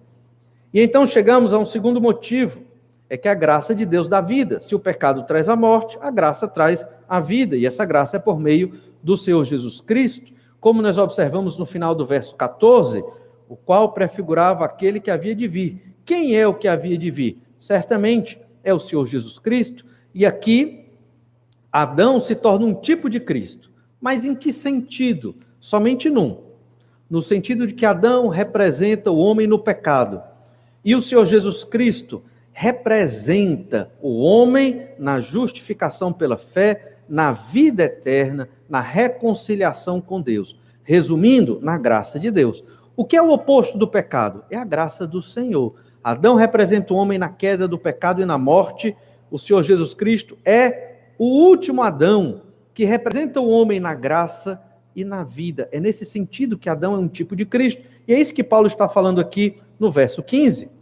E 0.74 0.82
então 0.82 1.06
chegamos 1.06 1.54
a 1.54 1.58
um 1.58 1.64
segundo 1.64 2.02
motivo, 2.02 2.60
é 3.08 3.16
que 3.16 3.28
a 3.28 3.34
graça 3.34 3.74
de 3.74 3.84
Deus 3.84 4.08
dá 4.08 4.20
vida. 4.20 4.60
Se 4.60 4.74
o 4.74 4.80
pecado 4.80 5.24
traz 5.24 5.48
a 5.48 5.56
morte, 5.56 5.98
a 6.00 6.10
graça 6.10 6.48
traz 6.48 6.86
a 7.08 7.20
vida, 7.20 7.56
e 7.56 7.66
essa 7.66 7.84
graça 7.84 8.16
é 8.16 8.20
por 8.20 8.40
meio 8.40 8.80
do 9.02 9.16
Senhor 9.16 9.44
Jesus 9.44 9.80
Cristo, 9.80 10.32
como 10.60 10.80
nós 10.80 10.96
observamos 10.96 11.58
no 11.58 11.66
final 11.66 11.94
do 11.94 12.06
verso 12.06 12.34
14, 12.34 13.04
o 13.48 13.56
qual 13.56 13.92
prefigurava 13.92 14.64
aquele 14.64 14.98
que 14.98 15.10
havia 15.10 15.34
de 15.34 15.46
vir. 15.46 15.94
Quem 16.04 16.36
é 16.36 16.46
o 16.46 16.54
que 16.54 16.66
havia 16.66 16.96
de 16.96 17.10
vir? 17.10 17.38
Certamente 17.58 18.40
é 18.62 18.72
o 18.72 18.80
Senhor 18.80 19.06
Jesus 19.06 19.38
Cristo, 19.38 19.84
e 20.14 20.24
aqui 20.24 20.88
Adão 21.70 22.20
se 22.20 22.34
torna 22.34 22.64
um 22.64 22.74
tipo 22.74 23.10
de 23.10 23.20
Cristo. 23.20 23.70
Mas 24.00 24.24
em 24.24 24.34
que 24.34 24.52
sentido? 24.52 25.34
Somente 25.60 26.08
num. 26.08 26.42
No 27.10 27.20
sentido 27.20 27.66
de 27.66 27.74
que 27.74 27.84
Adão 27.84 28.28
representa 28.28 29.10
o 29.10 29.18
homem 29.18 29.46
no 29.46 29.58
pecado. 29.58 30.22
E 30.84 30.94
o 30.94 31.02
Senhor 31.02 31.24
Jesus 31.24 31.64
Cristo 31.64 32.22
representa 32.54 33.90
o 34.00 34.22
homem 34.22 34.86
na 34.96 35.20
justificação 35.20 36.12
pela 36.12 36.38
fé, 36.38 36.98
na 37.08 37.32
vida 37.32 37.82
eterna, 37.82 38.48
na 38.68 38.80
reconciliação 38.80 40.00
com 40.00 40.22
Deus. 40.22 40.58
Resumindo, 40.84 41.58
na 41.60 41.76
graça 41.76 42.18
de 42.18 42.30
Deus. 42.30 42.64
O 42.96 43.04
que 43.04 43.16
é 43.16 43.22
o 43.22 43.30
oposto 43.30 43.76
do 43.76 43.88
pecado? 43.88 44.44
É 44.48 44.56
a 44.56 44.64
graça 44.64 45.04
do 45.04 45.20
Senhor. 45.20 45.74
Adão 46.02 46.36
representa 46.36 46.94
o 46.94 46.96
homem 46.96 47.18
na 47.18 47.28
queda 47.28 47.66
do 47.66 47.78
pecado 47.78 48.22
e 48.22 48.24
na 48.24 48.38
morte. 48.38 48.96
O 49.30 49.38
Senhor 49.38 49.62
Jesus 49.64 49.92
Cristo 49.92 50.38
é 50.44 50.92
o 51.18 51.24
último 51.24 51.82
Adão, 51.82 52.42
que 52.72 52.84
representa 52.84 53.40
o 53.40 53.48
homem 53.48 53.80
na 53.80 53.94
graça 53.94 54.62
e 54.94 55.04
na 55.04 55.24
vida. 55.24 55.68
É 55.72 55.80
nesse 55.80 56.04
sentido 56.04 56.56
que 56.56 56.68
Adão 56.68 56.94
é 56.94 56.98
um 56.98 57.08
tipo 57.08 57.34
de 57.34 57.44
Cristo. 57.44 57.82
E 58.06 58.14
é 58.14 58.20
isso 58.20 58.34
que 58.34 58.44
Paulo 58.44 58.68
está 58.68 58.88
falando 58.88 59.20
aqui 59.20 59.56
no 59.78 59.90
verso 59.90 60.22
15. 60.22 60.73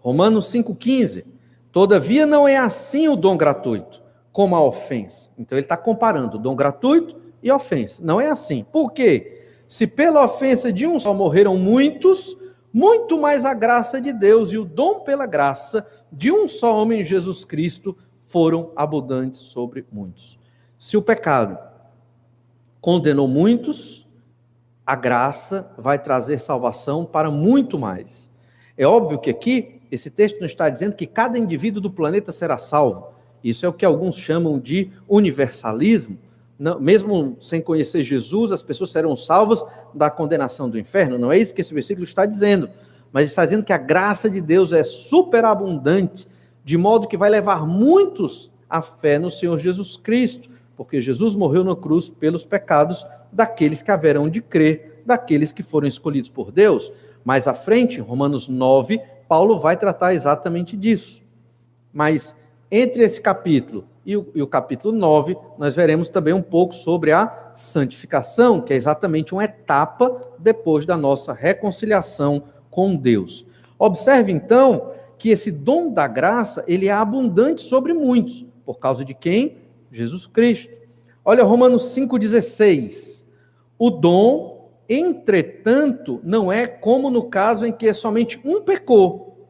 Romanos 0.00 0.52
5,15. 0.52 1.24
Todavia 1.70 2.26
não 2.26 2.48
é 2.48 2.56
assim 2.56 3.08
o 3.08 3.16
dom 3.16 3.36
gratuito, 3.36 4.02
como 4.32 4.56
a 4.56 4.64
ofensa. 4.64 5.30
Então 5.38 5.56
ele 5.56 5.64
está 5.64 5.76
comparando 5.76 6.38
dom 6.38 6.56
gratuito 6.56 7.16
e 7.42 7.50
ofensa. 7.50 8.02
Não 8.04 8.20
é 8.20 8.28
assim. 8.28 8.64
Por 8.64 8.92
quê? 8.92 9.44
Se 9.68 9.86
pela 9.86 10.24
ofensa 10.24 10.72
de 10.72 10.86
um 10.86 10.98
só 10.98 11.14
morreram 11.14 11.56
muitos, 11.56 12.36
muito 12.72 13.18
mais 13.18 13.44
a 13.44 13.54
graça 13.54 14.00
de 14.00 14.12
Deus 14.12 14.52
e 14.52 14.58
o 14.58 14.64
dom 14.64 15.00
pela 15.00 15.26
graça 15.26 15.86
de 16.10 16.32
um 16.32 16.48
só 16.48 16.76
homem, 16.80 17.04
Jesus 17.04 17.44
Cristo, 17.44 17.96
foram 18.26 18.72
abundantes 18.74 19.40
sobre 19.40 19.84
muitos. 19.92 20.38
Se 20.78 20.96
o 20.96 21.02
pecado 21.02 21.58
condenou 22.80 23.28
muitos, 23.28 24.08
a 24.86 24.96
graça 24.96 25.70
vai 25.76 25.98
trazer 25.98 26.38
salvação 26.40 27.04
para 27.04 27.30
muito 27.30 27.78
mais. 27.78 28.30
É 28.76 28.86
óbvio 28.86 29.18
que 29.18 29.30
aqui 29.30 29.79
esse 29.90 30.10
texto 30.10 30.38
não 30.38 30.46
está 30.46 30.68
dizendo 30.68 30.94
que 30.94 31.06
cada 31.06 31.38
indivíduo 31.38 31.80
do 31.80 31.90
planeta 31.90 32.32
será 32.32 32.58
salvo. 32.58 33.08
Isso 33.42 33.64
é 33.64 33.68
o 33.68 33.72
que 33.72 33.84
alguns 33.84 34.16
chamam 34.16 34.58
de 34.58 34.90
universalismo. 35.08 36.18
Não, 36.58 36.78
mesmo 36.78 37.36
sem 37.40 37.60
conhecer 37.60 38.02
Jesus, 38.02 38.52
as 38.52 38.62
pessoas 38.62 38.90
serão 38.90 39.16
salvas 39.16 39.64
da 39.94 40.10
condenação 40.10 40.68
do 40.68 40.78
inferno. 40.78 41.18
Não 41.18 41.32
é 41.32 41.38
isso 41.38 41.54
que 41.54 41.62
esse 41.62 41.72
versículo 41.72 42.04
está 42.04 42.26
dizendo. 42.26 42.68
Mas 43.12 43.30
está 43.30 43.44
dizendo 43.44 43.64
que 43.64 43.72
a 43.72 43.78
graça 43.78 44.28
de 44.28 44.40
Deus 44.40 44.72
é 44.72 44.82
superabundante, 44.82 46.28
de 46.64 46.76
modo 46.76 47.08
que 47.08 47.16
vai 47.16 47.30
levar 47.30 47.66
muitos 47.66 48.50
à 48.68 48.82
fé 48.82 49.18
no 49.18 49.30
Senhor 49.30 49.58
Jesus 49.58 49.96
Cristo, 49.96 50.48
porque 50.76 51.02
Jesus 51.02 51.34
morreu 51.34 51.64
na 51.64 51.74
cruz 51.74 52.08
pelos 52.08 52.44
pecados 52.44 53.04
daqueles 53.32 53.82
que 53.82 53.90
haverão 53.90 54.28
de 54.28 54.40
crer, 54.40 55.02
daqueles 55.04 55.52
que 55.52 55.62
foram 55.62 55.88
escolhidos 55.88 56.30
por 56.30 56.52
Deus. 56.52 56.92
Mais 57.24 57.48
à 57.48 57.54
frente, 57.54 58.00
Romanos 58.00 58.48
9, 58.48 59.00
Paulo 59.30 59.60
vai 59.60 59.76
tratar 59.76 60.12
exatamente 60.12 60.76
disso. 60.76 61.22
Mas 61.92 62.36
entre 62.68 63.04
esse 63.04 63.20
capítulo 63.20 63.86
e 64.04 64.16
o, 64.16 64.26
e 64.34 64.42
o, 64.42 64.46
capítulo 64.46 64.92
9, 64.92 65.36
nós 65.56 65.72
veremos 65.76 66.08
também 66.08 66.34
um 66.34 66.42
pouco 66.42 66.74
sobre 66.74 67.12
a 67.12 67.50
santificação, 67.54 68.60
que 68.60 68.72
é 68.72 68.76
exatamente 68.76 69.32
uma 69.32 69.44
etapa 69.44 70.20
depois 70.36 70.84
da 70.84 70.96
nossa 70.96 71.32
reconciliação 71.32 72.42
com 72.68 72.96
Deus. 72.96 73.46
Observe 73.78 74.32
então 74.32 74.90
que 75.16 75.28
esse 75.28 75.52
dom 75.52 75.92
da 75.92 76.08
graça, 76.08 76.64
ele 76.66 76.88
é 76.88 76.92
abundante 76.92 77.62
sobre 77.62 77.92
muitos, 77.92 78.44
por 78.66 78.80
causa 78.80 79.04
de 79.04 79.14
quem? 79.14 79.58
Jesus 79.92 80.26
Cristo. 80.26 80.74
Olha 81.24 81.44
Romanos 81.44 81.84
5:16. 81.94 83.24
O 83.78 83.90
dom 83.90 84.59
Entretanto, 84.92 86.20
não 86.24 86.50
é 86.50 86.66
como 86.66 87.10
no 87.10 87.30
caso 87.30 87.64
em 87.64 87.70
que 87.70 87.94
somente 87.94 88.40
um 88.44 88.60
pecou, 88.60 89.46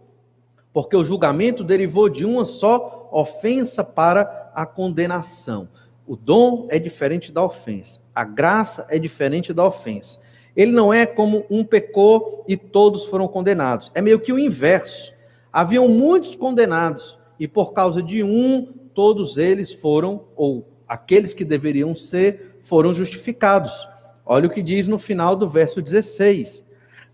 porque 0.70 0.94
o 0.94 1.02
julgamento 1.02 1.64
derivou 1.64 2.10
de 2.10 2.26
uma 2.26 2.44
só 2.44 3.08
ofensa 3.10 3.82
para 3.82 4.52
a 4.54 4.66
condenação. 4.66 5.66
O 6.06 6.14
dom 6.14 6.66
é 6.68 6.78
diferente 6.78 7.32
da 7.32 7.42
ofensa, 7.42 8.00
a 8.14 8.22
graça 8.22 8.86
é 8.90 8.98
diferente 8.98 9.54
da 9.54 9.64
ofensa. 9.64 10.18
Ele 10.54 10.72
não 10.72 10.92
é 10.92 11.06
como 11.06 11.46
um 11.48 11.64
pecou 11.64 12.44
e 12.46 12.54
todos 12.54 13.06
foram 13.06 13.26
condenados. 13.26 13.90
É 13.94 14.02
meio 14.02 14.20
que 14.20 14.34
o 14.34 14.38
inverso. 14.38 15.14
Haviam 15.50 15.88
muitos 15.88 16.34
condenados 16.34 17.18
e 17.38 17.48
por 17.48 17.72
causa 17.72 18.02
de 18.02 18.22
um, 18.22 18.66
todos 18.92 19.38
eles 19.38 19.72
foram, 19.72 20.24
ou 20.36 20.68
aqueles 20.86 21.32
que 21.32 21.46
deveriam 21.46 21.94
ser, 21.94 22.58
foram 22.60 22.92
justificados. 22.92 23.88
Olha 24.32 24.46
o 24.46 24.50
que 24.50 24.62
diz 24.62 24.86
no 24.86 24.96
final 24.96 25.34
do 25.34 25.48
verso 25.48 25.82
16. 25.82 26.64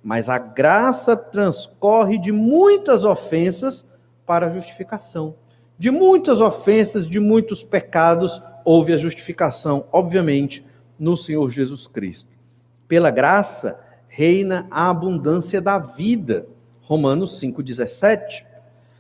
Mas 0.05 0.29
a 0.29 0.37
graça 0.37 1.17
transcorre 1.17 2.19
de 2.19 2.31
muitas 2.31 3.07
ofensas 3.07 3.87
para 4.27 4.49
a 4.49 4.51
justificação. 4.51 5.35
De 5.79 5.91
muitas 5.91 6.43
ofensas, 6.43 7.09
de 7.09 7.19
muitos 7.19 7.65
pecados, 7.65 8.43
houve 8.67 8.93
a 8.93 8.99
justificação, 8.99 9.87
obviamente, 9.91 10.63
no 10.99 11.17
Senhor 11.17 11.49
Jesus 11.49 11.87
Cristo. 11.87 12.29
Pela 12.87 13.11
graça, 13.11 13.81
reina 14.09 14.67
a 14.71 14.91
abundância 14.91 15.59
da 15.59 15.79
vida. 15.79 16.47
Romanos 16.83 17.41
5,17. 17.41 18.45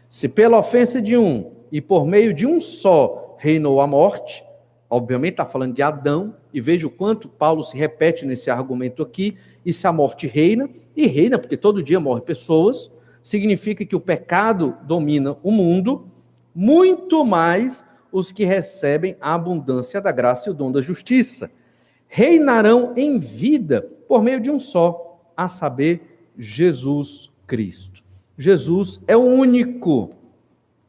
Se 0.08 0.26
pela 0.26 0.58
ofensa 0.58 1.02
de 1.02 1.18
um 1.18 1.52
e 1.70 1.82
por 1.82 2.06
meio 2.06 2.32
de 2.32 2.46
um 2.46 2.62
só 2.62 3.36
reinou 3.36 3.78
a 3.78 3.86
morte, 3.86 4.42
obviamente 4.88 5.32
está 5.32 5.44
falando 5.44 5.74
de 5.74 5.82
Adão, 5.82 6.34
e 6.56 6.60
veja 6.62 6.86
o 6.86 6.90
quanto 6.90 7.28
Paulo 7.28 7.62
se 7.62 7.76
repete 7.76 8.24
nesse 8.24 8.50
argumento 8.50 9.02
aqui, 9.02 9.36
e 9.62 9.74
se 9.74 9.86
a 9.86 9.92
morte 9.92 10.26
reina, 10.26 10.70
e 10.96 11.06
reina 11.06 11.38
porque 11.38 11.54
todo 11.54 11.82
dia 11.82 12.00
morrem 12.00 12.24
pessoas, 12.24 12.90
significa 13.22 13.84
que 13.84 13.94
o 13.94 14.00
pecado 14.00 14.74
domina 14.84 15.36
o 15.42 15.52
mundo, 15.52 16.10
muito 16.54 17.26
mais 17.26 17.84
os 18.10 18.32
que 18.32 18.42
recebem 18.46 19.18
a 19.20 19.34
abundância 19.34 20.00
da 20.00 20.10
graça 20.10 20.48
e 20.48 20.50
o 20.50 20.54
dom 20.54 20.72
da 20.72 20.80
justiça. 20.80 21.50
Reinarão 22.08 22.94
em 22.96 23.18
vida 23.18 23.82
por 24.08 24.22
meio 24.22 24.40
de 24.40 24.50
um 24.50 24.58
só, 24.58 25.20
a 25.36 25.48
saber, 25.48 26.30
Jesus 26.38 27.30
Cristo. 27.46 28.02
Jesus 28.38 28.98
é 29.06 29.14
o 29.14 29.20
único 29.20 30.14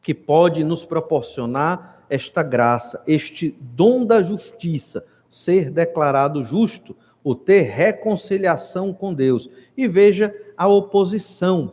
que 0.00 0.14
pode 0.14 0.64
nos 0.64 0.82
proporcionar 0.82 2.06
esta 2.08 2.42
graça, 2.42 3.02
este 3.06 3.54
dom 3.60 4.06
da 4.06 4.22
justiça, 4.22 5.04
ser 5.28 5.70
declarado 5.70 6.42
justo, 6.42 6.96
o 7.22 7.34
ter 7.34 7.62
reconciliação 7.62 8.92
com 8.92 9.12
Deus. 9.12 9.50
E 9.76 9.86
veja 9.86 10.34
a 10.56 10.66
oposição. 10.66 11.72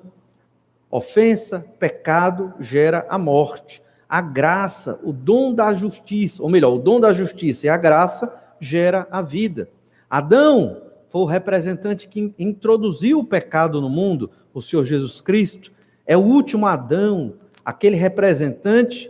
Ofensa, 0.90 1.66
pecado 1.80 2.54
gera 2.60 3.06
a 3.10 3.18
morte. 3.18 3.82
A 4.08 4.22
graça, 4.22 5.00
o 5.04 5.12
dom 5.12 5.54
da 5.54 5.74
justiça, 5.74 6.44
ou 6.44 6.50
melhor, 6.50 6.74
o 6.74 6.80
dom 6.80 7.00
da 7.00 7.14
justiça 7.14 7.66
e 7.66 7.70
a 7.70 7.78
graça 7.78 8.32
gera 8.60 9.08
a 9.10 9.22
vida. 9.22 9.70
Adão 10.10 10.82
foi 11.10 11.22
o 11.22 11.26
representante 11.26 12.08
que 12.08 12.34
introduziu 12.38 13.20
o 13.20 13.26
pecado 13.26 13.82
no 13.82 13.90
mundo, 13.90 14.30
o 14.54 14.62
Senhor 14.62 14.86
Jesus 14.86 15.22
Cristo. 15.22 15.72
É 16.06 16.16
o 16.16 16.22
último 16.22 16.66
Adão, 16.66 17.36
aquele 17.64 17.96
representante 17.96 19.10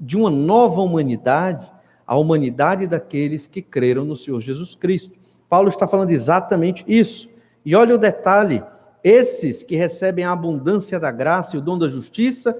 de 0.00 0.16
uma 0.16 0.30
nova 0.30 0.80
humanidade, 0.80 1.70
a 2.10 2.16
humanidade 2.16 2.88
daqueles 2.88 3.46
que 3.46 3.62
creram 3.62 4.04
no 4.04 4.16
Senhor 4.16 4.40
Jesus 4.40 4.74
Cristo. 4.74 5.16
Paulo 5.48 5.68
está 5.68 5.86
falando 5.86 6.10
exatamente 6.10 6.84
isso. 6.88 7.28
E 7.64 7.76
olha 7.76 7.94
o 7.94 7.98
detalhe: 7.98 8.64
esses 9.04 9.62
que 9.62 9.76
recebem 9.76 10.24
a 10.24 10.32
abundância 10.32 10.98
da 10.98 11.12
graça 11.12 11.54
e 11.54 11.60
o 11.60 11.62
dom 11.62 11.78
da 11.78 11.88
justiça 11.88 12.58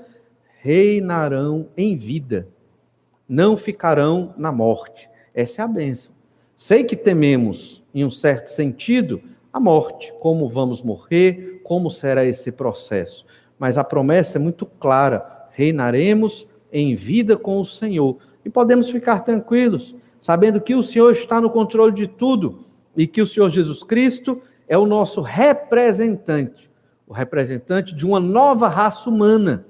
reinarão 0.62 1.66
em 1.76 1.96
vida, 1.96 2.46
não 3.28 3.56
ficarão 3.56 4.32
na 4.38 4.52
morte. 4.52 5.10
Essa 5.34 5.62
é 5.62 5.64
a 5.64 5.68
bênção. 5.68 6.12
Sei 6.54 6.84
que 6.84 6.94
tememos, 6.94 7.82
em 7.92 8.04
um 8.04 8.10
certo 8.10 8.52
sentido, 8.52 9.20
a 9.52 9.58
morte, 9.58 10.14
como 10.20 10.48
vamos 10.48 10.80
morrer, 10.80 11.60
como 11.64 11.90
será 11.90 12.24
esse 12.24 12.52
processo. 12.52 13.26
Mas 13.58 13.78
a 13.78 13.82
promessa 13.82 14.38
é 14.38 14.40
muito 14.40 14.64
clara: 14.64 15.48
reinaremos 15.50 16.46
em 16.72 16.94
vida 16.94 17.36
com 17.36 17.60
o 17.60 17.66
Senhor. 17.66 18.29
E 18.44 18.50
podemos 18.50 18.90
ficar 18.90 19.20
tranquilos, 19.20 19.94
sabendo 20.18 20.60
que 20.60 20.74
o 20.74 20.82
Senhor 20.82 21.12
está 21.12 21.40
no 21.40 21.50
controle 21.50 21.92
de 21.92 22.06
tudo 22.06 22.60
e 22.96 23.06
que 23.06 23.22
o 23.22 23.26
Senhor 23.26 23.50
Jesus 23.50 23.82
Cristo 23.82 24.42
é 24.68 24.76
o 24.76 24.86
nosso 24.86 25.20
representante, 25.20 26.70
o 27.06 27.12
representante 27.12 27.94
de 27.94 28.06
uma 28.06 28.20
nova 28.20 28.68
raça 28.68 29.08
humana, 29.08 29.66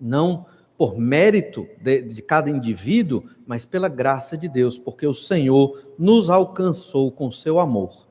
não 0.00 0.46
por 0.76 0.98
mérito 0.98 1.66
de, 1.80 2.02
de, 2.02 2.22
cada 2.22 2.50
indivíduo, 2.50 3.24
mas 3.46 3.64
pela 3.64 3.88
graça 3.88 4.36
de 4.36 4.48
Deus, 4.48 4.76
porque 4.76 5.06
o 5.06 5.14
Senhor 5.14 5.94
nos 5.98 6.28
alcançou 6.30 7.12
com 7.12 7.30
seu 7.30 7.58
amor. 7.58 8.06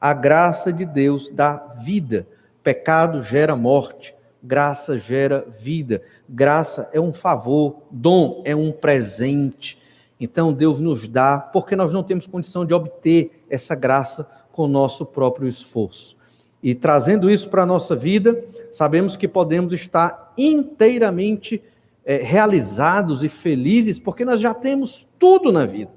A 0.00 0.14
graça 0.14 0.72
de 0.72 0.84
Deus 0.84 1.28
dá 1.28 1.74
vida, 1.82 2.26
pecado 2.62 3.22
gera 3.22 3.54
morte, 3.54 4.15
graça 4.46 4.98
gera 4.98 5.46
vida. 5.60 6.02
Graça 6.28 6.88
é 6.92 7.00
um 7.00 7.12
favor, 7.12 7.82
dom 7.90 8.42
é 8.44 8.54
um 8.54 8.70
presente. 8.70 9.78
Então 10.20 10.52
Deus 10.52 10.80
nos 10.80 11.08
dá, 11.08 11.38
porque 11.38 11.74
nós 11.74 11.92
não 11.92 12.02
temos 12.02 12.26
condição 12.26 12.64
de 12.64 12.72
obter 12.72 13.44
essa 13.50 13.74
graça 13.74 14.26
com 14.52 14.62
o 14.62 14.68
nosso 14.68 15.04
próprio 15.06 15.48
esforço. 15.48 16.16
E 16.62 16.74
trazendo 16.74 17.30
isso 17.30 17.50
para 17.50 17.64
a 17.64 17.66
nossa 17.66 17.94
vida, 17.94 18.42
sabemos 18.70 19.16
que 19.16 19.28
podemos 19.28 19.72
estar 19.72 20.32
inteiramente 20.38 21.62
é, 22.04 22.16
realizados 22.16 23.22
e 23.22 23.28
felizes, 23.28 23.98
porque 23.98 24.24
nós 24.24 24.40
já 24.40 24.54
temos 24.54 25.06
tudo 25.18 25.52
na 25.52 25.66
vida. 25.66 25.90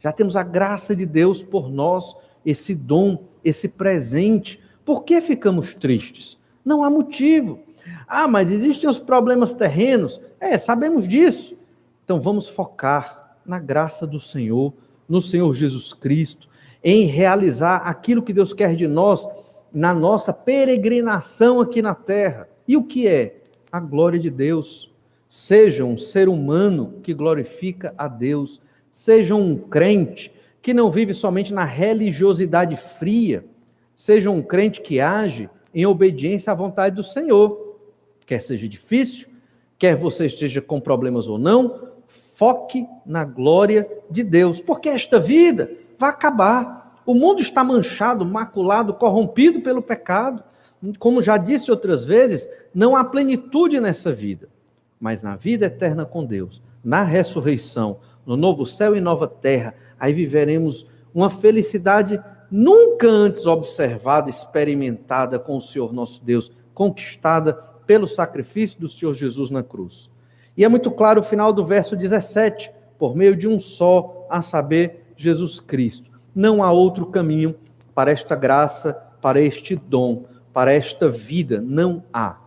Já 0.00 0.12
temos 0.12 0.36
a 0.36 0.42
graça 0.42 0.94
de 0.94 1.06
Deus 1.06 1.42
por 1.42 1.70
nós, 1.70 2.14
esse 2.44 2.74
dom, 2.74 3.24
esse 3.42 3.68
presente. 3.68 4.60
Por 4.84 5.04
que 5.04 5.20
ficamos 5.22 5.74
tristes? 5.74 6.38
Não 6.64 6.82
há 6.82 6.90
motivo. 6.90 7.60
Ah, 8.06 8.28
mas 8.28 8.50
existem 8.50 8.88
os 8.88 8.98
problemas 8.98 9.52
terrenos. 9.54 10.20
É, 10.40 10.56
sabemos 10.58 11.08
disso. 11.08 11.56
Então 12.04 12.20
vamos 12.20 12.48
focar 12.48 13.38
na 13.44 13.58
graça 13.58 14.06
do 14.06 14.20
Senhor, 14.20 14.72
no 15.08 15.20
Senhor 15.20 15.52
Jesus 15.54 15.92
Cristo, 15.92 16.48
em 16.82 17.04
realizar 17.06 17.78
aquilo 17.78 18.22
que 18.22 18.32
Deus 18.32 18.52
quer 18.52 18.74
de 18.74 18.86
nós 18.86 19.26
na 19.72 19.92
nossa 19.92 20.32
peregrinação 20.32 21.60
aqui 21.60 21.82
na 21.82 21.94
terra. 21.94 22.48
E 22.68 22.76
o 22.76 22.84
que 22.84 23.08
é? 23.08 23.38
A 23.72 23.80
glória 23.80 24.18
de 24.18 24.30
Deus. 24.30 24.92
Seja 25.28 25.84
um 25.84 25.98
ser 25.98 26.28
humano 26.28 27.00
que 27.02 27.12
glorifica 27.12 27.92
a 27.98 28.06
Deus. 28.06 28.60
Seja 28.90 29.34
um 29.34 29.56
crente 29.56 30.32
que 30.62 30.72
não 30.72 30.90
vive 30.90 31.12
somente 31.12 31.52
na 31.52 31.64
religiosidade 31.64 32.76
fria. 32.76 33.44
Seja 33.96 34.30
um 34.30 34.40
crente 34.40 34.80
que 34.80 35.00
age 35.00 35.50
em 35.74 35.84
obediência 35.84 36.52
à 36.52 36.54
vontade 36.54 36.94
do 36.94 37.02
Senhor. 37.02 37.63
Quer 38.26 38.40
seja 38.40 38.68
difícil, 38.68 39.28
quer 39.78 39.96
você 39.96 40.26
esteja 40.26 40.60
com 40.60 40.80
problemas 40.80 41.28
ou 41.28 41.38
não, 41.38 41.88
foque 42.34 42.86
na 43.04 43.24
glória 43.24 43.88
de 44.10 44.22
Deus, 44.22 44.60
porque 44.60 44.88
esta 44.88 45.20
vida 45.20 45.70
vai 45.98 46.10
acabar. 46.10 47.02
O 47.06 47.14
mundo 47.14 47.40
está 47.40 47.62
manchado, 47.62 48.24
maculado, 48.24 48.94
corrompido 48.94 49.60
pelo 49.60 49.82
pecado. 49.82 50.42
Como 50.98 51.22
já 51.22 51.36
disse 51.36 51.70
outras 51.70 52.04
vezes, 52.04 52.48
não 52.74 52.96
há 52.96 53.04
plenitude 53.04 53.78
nessa 53.80 54.12
vida. 54.12 54.48
Mas 54.98 55.22
na 55.22 55.36
vida 55.36 55.66
eterna 55.66 56.04
com 56.04 56.24
Deus, 56.24 56.62
na 56.82 57.02
ressurreição, 57.02 57.98
no 58.24 58.36
novo 58.36 58.64
céu 58.64 58.96
e 58.96 59.00
nova 59.00 59.28
terra, 59.28 59.74
aí 59.98 60.12
viveremos 60.12 60.86
uma 61.14 61.30
felicidade 61.30 62.20
nunca 62.50 63.06
antes 63.06 63.46
observada, 63.46 64.30
experimentada 64.30 65.38
com 65.38 65.56
o 65.56 65.62
Senhor 65.62 65.92
nosso 65.92 66.24
Deus, 66.24 66.50
conquistada 66.72 67.58
pelo 67.86 68.06
sacrifício 68.06 68.80
do 68.80 68.88
Senhor 68.88 69.14
Jesus 69.14 69.50
na 69.50 69.62
cruz. 69.62 70.10
E 70.56 70.64
é 70.64 70.68
muito 70.68 70.90
claro 70.90 71.20
o 71.20 71.24
final 71.24 71.52
do 71.52 71.64
verso 71.64 71.96
17, 71.96 72.70
por 72.98 73.16
meio 73.16 73.36
de 73.36 73.48
um 73.48 73.58
só, 73.58 74.26
a 74.30 74.40
saber, 74.40 75.04
Jesus 75.16 75.60
Cristo. 75.60 76.10
Não 76.34 76.62
há 76.62 76.72
outro 76.72 77.06
caminho 77.06 77.54
para 77.94 78.10
esta 78.10 78.34
graça, 78.34 78.94
para 79.20 79.40
este 79.40 79.76
dom, 79.76 80.24
para 80.52 80.72
esta 80.72 81.08
vida. 81.08 81.60
Não 81.60 82.02
há. 82.12 82.38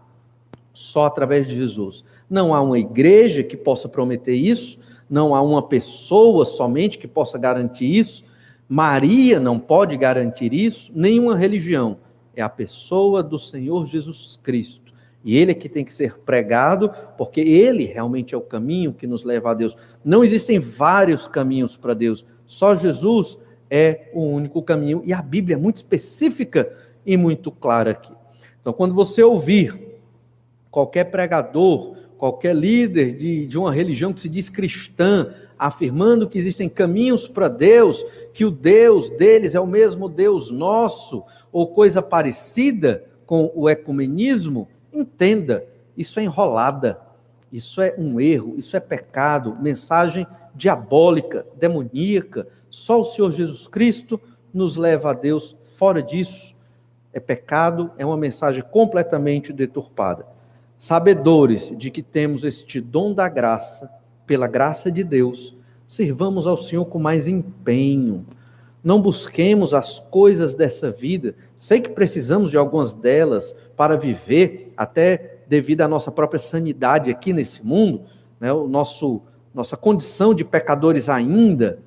Só 0.74 1.06
através 1.06 1.48
de 1.48 1.56
Jesus. 1.56 2.04
Não 2.30 2.54
há 2.54 2.62
uma 2.62 2.78
igreja 2.78 3.44
que 3.44 3.56
possa 3.56 3.88
prometer 3.88 4.36
isso, 4.36 4.78
não 5.10 5.34
há 5.34 5.42
uma 5.42 5.64
pessoa 5.64 6.44
somente 6.44 6.98
que 6.98 7.08
possa 7.08 7.38
garantir 7.38 7.90
isso. 7.90 8.26
Maria 8.68 9.40
não 9.40 9.58
pode 9.58 9.96
garantir 9.96 10.54
isso, 10.54 10.92
nenhuma 10.94 11.36
religião. 11.38 11.98
É 12.36 12.42
a 12.42 12.50
pessoa 12.50 13.24
do 13.24 13.40
Senhor 13.40 13.86
Jesus 13.86 14.38
Cristo. 14.44 14.87
E 15.24 15.38
ele 15.38 15.52
é 15.52 15.56
que 15.56 15.68
tem 15.68 15.84
que 15.84 15.92
ser 15.92 16.20
pregado, 16.20 16.92
porque 17.18 17.42
ele 17.42 17.86
realmente 17.86 18.34
é 18.34 18.38
o 18.38 18.42
caminho 18.42 18.94
que 18.94 19.08
nos 19.08 19.24
leva 19.24 19.52
a 19.52 19.54
Deus. 19.54 19.76
Não 20.04 20.24
existem 20.24 20.60
vários 20.60 21.28
caminhos 21.28 21.76
para 21.76 21.94
Deus, 21.94 22.26
só 22.46 22.76
Jesus 22.76 23.38
é 23.70 24.10
o 24.14 24.22
único 24.22 24.62
caminho, 24.62 25.02
e 25.06 25.12
a 25.12 25.22
Bíblia 25.22 25.56
é 25.56 25.60
muito 25.60 25.78
específica 25.78 26.72
e 27.06 27.18
muito 27.18 27.52
clara 27.52 27.92
aqui. 27.92 28.14
Então, 28.62 28.72
quando 28.72 28.94
você 28.94 29.22
ouvir 29.22 29.78
qualquer 30.72 31.06
pregador, 31.06 31.96
qualquer 32.18 32.56
líder 32.56 33.14
de, 33.14 33.46
de 33.48 33.58
uma 33.58 33.72
religião 33.72 34.14
que 34.14 34.22
se 34.22 34.30
diz 34.30 34.50
cristã, 34.50 35.34
afirmando 35.58 36.30
que 36.30 36.38
existem 36.38 36.70
caminhos 36.70 37.28
para 37.28 37.48
Deus, 37.48 38.06
que 38.34 38.46
o 38.46 38.52
Deus 38.52 39.10
deles 39.10 39.56
é 39.56 39.60
o 39.60 39.68
mesmo 39.68 40.08
Deus 40.08 40.52
nosso, 40.52 41.24
ou 41.52 41.68
coisa 41.68 42.02
parecida 42.02 43.06
com 43.26 43.52
o 43.56 43.70
ecumenismo, 43.70 44.68
entenda, 45.02 45.66
isso 45.96 46.20
é 46.20 46.24
enrolada, 46.24 47.00
isso 47.52 47.82
é 47.82 47.96
um 47.98 48.20
erro, 48.20 48.56
isso 48.58 48.76
é 48.76 48.80
pecado, 48.80 49.54
mensagem 49.60 50.28
diabólica, 50.54 51.46
demoníaca, 51.56 52.48
só 52.70 53.02
o 53.02 53.06
Senhor 53.06 53.32
Jesus 53.32 53.68
Cristo 53.68 54.20
nos 54.54 54.76
leva 54.76 55.12
a 55.12 55.14
Deus. 55.14 55.56
Fora 55.76 56.02
disso, 56.02 56.56
é 57.14 57.20
pecado, 57.20 57.92
é 57.98 58.06
uma 58.06 58.18
mensagem 58.18 58.64
completamente 58.72 59.54
deturpada. 59.54 60.26
Sabedores 60.78 61.74
de 61.76 61.90
que 61.90 62.04
temos 62.04 62.44
este 62.44 62.80
dom 62.80 63.14
da 63.14 63.28
graça, 63.30 63.90
pela 64.26 64.48
graça 64.48 64.92
de 64.92 65.04
Deus, 65.04 65.56
sirvamos 65.86 66.46
ao 66.46 66.58
Senhor 66.58 66.86
com 66.86 67.00
mais 67.00 67.28
empenho. 67.28 68.26
Não 68.84 69.02
busquemos 69.02 69.74
as 69.74 70.00
coisas 70.00 70.54
dessa 70.54 70.92
vida. 70.92 71.34
Sei 71.56 71.82
que 71.82 71.90
precisamos 71.90 72.52
de 72.52 72.58
algumas 72.58 72.94
delas 72.94 73.56
para 73.78 73.96
viver, 73.96 74.74
até 74.76 75.38
devido 75.48 75.82
à 75.82 75.88
nossa 75.88 76.12
própria 76.12 76.40
sanidade 76.40 77.10
aqui 77.10 77.32
nesse 77.32 77.66
mundo, 77.66 78.02
né? 78.40 78.52
o 78.52 78.68
nosso 78.68 79.22
nossa 79.54 79.76
condição 79.76 80.36
de 80.36 80.44
pecadores 80.44 81.10
ainda 81.10 81.80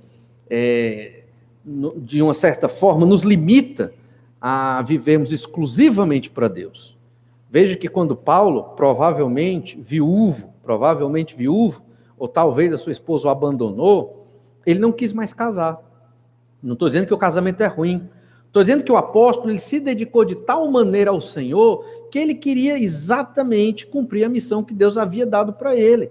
é, 0.49 1.23
de 1.65 2.21
uma 2.21 2.35
certa 2.35 2.69
forma, 2.69 3.07
nos 3.07 3.23
limita 3.23 3.93
a 4.41 4.83
vivermos 4.83 5.33
exclusivamente 5.33 6.31
para 6.31 6.49
Deus. 6.49 6.99
Veja 7.49 7.77
que 7.77 7.89
quando 7.89 8.17
Paulo, 8.17 8.63
provavelmente 8.77 9.81
viúvo, 9.81 10.53
provavelmente 10.63 11.37
viúvo, 11.37 11.83
ou 12.19 12.27
talvez 12.27 12.73
a 12.73 12.79
sua 12.79 12.93
esposa 12.93 13.29
o 13.29 13.31
abandonou, 13.31 14.27
ele 14.67 14.79
não 14.79 14.91
quis 14.91 15.13
mais 15.13 15.33
casar. 15.33 15.79
Não 16.63 16.73
estou 16.75 16.89
dizendo 16.89 17.07
que 17.07 17.15
o 17.15 17.19
casamento 17.19 17.63
é 17.63 17.67
ruim. 17.67 18.09
Estou 18.51 18.65
dizendo 18.65 18.83
que 18.83 18.91
o 18.91 18.97
apóstolo 18.97 19.49
ele 19.49 19.61
se 19.61 19.79
dedicou 19.79 20.25
de 20.25 20.35
tal 20.35 20.69
maneira 20.69 21.13
ao 21.13 21.21
Senhor 21.21 21.85
que 22.11 22.19
ele 22.19 22.35
queria 22.35 22.77
exatamente 22.77 23.87
cumprir 23.87 24.25
a 24.25 24.29
missão 24.29 24.65
que 24.65 24.75
Deus 24.75 24.99
havia 24.99 25.25
dado 25.25 25.53
para 25.53 25.77
ele. 25.77 26.11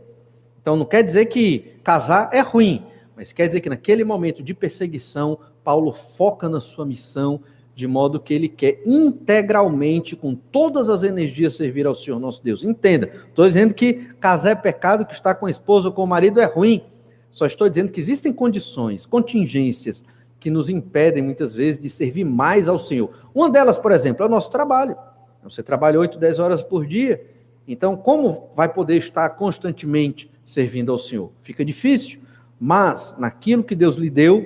Então 0.61 0.77
não 0.77 0.85
quer 0.85 1.03
dizer 1.03 1.25
que 1.25 1.73
casar 1.83 2.29
é 2.31 2.39
ruim, 2.39 2.81
mas 3.13 3.33
quer 3.33 3.47
dizer 3.47 3.59
que 3.59 3.67
naquele 3.67 4.05
momento 4.05 4.41
de 4.41 4.53
perseguição, 4.53 5.37
Paulo 5.65 5.91
foca 5.91 6.47
na 6.47 6.61
sua 6.61 6.85
missão, 6.85 7.41
de 7.75 7.85
modo 7.85 8.21
que 8.21 8.33
ele 8.33 8.47
quer 8.47 8.81
integralmente, 8.85 10.15
com 10.15 10.33
todas 10.33 10.87
as 10.87 11.03
energias, 11.03 11.55
servir 11.55 11.85
ao 11.85 11.95
Senhor 11.95 12.21
nosso 12.21 12.41
Deus. 12.41 12.63
Entenda, 12.63 13.11
estou 13.27 13.45
dizendo 13.45 13.73
que 13.73 13.95
casar 14.17 14.51
é 14.51 14.55
pecado, 14.55 15.05
que 15.05 15.13
estar 15.13 15.35
com 15.35 15.45
a 15.45 15.49
esposa 15.49 15.89
ou 15.89 15.93
com 15.93 16.05
o 16.05 16.07
marido 16.07 16.39
é 16.39 16.45
ruim. 16.45 16.83
Só 17.29 17.45
estou 17.45 17.67
dizendo 17.67 17.91
que 17.91 17.99
existem 17.99 18.31
condições, 18.31 19.05
contingências, 19.05 20.05
que 20.39 20.49
nos 20.49 20.69
impedem 20.69 21.21
muitas 21.21 21.53
vezes 21.53 21.81
de 21.81 21.89
servir 21.89 22.23
mais 22.23 22.67
ao 22.67 22.79
Senhor. 22.79 23.11
Uma 23.33 23.49
delas, 23.49 23.77
por 23.77 23.91
exemplo, 23.91 24.23
é 24.23 24.27
o 24.27 24.31
nosso 24.31 24.49
trabalho. 24.49 24.95
Você 25.43 25.61
trabalha 25.61 25.99
8, 25.99 26.17
10 26.17 26.39
horas 26.39 26.63
por 26.63 26.85
dia. 26.85 27.25
Então, 27.67 27.95
como 27.95 28.49
vai 28.55 28.67
poder 28.67 28.97
estar 28.97 29.29
constantemente 29.31 30.31
servindo 30.43 30.91
ao 30.91 30.97
Senhor? 30.97 31.31
Fica 31.43 31.63
difícil. 31.63 32.19
Mas 32.59 33.15
naquilo 33.17 33.63
que 33.63 33.75
Deus 33.75 33.95
lhe 33.95 34.09
deu, 34.09 34.45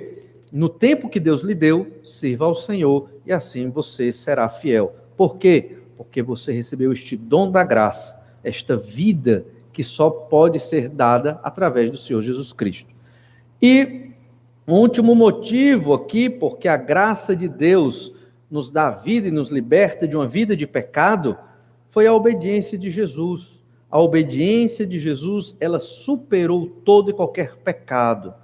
no 0.52 0.68
tempo 0.68 1.08
que 1.08 1.18
Deus 1.18 1.42
lhe 1.42 1.54
deu, 1.54 1.98
sirva 2.04 2.44
ao 2.44 2.54
Senhor 2.54 3.10
e 3.26 3.32
assim 3.32 3.70
você 3.70 4.12
será 4.12 4.48
fiel. 4.48 4.94
Por 5.16 5.36
quê? 5.36 5.78
Porque 5.96 6.22
você 6.22 6.52
recebeu 6.52 6.92
este 6.92 7.16
dom 7.16 7.50
da 7.50 7.64
graça, 7.64 8.22
esta 8.42 8.76
vida 8.76 9.44
que 9.72 9.82
só 9.82 10.08
pode 10.08 10.60
ser 10.60 10.88
dada 10.88 11.40
através 11.42 11.90
do 11.90 11.98
Senhor 11.98 12.22
Jesus 12.22 12.52
Cristo. 12.52 12.94
E 13.60 14.13
um 14.66 14.74
último 14.74 15.14
motivo 15.14 15.94
aqui, 15.94 16.28
porque 16.28 16.68
a 16.68 16.76
graça 16.76 17.36
de 17.36 17.48
Deus 17.48 18.12
nos 18.50 18.70
dá 18.70 18.90
vida 18.90 19.28
e 19.28 19.32
nos 19.32 19.50
liberta 19.50 20.06
de 20.06 20.16
uma 20.16 20.26
vida 20.26 20.56
de 20.56 20.66
pecado, 20.66 21.36
foi 21.90 22.06
a 22.06 22.14
obediência 22.14 22.78
de 22.78 22.90
Jesus 22.90 23.64
a 23.94 24.00
obediência 24.00 24.84
de 24.84 24.98
Jesus, 24.98 25.56
ela 25.60 25.78
superou 25.78 26.66
todo 26.66 27.12
e 27.12 27.14
qualquer 27.14 27.54
pecado. 27.54 28.34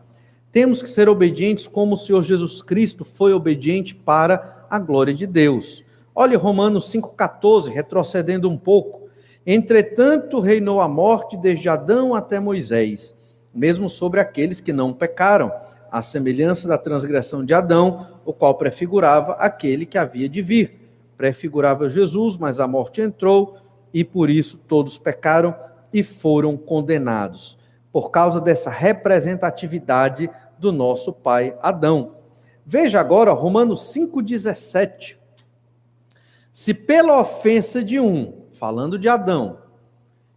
Temos 0.53 0.81
que 0.81 0.89
ser 0.89 1.09
obedientes 1.09 1.67
como 1.67 1.95
o 1.95 1.99
Senhor 1.99 2.23
Jesus 2.23 2.63
Cristo 2.63 3.05
foi 3.05 3.33
obediente 3.33 3.93
para 3.93 4.65
a 4.71 4.79
glória 4.79 5.13
de 5.13 5.27
Deus. 5.27 5.85
Olhe 6.15 6.37
Romanos 6.37 6.93
5,14, 6.93 7.69
retrocedendo 7.69 8.49
um 8.49 8.57
pouco. 8.57 9.09
Entretanto, 9.45 10.39
reinou 10.39 10.81
a 10.81 10.87
morte 10.87 11.37
desde 11.37 11.69
Adão 11.69 12.15
até 12.15 12.39
Moisés, 12.39 13.17
mesmo 13.53 13.89
sobre 13.89 14.21
aqueles 14.21 14.61
que 14.61 14.73
não 14.73 14.93
pecaram, 14.93 15.51
à 15.91 16.01
semelhança 16.01 16.69
da 16.69 16.79
transgressão 16.79 17.45
de 17.45 17.53
Adão, 17.53 18.07
o 18.25 18.33
qual 18.33 18.55
prefigurava 18.55 19.33
aquele 19.33 19.85
que 19.85 19.99
havia 19.99 20.29
de 20.29 20.41
vir. 20.41 20.91
Prefigurava 21.17 21.89
Jesus, 21.89 22.37
mas 22.37 22.61
a 22.61 22.69
morte 22.69 23.01
entrou, 23.01 23.57
e 23.93 24.05
por 24.05 24.31
isso 24.31 24.57
todos 24.57 24.99
pecaram 24.99 25.55
e 25.93 26.03
foram 26.03 26.57
condenados, 26.57 27.59
por 27.93 28.11
causa 28.11 28.41
dessa 28.41 28.71
representatividade 28.71 30.31
do 30.59 30.71
nosso 30.71 31.13
pai 31.13 31.57
Adão. 31.61 32.15
Veja 32.65 33.01
agora 33.01 33.33
Romanos 33.33 33.93
5,17. 33.93 35.17
Se 36.53 36.73
pela 36.73 37.21
ofensa 37.21 37.83
de 37.83 37.99
um, 37.99 38.45
falando 38.53 38.99
de 38.99 39.09
Adão, 39.09 39.59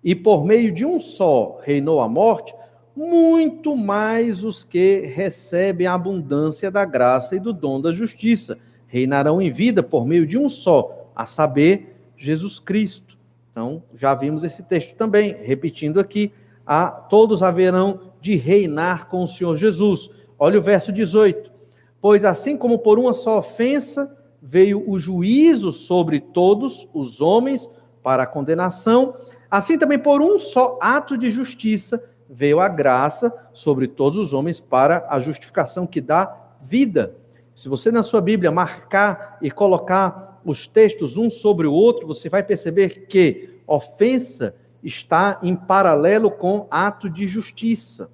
e 0.03 0.15
por 0.15 0.43
meio 0.43 0.71
de 0.71 0.85
um 0.85 0.99
só 0.99 1.59
reinou 1.61 2.01
a 2.01 2.09
morte, 2.09 2.53
muito 2.95 3.75
mais 3.75 4.43
os 4.43 4.63
que 4.63 5.01
recebem 5.01 5.87
a 5.87 5.93
abundância 5.93 6.69
da 6.69 6.85
graça 6.85 7.35
e 7.35 7.39
do 7.39 7.51
dom 7.51 7.81
da 7.81 7.91
justiça 7.91 8.57
reinarão 8.87 9.41
em 9.41 9.51
vida 9.51 9.81
por 9.81 10.05
meio 10.05 10.27
de 10.27 10.37
um 10.37 10.47
só, 10.47 11.09
a 11.15 11.25
saber, 11.25 11.95
Jesus 12.15 12.59
Cristo. 12.59 13.17
Então, 13.49 13.83
já 13.95 14.13
vimos 14.13 14.43
esse 14.43 14.63
texto 14.63 14.95
também, 14.95 15.35
repetindo 15.41 15.99
aqui, 15.99 16.31
a 16.65 16.87
todos 16.87 17.43
haverão 17.43 18.11
de 18.21 18.35
reinar 18.35 19.07
com 19.07 19.23
o 19.23 19.27
Senhor 19.27 19.55
Jesus. 19.55 20.09
Olha 20.37 20.59
o 20.59 20.61
verso 20.61 20.91
18. 20.91 21.51
Pois 21.99 22.23
assim 22.23 22.55
como 22.55 22.79
por 22.79 22.99
uma 22.99 23.13
só 23.13 23.39
ofensa 23.39 24.15
veio 24.41 24.83
o 24.89 24.99
juízo 24.99 25.71
sobre 25.71 26.19
todos 26.19 26.87
os 26.93 27.21
homens 27.21 27.69
para 28.03 28.23
a 28.23 28.27
condenação, 28.27 29.15
assim 29.49 29.77
também 29.77 29.97
por 29.97 30.21
um 30.21 30.37
só 30.37 30.77
ato 30.81 31.17
de 31.17 31.31
justiça 31.31 32.03
veio 32.33 32.59
a 32.59 32.67
graça 32.67 33.31
sobre 33.53 33.87
todos 33.87 34.17
os 34.17 34.33
homens 34.33 34.59
para 34.59 35.05
a 35.07 35.19
justificação 35.19 35.85
que 35.85 36.01
dá 36.01 36.35
vida. 36.61 37.15
Se 37.53 37.69
você 37.69 37.91
na 37.91 38.01
sua 38.01 38.21
Bíblia 38.21 38.51
marcar 38.51 39.37
e 39.41 39.51
colocar 39.51 40.41
os 40.43 40.65
textos 40.65 41.15
um 41.15 41.29
sobre 41.29 41.67
o 41.67 41.73
outro, 41.73 42.07
você 42.07 42.29
vai 42.29 42.41
perceber 42.41 43.05
que 43.07 43.59
ofensa 43.67 44.55
está 44.83 45.39
em 45.43 45.55
paralelo 45.55 46.31
com 46.31 46.67
ato 46.69 47.09
de 47.09 47.27
justiça. 47.27 48.09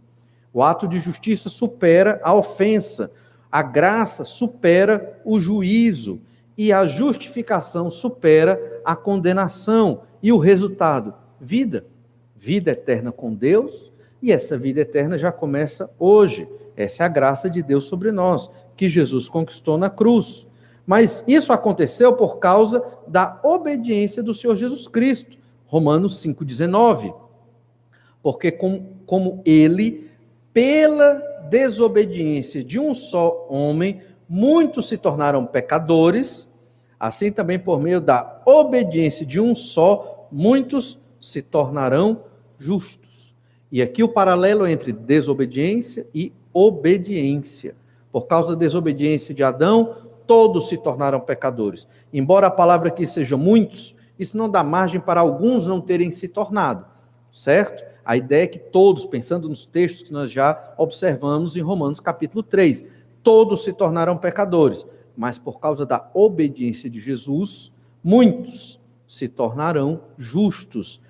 O 0.54 0.62
ato 0.62 0.88
de 0.88 1.00
justiça 1.00 1.48
supera 1.48 2.20
a 2.24 2.34
ofensa. 2.36 3.12
A 3.52 3.64
graça 3.64 4.24
supera 4.24 5.20
o 5.24 5.40
juízo 5.40 6.20
e 6.58 6.74
a 6.74 6.86
justificação 6.86 7.90
supera 7.90 8.82
a 8.84 8.96
condenação. 8.96 10.02
E 10.22 10.32
o 10.32 10.38
resultado? 10.38 11.14
Vida. 11.40 11.86
Vida 12.36 12.72
eterna 12.72 13.12
com 13.12 13.34
Deus, 13.34 13.92
e 14.22 14.32
essa 14.32 14.58
vida 14.58 14.82
eterna 14.82 15.18
já 15.18 15.32
começa 15.32 15.90
hoje. 15.98 16.48
Essa 16.76 17.04
é 17.04 17.06
a 17.06 17.10
graça 17.10 17.50
de 17.50 17.62
Deus 17.62 17.86
sobre 17.86 18.12
nós, 18.12 18.50
que 18.76 18.90
Jesus 18.90 19.28
conquistou 19.28 19.78
na 19.78 19.90
cruz. 19.90 20.46
Mas 20.86 21.24
isso 21.28 21.54
aconteceu 21.54 22.14
por 22.14 22.40
causa 22.40 22.84
da 23.08 23.40
obediência 23.44 24.24
do 24.24 24.34
Senhor 24.34 24.56
Jesus 24.56 24.88
Cristo. 24.88 25.38
Romanos 25.66 26.22
5,19. 26.24 27.14
Porque, 28.22 28.52
como, 28.52 28.98
como 29.06 29.42
ele, 29.46 30.10
pela 30.52 31.14
desobediência 31.50 32.64
de 32.64 32.80
um 32.80 32.94
só 32.94 33.46
homem, 33.50 34.02
muitos 34.28 34.90
se 34.90 34.98
tornaram 34.98 35.46
pecadores, 35.46 36.52
assim 37.00 37.32
também 37.32 37.58
por 37.58 37.80
meio 37.80 38.02
da 38.02 38.42
obediência 38.46 39.26
de 39.26 39.40
um 39.40 39.56
só, 39.56 40.28
muitos 40.32 41.00
se 41.20 41.42
tornarão 41.42 42.24
justos. 42.58 42.99
E 43.72 43.82
aqui 43.82 44.02
o 44.04 44.10
paralelo 44.10 44.66
entre 44.68 44.92
desobediência 44.92 46.08
e 46.14 46.34
obediência. 46.54 47.76
Por 48.12 48.26
causa 48.26 48.50
da 48.50 48.56
desobediência 48.56 49.34
de 49.34 49.44
Adão, 49.44 49.96
todos 50.26 50.70
se 50.70 50.78
tornaram 50.78 51.20
pecadores. 51.20 51.88
Embora 52.12 52.48
a 52.48 52.52
palavra 52.52 52.90
aqui 52.90 53.06
seja 53.06 53.38
muitos, 53.38 53.96
isso 54.18 54.38
não 54.38 54.50
dá 54.50 54.64
margem 54.64 55.00
para 55.00 55.22
alguns 55.22 55.66
não 55.66 55.80
terem 55.80 56.12
se 56.12 56.28
tornado, 56.28 56.86
certo? 57.32 57.84
A 58.04 58.18
ideia 58.18 58.44
é 58.44 58.48
que 58.48 58.60
todos, 58.60 59.06
pensando 59.06 59.48
nos 59.48 59.66
textos 59.66 60.04
que 60.04 60.12
nós 60.12 60.32
já 60.32 60.74
observamos 60.78 61.56
em 61.56 61.62
Romanos 61.62 62.00
capítulo 62.00 62.42
3, 62.42 62.84
todos 63.24 63.64
se 63.64 63.72
tornaram 63.72 64.18
pecadores, 64.18 64.86
mas 65.16 65.38
por 65.38 65.60
causa 65.60 65.86
da 65.86 66.10
obediência 66.14 66.90
de 66.90 67.00
Jesus, 67.00 67.72
muitos 68.04 68.80
se 69.08 69.28
tornarão 69.28 70.02
justos. 70.18 71.02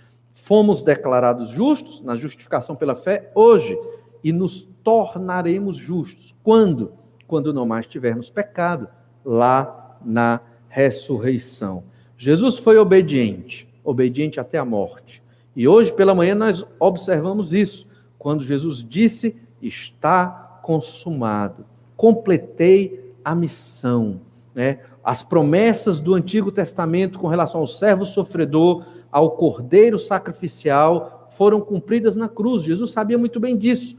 Fomos 0.50 0.82
declarados 0.82 1.52
justos 1.52 2.02
na 2.02 2.18
justificação 2.18 2.76
pela 2.76 2.96
fé 2.96 3.30
hoje 3.36 3.78
e 4.24 4.34
nos 4.34 4.64
tornaremos 4.84 5.78
justos. 5.78 6.36
Quando? 6.42 6.92
Quando 7.28 7.54
não 7.54 7.68
mais 7.68 7.86
tivermos 7.86 8.32
pecado, 8.32 8.88
lá 9.24 10.00
na 10.04 10.42
ressurreição. 10.68 11.84
Jesus 12.18 12.58
foi 12.58 12.80
obediente, 12.80 13.70
obediente 13.84 14.40
até 14.40 14.58
a 14.58 14.66
morte. 14.66 15.22
E 15.56 15.68
hoje 15.68 15.94
pela 15.94 16.16
manhã 16.16 16.34
nós 16.34 16.66
observamos 16.80 17.54
isso, 17.54 17.88
quando 18.18 18.44
Jesus 18.44 18.84
disse: 18.84 19.36
Está 19.62 20.60
consumado, 20.64 21.64
completei 21.96 23.14
a 23.24 23.36
missão. 23.36 24.20
Né? 24.56 24.80
As 25.04 25.22
promessas 25.22 26.00
do 26.00 26.16
Antigo 26.16 26.52
Testamento 26.52 27.20
com 27.20 27.28
relação 27.28 27.62
ao 27.62 27.68
servo 27.68 28.04
sofredor, 28.04 28.84
ao 29.12 29.32
cordeiro 29.32 30.00
sacrificial, 30.00 31.28
foram 31.32 31.62
cumpridas 31.62 32.16
na 32.16 32.28
cruz. 32.28 32.64
Jesus 32.64 32.92
sabia 32.92 33.18
muito 33.18 33.40
bem 33.40 33.58
disso. 33.58 33.96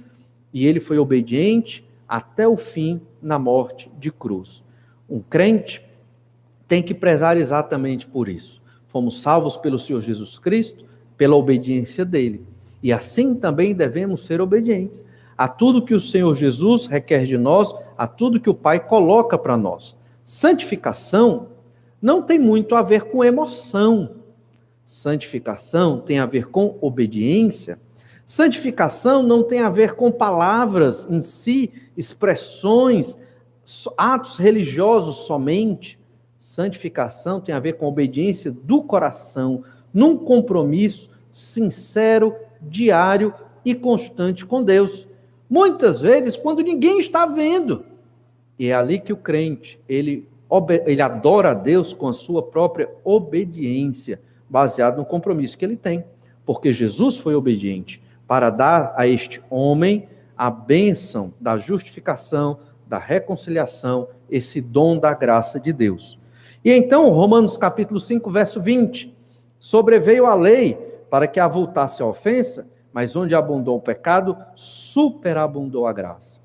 E 0.52 0.66
ele 0.66 0.80
foi 0.80 0.98
obediente 0.98 1.84
até 2.08 2.46
o 2.46 2.56
fim 2.56 3.00
na 3.22 3.38
morte 3.38 3.90
de 3.98 4.10
cruz. 4.10 4.64
Um 5.08 5.20
crente 5.20 5.84
tem 6.66 6.82
que 6.82 6.94
prezar 6.94 7.36
exatamente 7.36 8.06
por 8.06 8.28
isso. 8.28 8.60
Fomos 8.86 9.22
salvos 9.22 9.56
pelo 9.56 9.78
Senhor 9.78 10.00
Jesus 10.00 10.38
Cristo, 10.38 10.84
pela 11.16 11.36
obediência 11.36 12.04
dele. 12.04 12.44
E 12.82 12.92
assim 12.92 13.34
também 13.34 13.74
devemos 13.74 14.24
ser 14.24 14.40
obedientes 14.40 15.04
a 15.40 15.48
tudo 15.48 15.84
que 15.84 15.94
o 15.94 16.00
Senhor 16.00 16.34
Jesus 16.36 16.84
requer 16.84 17.24
de 17.24 17.38
nós, 17.38 17.74
a 17.96 18.06
tudo 18.06 18.38
que 18.38 18.50
o 18.50 18.54
Pai 18.54 18.78
coloca 18.78 19.38
para 19.38 19.56
nós. 19.56 19.96
Santificação 20.22 21.48
não 22.00 22.20
tem 22.20 22.38
muito 22.38 22.74
a 22.74 22.82
ver 22.82 23.04
com 23.04 23.24
emoção. 23.24 24.16
Santificação 24.90 26.00
tem 26.00 26.18
a 26.18 26.26
ver 26.26 26.48
com 26.48 26.76
obediência. 26.80 27.78
Santificação 28.26 29.22
não 29.22 29.44
tem 29.44 29.60
a 29.60 29.70
ver 29.70 29.94
com 29.94 30.10
palavras 30.10 31.06
em 31.08 31.22
si, 31.22 31.70
expressões, 31.96 33.16
atos 33.96 34.36
religiosos 34.36 35.28
somente. 35.28 35.96
Santificação 36.40 37.40
tem 37.40 37.54
a 37.54 37.60
ver 37.60 37.74
com 37.74 37.86
obediência 37.86 38.50
do 38.50 38.82
coração, 38.82 39.62
num 39.94 40.16
compromisso 40.16 41.08
sincero, 41.30 42.34
diário 42.60 43.32
e 43.64 43.76
constante 43.76 44.44
com 44.44 44.60
Deus. 44.60 45.06
Muitas 45.48 46.00
vezes 46.00 46.36
quando 46.36 46.64
ninguém 46.64 46.98
está 46.98 47.26
vendo. 47.26 47.84
E 48.58 48.66
é 48.66 48.74
ali 48.74 48.98
que 48.98 49.12
o 49.12 49.16
crente, 49.16 49.78
ele, 49.88 50.26
ele 50.84 51.00
adora 51.00 51.52
a 51.52 51.54
Deus 51.54 51.92
com 51.92 52.08
a 52.08 52.12
sua 52.12 52.42
própria 52.42 52.90
obediência, 53.04 54.20
baseado 54.50 54.96
no 54.96 55.04
compromisso 55.04 55.56
que 55.56 55.64
ele 55.64 55.76
tem. 55.76 56.04
Porque 56.44 56.72
Jesus 56.72 57.16
foi 57.16 57.36
obediente 57.36 58.02
para 58.26 58.50
dar 58.50 58.92
a 58.96 59.06
este 59.06 59.40
homem 59.48 60.08
a 60.36 60.50
bênção 60.50 61.32
da 61.40 61.56
justificação, 61.56 62.58
da 62.86 62.98
reconciliação, 62.98 64.08
esse 64.28 64.60
dom 64.60 64.98
da 64.98 65.14
graça 65.14 65.60
de 65.60 65.72
Deus. 65.72 66.18
E 66.64 66.72
então, 66.72 67.08
Romanos 67.10 67.56
capítulo 67.56 68.00
5, 68.00 68.30
verso 68.30 68.60
20, 68.60 69.14
sobreveio 69.58 70.26
a 70.26 70.34
lei 70.34 70.74
para 71.08 71.26
que 71.26 71.38
avultasse 71.38 72.02
a 72.02 72.06
ofensa, 72.06 72.68
mas 72.92 73.14
onde 73.14 73.34
abundou 73.34 73.76
o 73.76 73.80
pecado, 73.80 74.36
superabundou 74.54 75.86
a 75.86 75.92
graça. 75.92 76.40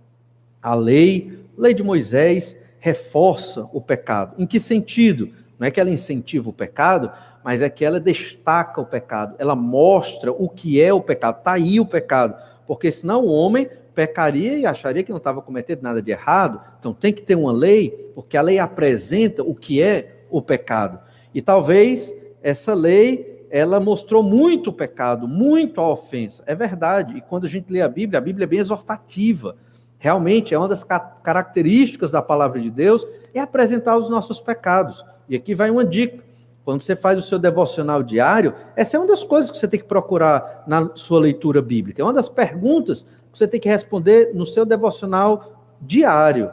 A 0.62 0.76
lei, 0.76 1.40
lei 1.58 1.74
de 1.74 1.84
Moisés, 1.84 2.58
reforça 2.80 3.68
o 3.74 3.82
pecado. 3.82 4.36
Em 4.38 4.46
que 4.46 4.60
sentido? 4.60 5.32
Não 5.58 5.68
é 5.68 5.72
que 5.72 5.80
ela 5.80 5.90
incentiva 5.90 6.50
o 6.50 6.54
pecado, 6.54 7.12
mas 7.46 7.62
é 7.62 7.70
que 7.70 7.86
ela 7.86 8.00
destaca 8.00 8.82
o 8.82 8.86
pecado, 8.88 9.36
ela 9.38 9.56
mostra 9.56 10.32
o 10.32 10.50
que 10.50 10.82
é 10.82 10.92
o 10.92 11.00
pecado. 11.00 11.38
Está 11.38 11.54
aí 11.54 11.80
o 11.80 11.86
pecado, 11.86 12.36
porque 12.66 12.92
senão 12.92 13.24
o 13.24 13.32
homem 13.32 13.70
pecaria 13.94 14.58
e 14.58 14.66
acharia 14.66 15.04
que 15.04 15.12
não 15.12 15.20
estava 15.20 15.44
cometendo 15.44 15.84
nada 15.84 16.02
de 16.02 16.10
errado. 16.10 16.60
Então 16.80 16.92
tem 16.92 17.14
que 17.14 17.22
ter 17.22 17.36
uma 17.36 17.52
lei, 17.52 18.12
porque 18.16 18.36
a 18.36 18.42
lei 18.42 18.58
apresenta 18.58 19.44
o 19.44 19.54
que 19.54 19.80
é 19.80 20.24
o 20.28 20.42
pecado. 20.42 20.98
E 21.36 21.40
talvez 21.40 22.12
essa 22.42 22.74
lei 22.74 23.46
ela 23.52 23.80
mostrou 23.80 24.24
muito 24.24 24.72
o 24.72 24.74
pecado, 24.74 25.28
muito 25.28 25.80
a 25.80 25.88
ofensa. 25.88 26.44
É 26.48 26.56
verdade. 26.56 27.16
E 27.16 27.22
quando 27.22 27.46
a 27.46 27.50
gente 27.50 27.72
lê 27.72 27.80
a 27.80 27.88
Bíblia, 27.88 28.18
a 28.18 28.24
Bíblia 28.24 28.46
é 28.46 28.48
bem 28.48 28.58
exortativa. 28.58 29.56
Realmente 30.00 30.52
é 30.56 30.58
uma 30.58 30.68
das 30.68 30.84
características 30.84 32.10
da 32.10 32.24
palavra 32.24 32.60
de 32.60 32.72
Deus 32.72 33.06
é 33.36 33.40
apresentar 33.40 33.98
os 33.98 34.10
nossos 34.10 34.40
pecados. 34.40 35.06
E 35.30 35.36
aqui 35.36 35.54
vai 35.54 35.70
uma 35.70 35.86
dica. 35.86 36.26
Quando 36.66 36.82
você 36.82 36.96
faz 36.96 37.20
o 37.20 37.22
seu 37.22 37.38
devocional 37.38 38.02
diário, 38.02 38.56
essa 38.76 38.98
é 38.98 39.00
uma 39.00 39.06
das 39.06 39.24
coisas 39.24 39.52
que 39.52 39.58
você 39.58 39.68
tem 39.68 39.80
que 39.80 39.86
procurar 39.86 40.64
na 40.66 40.96
sua 40.96 41.20
leitura 41.20 41.62
bíblica. 41.62 42.02
É 42.02 42.06
uma 42.06 42.12
das 42.12 42.28
perguntas 42.28 43.04
que 43.32 43.38
você 43.38 43.48
tem 43.48 43.60
que 43.60 43.70
responder 43.70 44.32
no 44.34 44.48
seu 44.48 44.66
devocional 44.66 45.64
diário. 45.80 46.52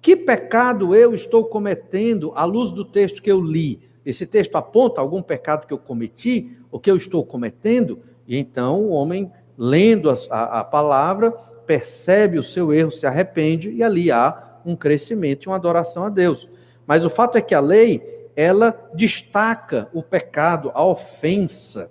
Que 0.00 0.14
pecado 0.14 0.94
eu 0.94 1.12
estou 1.12 1.44
cometendo 1.44 2.32
à 2.36 2.44
luz 2.44 2.70
do 2.70 2.84
texto 2.84 3.20
que 3.20 3.30
eu 3.30 3.40
li? 3.40 3.80
Esse 4.06 4.24
texto 4.26 4.54
aponta 4.54 5.00
algum 5.00 5.20
pecado 5.20 5.66
que 5.66 5.74
eu 5.74 5.78
cometi, 5.78 6.56
ou 6.70 6.78
que 6.78 6.90
eu 6.90 6.96
estou 6.96 7.24
cometendo? 7.24 7.98
E 8.28 8.38
então 8.38 8.80
o 8.82 8.90
homem, 8.90 9.30
lendo 9.56 10.08
a, 10.08 10.14
a, 10.30 10.60
a 10.60 10.64
palavra, 10.64 11.32
percebe 11.66 12.38
o 12.38 12.42
seu 12.44 12.72
erro, 12.72 12.92
se 12.92 13.06
arrepende, 13.06 13.70
e 13.70 13.82
ali 13.82 14.10
há 14.10 14.60
um 14.64 14.76
crescimento 14.76 15.44
e 15.44 15.48
uma 15.48 15.56
adoração 15.56 16.04
a 16.04 16.08
Deus. 16.08 16.48
Mas 16.86 17.04
o 17.04 17.10
fato 17.10 17.36
é 17.36 17.42
que 17.42 17.54
a 17.54 17.60
lei, 17.60 18.17
ela 18.38 18.88
destaca 18.94 19.88
o 19.92 20.00
pecado, 20.00 20.70
a 20.72 20.84
ofensa. 20.84 21.90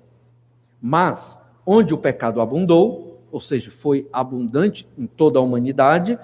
Mas 0.82 1.38
onde 1.66 1.93
o 1.93 1.98
pecado 1.98 2.39
abundou, 2.39 3.22
ou 3.30 3.41
seja, 3.41 3.70
foi 3.70 4.08
abundante 4.14 4.88
em 4.98 5.06
toda 5.06 5.39
a 5.39 5.41
humanidade, 5.41 6.18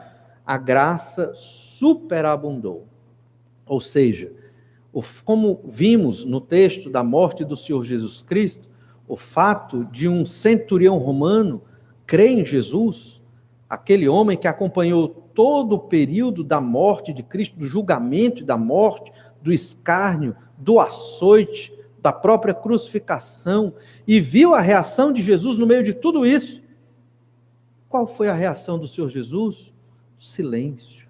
a 0.46 0.58
graça 0.58 1.34
superabundou. 1.34 2.88
Ou 3.66 3.82
seja, 3.82 4.32
como 5.26 5.60
vimos 5.66 6.24
no 6.24 6.40
texto 6.40 6.90
da 6.90 7.04
morte 7.04 7.44
do 7.44 7.58
Senhor 7.58 7.84
Jesus 7.84 8.22
Cristo, 8.22 8.70
o 9.06 9.18
fato 9.18 9.84
de 9.92 10.08
um 10.08 10.26
centurião 10.26 11.00
romano 11.00 11.62
crer 12.08 12.32
em 12.32 12.46
Jesus, 12.46 13.22
aquele 13.70 14.08
homem 14.08 14.38
que 14.38 14.48
acompanhou 14.48 15.10
todo 15.34 15.76
o 15.76 15.80
período 15.80 16.46
da 16.46 16.62
morte 16.62 17.12
de 17.12 17.24
Cristo, 17.24 17.60
do 17.60 17.66
julgamento 17.66 18.42
e 18.42 18.46
da 18.46 18.58
morte, 18.58 19.12
do 19.44 19.52
escárnio, 19.52 20.36
do 20.58 20.80
açoite, 20.80 21.74
da 22.02 22.12
própria 22.12 22.54
crucificação, 22.54 23.74
e 24.08 24.20
viu 24.20 24.54
a 24.54 24.62
reação 24.62 25.14
de 25.14 25.22
Jesus 25.22 25.58
no 25.58 25.68
meio 25.68 25.84
de 25.84 25.94
tudo 25.94 26.26
isso. 26.26 26.64
Qual 27.88 28.08
foi 28.08 28.28
a 28.28 28.34
reação 28.34 28.80
do 28.80 28.88
Senhor 28.88 29.10
Jesus? 29.10 29.72
Silêncio, 30.18 31.06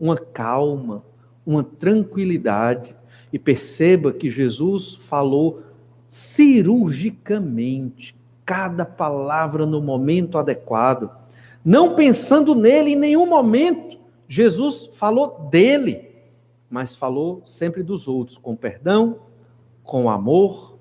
uma 0.00 0.16
calma, 0.16 1.04
uma 1.46 1.62
tranquilidade. 1.62 2.96
E 3.32 3.38
perceba 3.38 4.12
que 4.12 4.30
Jesus 4.30 4.94
falou 4.94 5.62
cirurgicamente, 6.08 8.16
cada 8.44 8.84
palavra 8.84 9.66
no 9.66 9.82
momento 9.82 10.38
adequado, 10.38 11.10
não 11.64 11.94
pensando 11.94 12.54
nele 12.54 12.92
em 12.92 12.96
nenhum 12.96 13.26
momento. 13.26 13.98
Jesus 14.26 14.88
falou 14.94 15.48
dele, 15.50 16.07
mas 16.70 16.94
falou 16.94 17.42
sempre 17.44 17.82
dos 17.82 18.06
outros, 18.08 18.36
com 18.36 18.54
perdão, 18.54 19.20
com 19.82 20.10
amor, 20.10 20.78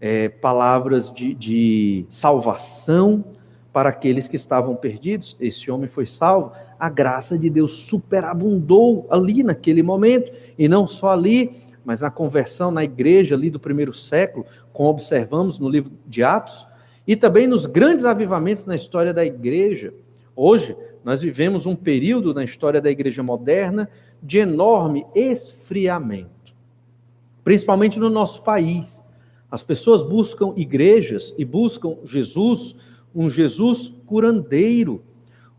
é, 0.00 0.28
palavras 0.28 1.10
de, 1.10 1.34
de 1.34 2.06
salvação 2.08 3.24
para 3.72 3.90
aqueles 3.90 4.28
que 4.28 4.36
estavam 4.36 4.74
perdidos. 4.74 5.36
Esse 5.38 5.70
homem 5.70 5.88
foi 5.88 6.06
salvo. 6.06 6.52
A 6.78 6.88
graça 6.88 7.38
de 7.38 7.50
Deus 7.50 7.72
superabundou 7.72 9.06
ali 9.10 9.42
naquele 9.42 9.82
momento, 9.82 10.32
e 10.58 10.68
não 10.68 10.86
só 10.86 11.10
ali, 11.10 11.52
mas 11.84 12.00
na 12.00 12.10
conversão 12.10 12.70
na 12.70 12.82
igreja 12.82 13.34
ali 13.34 13.50
do 13.50 13.60
primeiro 13.60 13.92
século, 13.92 14.46
como 14.72 14.88
observamos 14.88 15.58
no 15.58 15.68
livro 15.68 15.92
de 16.06 16.22
Atos, 16.22 16.66
e 17.06 17.14
também 17.14 17.46
nos 17.46 17.66
grandes 17.66 18.04
avivamentos 18.04 18.66
na 18.66 18.74
história 18.74 19.12
da 19.12 19.24
igreja. 19.24 19.92
Hoje, 20.34 20.76
nós 21.04 21.22
vivemos 21.22 21.66
um 21.66 21.76
período 21.76 22.34
na 22.34 22.42
história 22.42 22.80
da 22.80 22.90
igreja 22.90 23.22
moderna 23.22 23.88
de 24.22 24.38
enorme 24.38 25.06
esfriamento, 25.14 26.54
principalmente 27.44 27.98
no 27.98 28.10
nosso 28.10 28.42
país. 28.42 29.02
As 29.50 29.62
pessoas 29.62 30.02
buscam 30.02 30.52
igrejas 30.56 31.34
e 31.38 31.44
buscam 31.44 31.96
Jesus, 32.04 32.76
um 33.14 33.30
Jesus 33.30 33.94
curandeiro, 34.06 35.02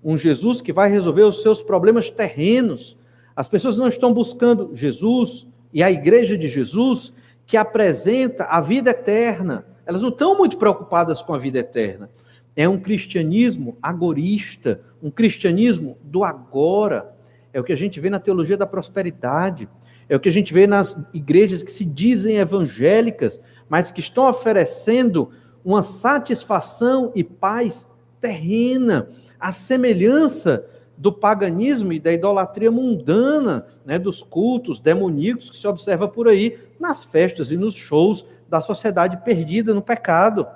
um 0.03 0.17
Jesus 0.17 0.61
que 0.61 0.73
vai 0.73 0.89
resolver 0.89 1.23
os 1.23 1.41
seus 1.41 1.61
problemas 1.61 2.09
terrenos. 2.09 2.97
As 3.35 3.47
pessoas 3.47 3.77
não 3.77 3.87
estão 3.87 4.13
buscando 4.13 4.75
Jesus 4.75 5.47
e 5.73 5.81
a 5.81 5.91
igreja 5.91 6.37
de 6.37 6.49
Jesus 6.49 7.13
que 7.45 7.57
apresenta 7.57 8.43
a 8.45 8.59
vida 8.59 8.91
eterna. 8.91 9.65
Elas 9.85 10.01
não 10.01 10.09
estão 10.09 10.37
muito 10.37 10.57
preocupadas 10.57 11.21
com 11.21 11.33
a 11.33 11.37
vida 11.37 11.59
eterna. 11.59 12.09
É 12.55 12.67
um 12.67 12.79
cristianismo 12.79 13.77
agorista, 13.81 14.81
um 15.01 15.09
cristianismo 15.09 15.97
do 16.03 16.23
agora. 16.23 17.15
É 17.53 17.59
o 17.59 17.63
que 17.63 17.73
a 17.73 17.77
gente 17.77 17.99
vê 17.99 18.09
na 18.09 18.19
teologia 18.19 18.57
da 18.57 18.65
prosperidade. 18.65 19.67
É 20.09 20.15
o 20.15 20.19
que 20.19 20.29
a 20.29 20.31
gente 20.31 20.53
vê 20.53 20.67
nas 20.67 20.99
igrejas 21.13 21.63
que 21.63 21.71
se 21.71 21.83
dizem 21.83 22.37
evangélicas, 22.37 23.41
mas 23.69 23.91
que 23.91 23.99
estão 23.99 24.29
oferecendo 24.29 25.31
uma 25.63 25.83
satisfação 25.83 27.11
e 27.13 27.23
paz 27.23 27.89
terrena, 28.21 29.09
a 29.39 29.51
semelhança 29.51 30.65
do 30.97 31.11
paganismo 31.13 31.93
e 31.93 31.99
da 31.99 32.11
idolatria 32.11 32.71
mundana, 32.71 33.67
né, 33.85 33.99
dos 33.99 34.23
cultos 34.23 34.79
demoníacos 34.79 35.49
que 35.49 35.57
se 35.57 35.67
observa 35.67 36.07
por 36.07 36.27
aí 36.27 36.57
nas 36.79 37.03
festas 37.03 37.51
e 37.51 37.57
nos 37.57 37.75
shows 37.75 38.25
da 38.49 38.59
sociedade 38.59 39.17
perdida 39.23 39.73
no 39.73 39.81
pecado. 39.81 40.47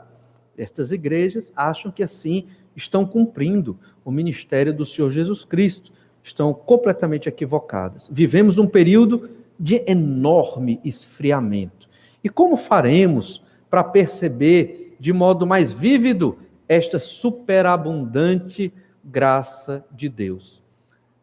Estas 0.57 0.91
igrejas 0.91 1.53
acham 1.55 1.91
que 1.91 2.01
assim 2.01 2.47
estão 2.75 3.05
cumprindo 3.05 3.77
o 4.03 4.11
ministério 4.11 4.73
do 4.73 4.85
Senhor 4.85 5.11
Jesus 5.11 5.43
Cristo, 5.43 5.91
estão 6.23 6.53
completamente 6.53 7.27
equivocadas. 7.27 8.09
Vivemos 8.11 8.57
um 8.57 8.67
período 8.67 9.29
de 9.59 9.83
enorme 9.87 10.79
esfriamento. 10.83 11.89
E 12.23 12.29
como 12.29 12.57
faremos 12.57 13.43
para 13.69 13.83
perceber 13.83 14.95
de 14.99 15.13
modo 15.13 15.47
mais 15.47 15.71
vívido 15.71 16.37
esta 16.67 16.99
superabundante 16.99 18.71
graça 19.03 19.83
de 19.91 20.07
Deus. 20.07 20.61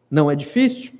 Não 0.09 0.29
é 0.29 0.35
difícil, 0.35 0.93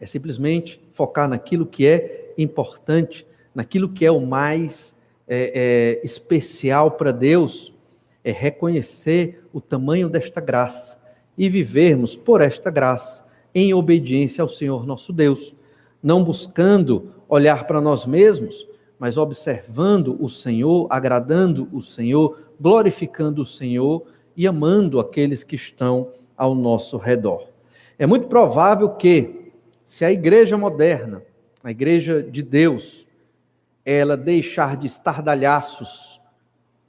é 0.00 0.06
simplesmente 0.06 0.80
focar 0.92 1.28
naquilo 1.28 1.66
que 1.66 1.86
é 1.86 2.32
importante, 2.36 3.26
naquilo 3.54 3.88
que 3.88 4.04
é 4.04 4.10
o 4.10 4.20
mais 4.20 4.96
é, 5.28 6.00
é, 6.02 6.04
especial 6.04 6.92
para 6.92 7.12
Deus, 7.12 7.72
é 8.24 8.32
reconhecer 8.32 9.44
o 9.52 9.60
tamanho 9.60 10.08
desta 10.08 10.40
graça 10.40 10.98
e 11.36 11.48
vivermos 11.48 12.16
por 12.16 12.40
esta 12.40 12.70
graça, 12.70 13.24
em 13.54 13.72
obediência 13.72 14.42
ao 14.42 14.48
Senhor 14.48 14.86
nosso 14.86 15.12
Deus, 15.12 15.54
não 16.02 16.22
buscando 16.22 17.10
olhar 17.28 17.66
para 17.66 17.80
nós 17.80 18.04
mesmos, 18.04 18.68
mas 18.98 19.16
observando 19.16 20.16
o 20.20 20.28
Senhor, 20.28 20.86
agradando 20.90 21.68
o 21.72 21.80
Senhor, 21.80 22.38
glorificando 22.60 23.42
o 23.42 23.46
Senhor 23.46 24.04
e 24.36 24.46
amando 24.46 25.00
aqueles 25.00 25.44
que 25.44 25.56
estão 25.56 26.10
ao 26.36 26.54
nosso 26.54 26.96
redor. 26.96 27.48
É 27.98 28.06
muito 28.06 28.26
provável 28.26 28.90
que, 28.90 29.52
se 29.82 30.04
a 30.04 30.12
igreja 30.12 30.58
moderna, 30.58 31.22
a 31.62 31.70
igreja 31.70 32.22
de 32.22 32.42
Deus, 32.42 33.06
ela 33.84 34.16
deixar 34.16 34.76
de 34.76 34.86
estardalhaços 34.86 36.20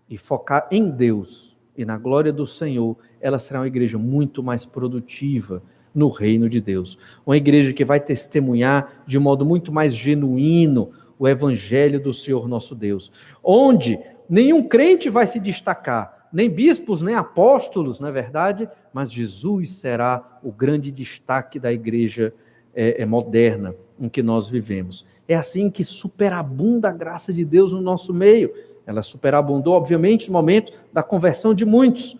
e 0.09 0.17
focar 0.17 0.67
em 0.71 0.89
Deus 0.89 1.55
e 1.77 1.83
na 1.83 1.97
glória 1.97 2.31
do 2.31 2.47
Senhor, 2.47 2.97
ela 3.25 3.39
será 3.39 3.61
uma 3.61 3.67
igreja 3.67 3.97
muito 3.97 4.43
mais 4.43 4.65
produtiva 4.65 5.63
no 5.95 6.09
reino 6.09 6.47
de 6.47 6.61
Deus. 6.61 6.95
Uma 7.25 7.35
igreja 7.35 7.73
que 7.73 7.83
vai 7.83 7.99
testemunhar 7.99 9.01
de 9.07 9.17
modo 9.17 9.43
muito 9.43 9.71
mais 9.71 9.95
genuíno 9.95 10.91
o 11.17 11.27
evangelho 11.27 11.99
do 11.99 12.13
Senhor 12.13 12.47
nosso 12.47 12.75
Deus, 12.75 13.11
onde 13.43 13.99
nenhum 14.29 14.61
crente 14.61 15.09
vai 15.09 15.25
se 15.25 15.39
destacar, 15.39 16.27
nem 16.31 16.47
bispos, 16.47 17.01
nem 17.01 17.15
apóstolos, 17.15 17.99
não 17.99 18.09
é 18.09 18.11
verdade? 18.11 18.69
Mas 18.93 19.11
Jesus 19.11 19.71
será 19.71 20.39
o 20.43 20.51
grande 20.51 20.91
destaque 20.91 21.57
da 21.57 21.73
igreja 21.73 22.31
é, 22.75 23.01
é, 23.01 23.05
moderna 23.07 23.73
em 23.99 24.07
que 24.07 24.21
nós 24.21 24.47
vivemos. 24.47 25.03
É 25.27 25.33
assim 25.33 25.67
que 25.71 25.83
superabunda 25.83 26.89
a 26.89 26.93
graça 26.93 27.33
de 27.33 27.43
Deus 27.43 27.71
no 27.71 27.81
nosso 27.81 28.13
meio. 28.13 28.53
Ela 28.85 29.01
superabundou, 29.01 29.73
obviamente, 29.73 30.27
no 30.27 30.33
momento 30.33 30.71
da 30.93 31.01
conversão 31.01 31.55
de 31.55 31.65
muitos. 31.65 32.15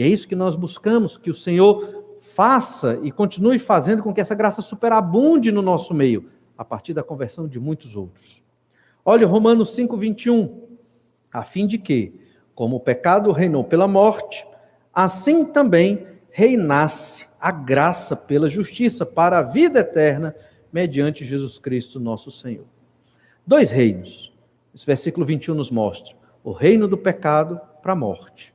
E 0.00 0.02
é 0.02 0.06
isso 0.06 0.26
que 0.26 0.34
nós 0.34 0.56
buscamos, 0.56 1.18
que 1.18 1.28
o 1.28 1.34
Senhor 1.34 2.16
faça 2.20 2.98
e 3.02 3.12
continue 3.12 3.58
fazendo 3.58 4.02
com 4.02 4.14
que 4.14 4.20
essa 4.22 4.34
graça 4.34 4.62
superabunde 4.62 5.52
no 5.52 5.60
nosso 5.60 5.92
meio, 5.92 6.30
a 6.56 6.64
partir 6.64 6.94
da 6.94 7.02
conversão 7.02 7.46
de 7.46 7.60
muitos 7.60 7.96
outros. 7.96 8.42
Olha 9.04 9.26
Romanos 9.26 9.74
5, 9.74 9.94
21. 9.98 10.62
A 11.30 11.44
fim 11.44 11.66
de 11.66 11.76
que, 11.76 12.18
como 12.54 12.76
o 12.76 12.80
pecado 12.80 13.30
reinou 13.30 13.62
pela 13.62 13.86
morte, 13.86 14.46
assim 14.90 15.44
também 15.44 16.06
reinasse 16.30 17.28
a 17.38 17.50
graça 17.52 18.16
pela 18.16 18.48
justiça 18.48 19.04
para 19.04 19.40
a 19.40 19.42
vida 19.42 19.80
eterna, 19.80 20.34
mediante 20.72 21.26
Jesus 21.26 21.58
Cristo, 21.58 22.00
nosso 22.00 22.30
Senhor. 22.30 22.64
Dois 23.46 23.70
reinos. 23.70 24.32
Esse 24.74 24.86
versículo 24.86 25.26
21 25.26 25.54
nos 25.54 25.70
mostra 25.70 26.14
o 26.42 26.52
reino 26.52 26.88
do 26.88 26.96
pecado 26.96 27.60
para 27.82 27.92
a 27.92 27.96
morte. 27.96 28.54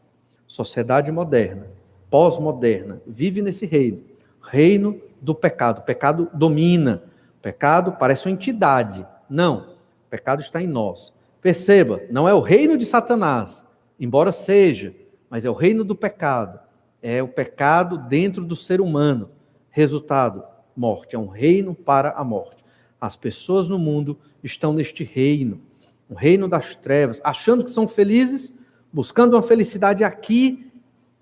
Sociedade 0.56 1.12
moderna, 1.12 1.68
pós-moderna, 2.10 3.02
vive 3.06 3.42
nesse 3.42 3.66
reino. 3.66 4.02
Reino 4.42 5.02
do 5.22 5.36
pecado. 5.36 5.80
O 5.80 5.82
pecado 5.82 6.30
domina. 6.34 7.04
O 7.38 7.42
pecado 7.42 7.98
parece 8.00 8.26
uma 8.26 8.32
entidade. 8.32 9.06
Não, 9.30 9.76
o 10.08 10.10
pecado 10.10 10.42
está 10.42 10.64
em 10.64 10.68
nós. 10.68 11.14
Perceba, 11.42 12.04
não 12.10 12.26
é 12.26 12.34
o 12.34 12.40
reino 12.40 12.78
de 12.78 12.86
Satanás, 12.86 13.66
embora 14.00 14.32
seja, 14.32 14.96
mas 15.30 15.44
é 15.44 15.50
o 15.50 15.54
reino 15.54 15.84
do 15.84 15.94
pecado. 15.94 16.58
É 17.02 17.22
o 17.22 17.28
pecado 17.28 17.98
dentro 17.98 18.46
do 18.46 18.56
ser 18.56 18.80
humano. 18.80 19.32
Resultado: 19.70 20.42
morte. 20.74 21.18
É 21.18 21.20
um 21.20 21.28
reino 21.28 21.76
para 21.76 22.12
a 22.12 22.24
morte. 22.24 22.64
As 23.00 23.18
pessoas 23.18 23.68
no 23.68 23.78
mundo 23.78 24.18
estão 24.42 24.72
neste 24.72 25.04
reino, 25.04 25.60
um 26.10 26.16
reino 26.16 26.48
das 26.48 26.76
trevas, 26.76 27.20
achando 27.26 27.62
que 27.62 27.72
são 27.72 27.90
felizes, 27.90 28.55
buscando 28.96 29.34
uma 29.34 29.44
felicidade 29.44 30.06
aqui 30.06 30.72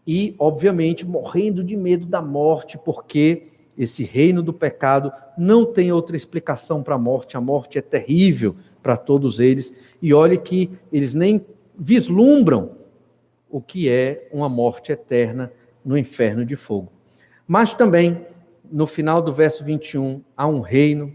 e, 0.06 0.36
obviamente, 0.38 1.04
morrendo 1.04 1.64
de 1.64 1.76
medo 1.76 2.06
da 2.06 2.22
morte, 2.22 2.78
porque 2.78 3.48
esse 3.76 4.04
reino 4.04 4.44
do 4.44 4.54
pecado 4.54 5.12
não 5.36 5.66
tem 5.66 5.92
outra 5.92 6.16
explicação 6.16 6.84
para 6.84 6.94
a 6.94 7.00
morte. 7.00 7.36
A 7.36 7.42
morte 7.42 7.80
é 7.80 7.82
terrível 7.82 8.56
para 8.84 8.96
todos 8.96 9.40
eles. 9.40 9.76
E 10.00 10.14
olhe 10.14 10.38
que 10.38 10.70
eles 10.92 11.16
nem 11.16 11.44
vislumbram 11.76 12.74
o 13.50 13.60
que 13.60 13.90
é 13.90 14.30
uma 14.32 14.48
morte 14.48 14.92
eterna 14.92 15.52
no 15.84 15.98
inferno 15.98 16.46
de 16.46 16.56
fogo. 16.56 16.92
Mas 17.48 17.74
também, 17.74 18.24
no 18.72 18.86
final 18.86 19.20
do 19.20 19.34
verso 19.34 19.64
21, 19.64 20.22
há 20.38 20.46
um 20.46 20.60
reino 20.60 21.12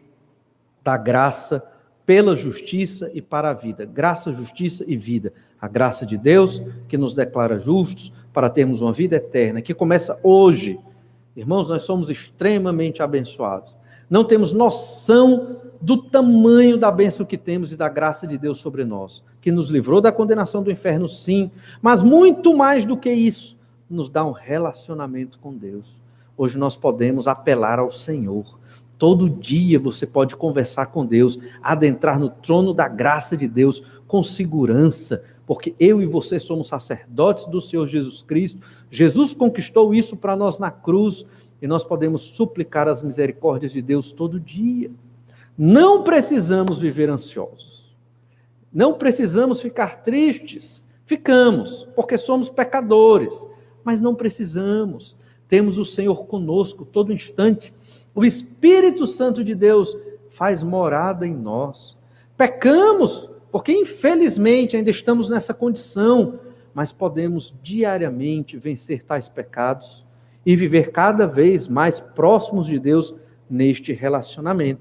da 0.83 0.97
graça 0.97 1.63
pela 2.05 2.35
justiça 2.35 3.13
e 3.15 3.23
para 3.23 3.51
a 3.51 3.55
vida. 3.55 3.85
Graça, 3.85 4.33
justiça 4.33 4.85
e 4.89 4.97
vida. 4.97 5.33
A 5.61 5.69
graça 5.69 6.07
de 6.07 6.17
Deus, 6.17 6.63
que 6.89 6.97
nos 6.97 7.15
declara 7.15 7.59
justos 7.59 8.13
para 8.33 8.49
termos 8.49 8.81
uma 8.81 8.93
vida 8.93 9.17
eterna, 9.17 9.61
que 9.61 9.75
começa 9.75 10.19
hoje. 10.23 10.79
Irmãos, 11.37 11.69
nós 11.69 11.83
somos 11.83 12.11
extremamente 12.11 13.03
abençoados. 13.03 13.75
Não 14.09 14.25
temos 14.25 14.53
noção 14.53 15.57
do 15.81 15.97
tamanho 15.97 16.79
da 16.79 16.91
bênção 16.91 17.27
que 17.27 17.37
temos 17.37 17.73
e 17.73 17.77
da 17.77 17.89
graça 17.89 18.27
de 18.27 18.39
Deus 18.39 18.59
sobre 18.59 18.85
nós, 18.85 19.23
que 19.41 19.53
nos 19.53 19.69
livrou 19.69 20.01
da 20.01 20.11
condenação 20.11 20.63
do 20.63 20.71
inferno, 20.71 21.09
sim, 21.09 21.51
mas 21.81 22.03
muito 22.03 22.57
mais 22.57 22.85
do 22.85 22.97
que 22.97 23.11
isso, 23.11 23.57
nos 23.89 24.09
dá 24.09 24.25
um 24.25 24.33
relacionamento 24.33 25.39
com 25.39 25.55
Deus. 25.55 26.01
Hoje 26.37 26.57
nós 26.57 26.77
podemos 26.77 27.29
apelar 27.29 27.79
ao 27.79 27.91
Senhor. 27.91 28.59
Todo 28.97 29.31
dia 29.31 29.79
você 29.79 30.07
pode 30.07 30.37
conversar 30.37 30.87
com 30.87 31.07
Deus, 31.07 31.39
adentrar 31.63 32.19
no 32.19 32.31
trono 32.31 32.75
da 32.75 32.89
graça 32.89 33.37
de 33.37 33.47
Deus 33.47 33.83
com 34.07 34.23
segurança, 34.23 35.23
porque 35.49 35.75
eu 35.81 36.01
e 36.01 36.07
você 36.07 36.39
somos 36.39 36.69
sacerdotes 36.69 37.47
do 37.47 37.61
Senhor 37.61 37.89
Jesus 37.89 38.23
Cristo. 38.23 38.61
Jesus 38.89 39.35
conquistou 39.35 39.93
isso 39.93 40.17
para 40.17 40.37
nós 40.37 40.61
na 40.61 40.71
cruz 40.71 41.27
e 41.61 41.67
nós 41.67 41.83
podemos 41.83 42.23
suplicar 42.23 42.87
as 42.87 43.03
misericórdias 43.03 43.73
de 43.73 43.83
Deus 43.83 44.13
todo 44.13 44.39
dia. 44.39 44.91
Não 45.57 46.05
precisamos 46.05 46.79
viver 46.79 47.11
ansiosos. 47.11 47.97
Não 48.73 48.95
precisamos 48.95 49.61
ficar 49.61 50.03
tristes. 50.03 50.81
Ficamos, 51.05 51.89
porque 51.97 52.17
somos 52.17 52.49
pecadores, 52.49 53.45
mas 53.83 54.01
não 54.01 54.15
precisamos. 54.15 55.17
Temos 55.49 55.79
o 55.79 55.85
Senhor 55.85 56.27
conosco 56.27 56.85
todo 56.85 57.13
instante 57.13 57.73
o 58.19 58.25
Espírito 58.25 59.07
Santo 59.07 59.45
de 59.45 59.55
Deus 59.55 59.97
faz 60.31 60.61
morada 60.61 61.25
em 61.25 61.33
nós. 61.33 61.97
Pecamos, 62.37 63.28
porque 63.51 63.73
infelizmente 63.73 64.77
ainda 64.77 64.91
estamos 64.91 65.29
nessa 65.29 65.55
condição, 65.55 66.39
mas 66.75 66.93
podemos 66.93 67.55
diariamente 67.63 68.57
vencer 68.57 69.03
tais 69.03 69.29
pecados 69.29 70.07
e 70.45 70.55
viver 70.55 70.93
cada 70.93 71.27
vez 71.27 71.67
mais 71.67 72.01
próximos 72.01 72.67
de 72.67 72.79
Deus 72.79 73.15
neste 73.49 73.93
relacionamento. 73.93 74.81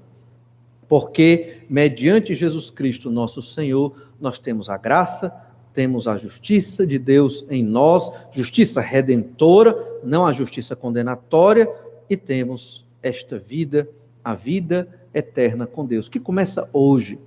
Porque, 0.88 1.64
mediante 1.70 2.34
Jesus 2.34 2.70
Cristo, 2.70 3.10
nosso 3.10 3.42
Senhor, 3.42 3.94
nós 4.20 4.40
temos 4.40 4.70
a 4.70 4.78
graça, 4.78 5.34
temos 5.74 6.08
a 6.08 6.18
justiça 6.18 6.88
de 6.88 6.98
Deus 6.98 7.46
em 7.50 7.64
nós, 7.64 8.10
justiça 8.32 8.80
redentora, 8.82 10.00
não 10.04 10.26
a 10.26 10.32
justiça 10.32 10.76
condenatória, 10.76 11.70
e 12.10 12.16
temos 12.16 12.86
esta 13.04 13.38
vida, 13.38 13.88
a 14.24 14.34
vida 14.34 14.88
eterna 15.14 15.68
com 15.68 15.86
Deus, 15.86 16.08
que 16.08 16.20
começa 16.20 16.70
hoje. 16.72 17.20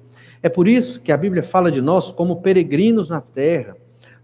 É 0.43 0.49
por 0.49 0.67
isso 0.67 1.01
que 1.01 1.13
a 1.13 1.17
Bíblia 1.17 1.43
fala 1.43 1.71
de 1.71 1.81
nós 1.81 2.11
como 2.11 2.41
peregrinos 2.41 3.09
na 3.09 3.21
terra. 3.21 3.77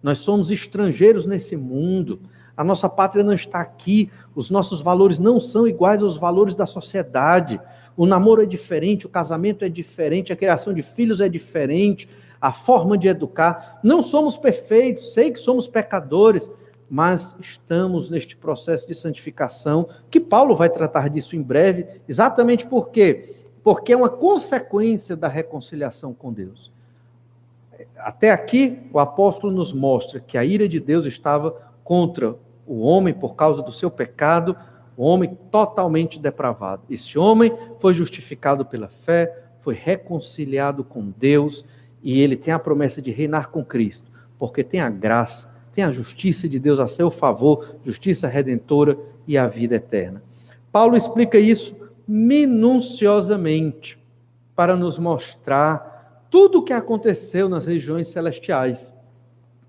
Nós 0.02 0.18
somos 0.18 0.50
estrangeiros 0.50 1.26
nesse 1.26 1.56
mundo. 1.56 2.20
A 2.56 2.64
nossa 2.64 2.88
pátria 2.88 3.22
não 3.22 3.34
está 3.34 3.60
aqui. 3.60 4.10
Os 4.34 4.50
nossos 4.50 4.80
valores 4.80 5.18
não 5.18 5.38
são 5.40 5.66
iguais 5.66 6.02
aos 6.02 6.16
valores 6.16 6.54
da 6.54 6.64
sociedade. 6.64 7.60
O 7.96 8.06
namoro 8.06 8.42
é 8.42 8.46
diferente, 8.46 9.06
o 9.06 9.08
casamento 9.08 9.64
é 9.64 9.68
diferente, 9.68 10.32
a 10.32 10.36
criação 10.36 10.74
de 10.74 10.82
filhos 10.82 11.20
é 11.20 11.28
diferente, 11.28 12.06
a 12.38 12.52
forma 12.52 12.98
de 12.98 13.08
educar. 13.08 13.80
Não 13.82 14.02
somos 14.02 14.36
perfeitos, 14.36 15.14
sei 15.14 15.30
que 15.30 15.38
somos 15.38 15.66
pecadores, 15.66 16.50
mas 16.88 17.34
estamos 17.40 18.10
neste 18.10 18.36
processo 18.36 18.86
de 18.86 18.94
santificação, 18.94 19.88
que 20.10 20.20
Paulo 20.20 20.54
vai 20.54 20.68
tratar 20.68 21.08
disso 21.08 21.34
em 21.34 21.42
breve, 21.42 21.86
exatamente 22.06 22.66
por 22.66 22.90
quê? 22.90 23.45
Porque 23.66 23.92
é 23.92 23.96
uma 23.96 24.08
consequência 24.08 25.16
da 25.16 25.26
reconciliação 25.26 26.14
com 26.14 26.32
Deus. 26.32 26.70
Até 27.96 28.30
aqui, 28.30 28.78
o 28.92 29.00
apóstolo 29.00 29.52
nos 29.52 29.72
mostra 29.72 30.20
que 30.20 30.38
a 30.38 30.44
ira 30.44 30.68
de 30.68 30.78
Deus 30.78 31.04
estava 31.04 31.50
contra 31.82 32.36
o 32.64 32.82
homem 32.82 33.12
por 33.12 33.34
causa 33.34 33.60
do 33.60 33.72
seu 33.72 33.90
pecado, 33.90 34.56
o 34.96 35.02
homem 35.02 35.36
totalmente 35.50 36.16
depravado. 36.16 36.82
Esse 36.88 37.18
homem 37.18 37.52
foi 37.80 37.92
justificado 37.92 38.64
pela 38.64 38.86
fé, 38.86 39.36
foi 39.58 39.74
reconciliado 39.74 40.84
com 40.84 41.12
Deus 41.18 41.66
e 42.00 42.20
ele 42.20 42.36
tem 42.36 42.54
a 42.54 42.60
promessa 42.60 43.02
de 43.02 43.10
reinar 43.10 43.50
com 43.50 43.64
Cristo, 43.64 44.12
porque 44.38 44.62
tem 44.62 44.80
a 44.80 44.88
graça 44.88 45.56
tem 45.72 45.84
a 45.84 45.92
justiça 45.92 46.48
de 46.48 46.58
Deus 46.58 46.80
a 46.80 46.86
seu 46.86 47.10
favor, 47.10 47.76
justiça 47.84 48.26
redentora 48.26 48.96
e 49.26 49.36
a 49.36 49.46
vida 49.46 49.74
eterna. 49.74 50.22
Paulo 50.72 50.96
explica 50.96 51.38
isso 51.38 51.76
minuciosamente 52.06 53.98
para 54.54 54.76
nos 54.76 54.98
mostrar 54.98 56.26
tudo 56.30 56.58
o 56.58 56.62
que 56.62 56.72
aconteceu 56.72 57.48
nas 57.48 57.66
regiões 57.66 58.08
celestiais 58.08 58.92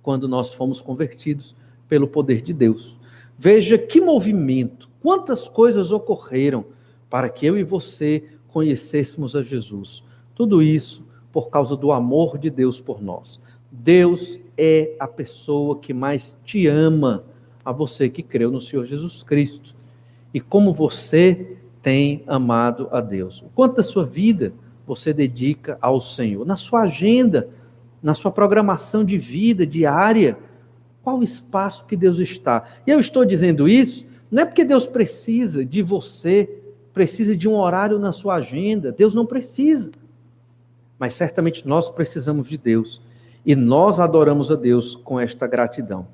quando 0.02 0.28
nós 0.28 0.54
fomos 0.54 0.80
convertidos 0.80 1.56
pelo 1.88 2.08
poder 2.08 2.42
de 2.42 2.54
Deus. 2.54 3.00
Veja 3.38 3.78
que 3.78 4.02
movimento, 4.02 4.90
quantas 5.02 5.48
coisas 5.48 5.92
ocorreram 5.92 6.66
para 7.10 7.30
que 7.30 7.46
eu 7.46 7.58
e 7.58 7.64
você 7.64 8.24
conhecêssemos 8.48 9.36
a 9.36 9.44
Jesus. 9.44 10.04
Tudo 10.34 10.62
isso 10.62 11.06
por 11.32 11.50
causa 11.50 11.76
do 11.76 11.92
amor 11.92 12.38
de 12.38 12.50
Deus 12.50 12.80
por 12.80 13.02
nós. 13.02 13.42
Deus 13.72 14.40
é 14.58 14.96
a 15.00 15.08
pessoa 15.08 15.78
que 15.78 15.94
mais 15.94 16.36
te 16.44 16.68
ama, 16.68 17.24
a 17.64 17.72
você 17.72 18.10
que 18.10 18.24
creu 18.24 18.50
no 18.50 18.62
Senhor 18.62 18.86
Jesus 18.86 19.22
Cristo. 19.22 19.76
E 20.34 20.40
como 20.40 20.74
você 20.74 21.58
tem 21.82 22.24
amado 22.28 22.88
a 22.92 23.02
Deus. 23.02 23.42
O 23.42 23.50
quanto 23.54 23.78
da 23.78 23.84
sua 23.84 24.06
vida 24.06 24.54
você 24.86 25.14
dedica 25.14 25.78
ao 25.82 26.00
Senhor? 26.00 26.46
Na 26.46 26.56
sua 26.56 26.82
agenda, 26.82 27.50
na 28.02 28.14
sua 28.14 28.32
programação 28.32 29.04
de 29.04 29.18
vida 29.18 29.66
diária, 29.66 30.38
qual 31.04 31.20
o 31.20 31.24
espaço 31.24 31.86
que 31.86 31.96
Deus 31.96 32.20
está? 32.20 32.66
E 32.86 32.92
eu 32.92 33.00
estou 33.00 33.24
dizendo 33.24 33.68
isso, 33.68 34.06
não 34.30 34.44
é 34.44 34.46
porque 34.46 34.66
Deus 34.66 34.86
precisa 34.86 35.64
de 35.64 35.82
você, 35.82 36.50
precisa 36.94 37.36
de 37.36 37.48
um 37.48 37.56
horário 37.56 37.98
na 37.98 38.12
sua 38.12 38.36
agenda. 38.36 38.92
Deus 38.92 39.16
não 39.16 39.26
precisa. 39.26 39.92
Mas 41.00 41.14
certamente 41.14 41.68
nós 41.68 41.90
precisamos 41.90 42.48
de 42.48 42.58
Deus. 42.58 43.02
E 43.46 43.56
nós 43.56 44.00
adoramos 44.00 44.52
a 44.52 44.56
Deus 44.56 44.96
com 44.96 45.20
esta 45.20 45.48
gratidão. 45.48 46.08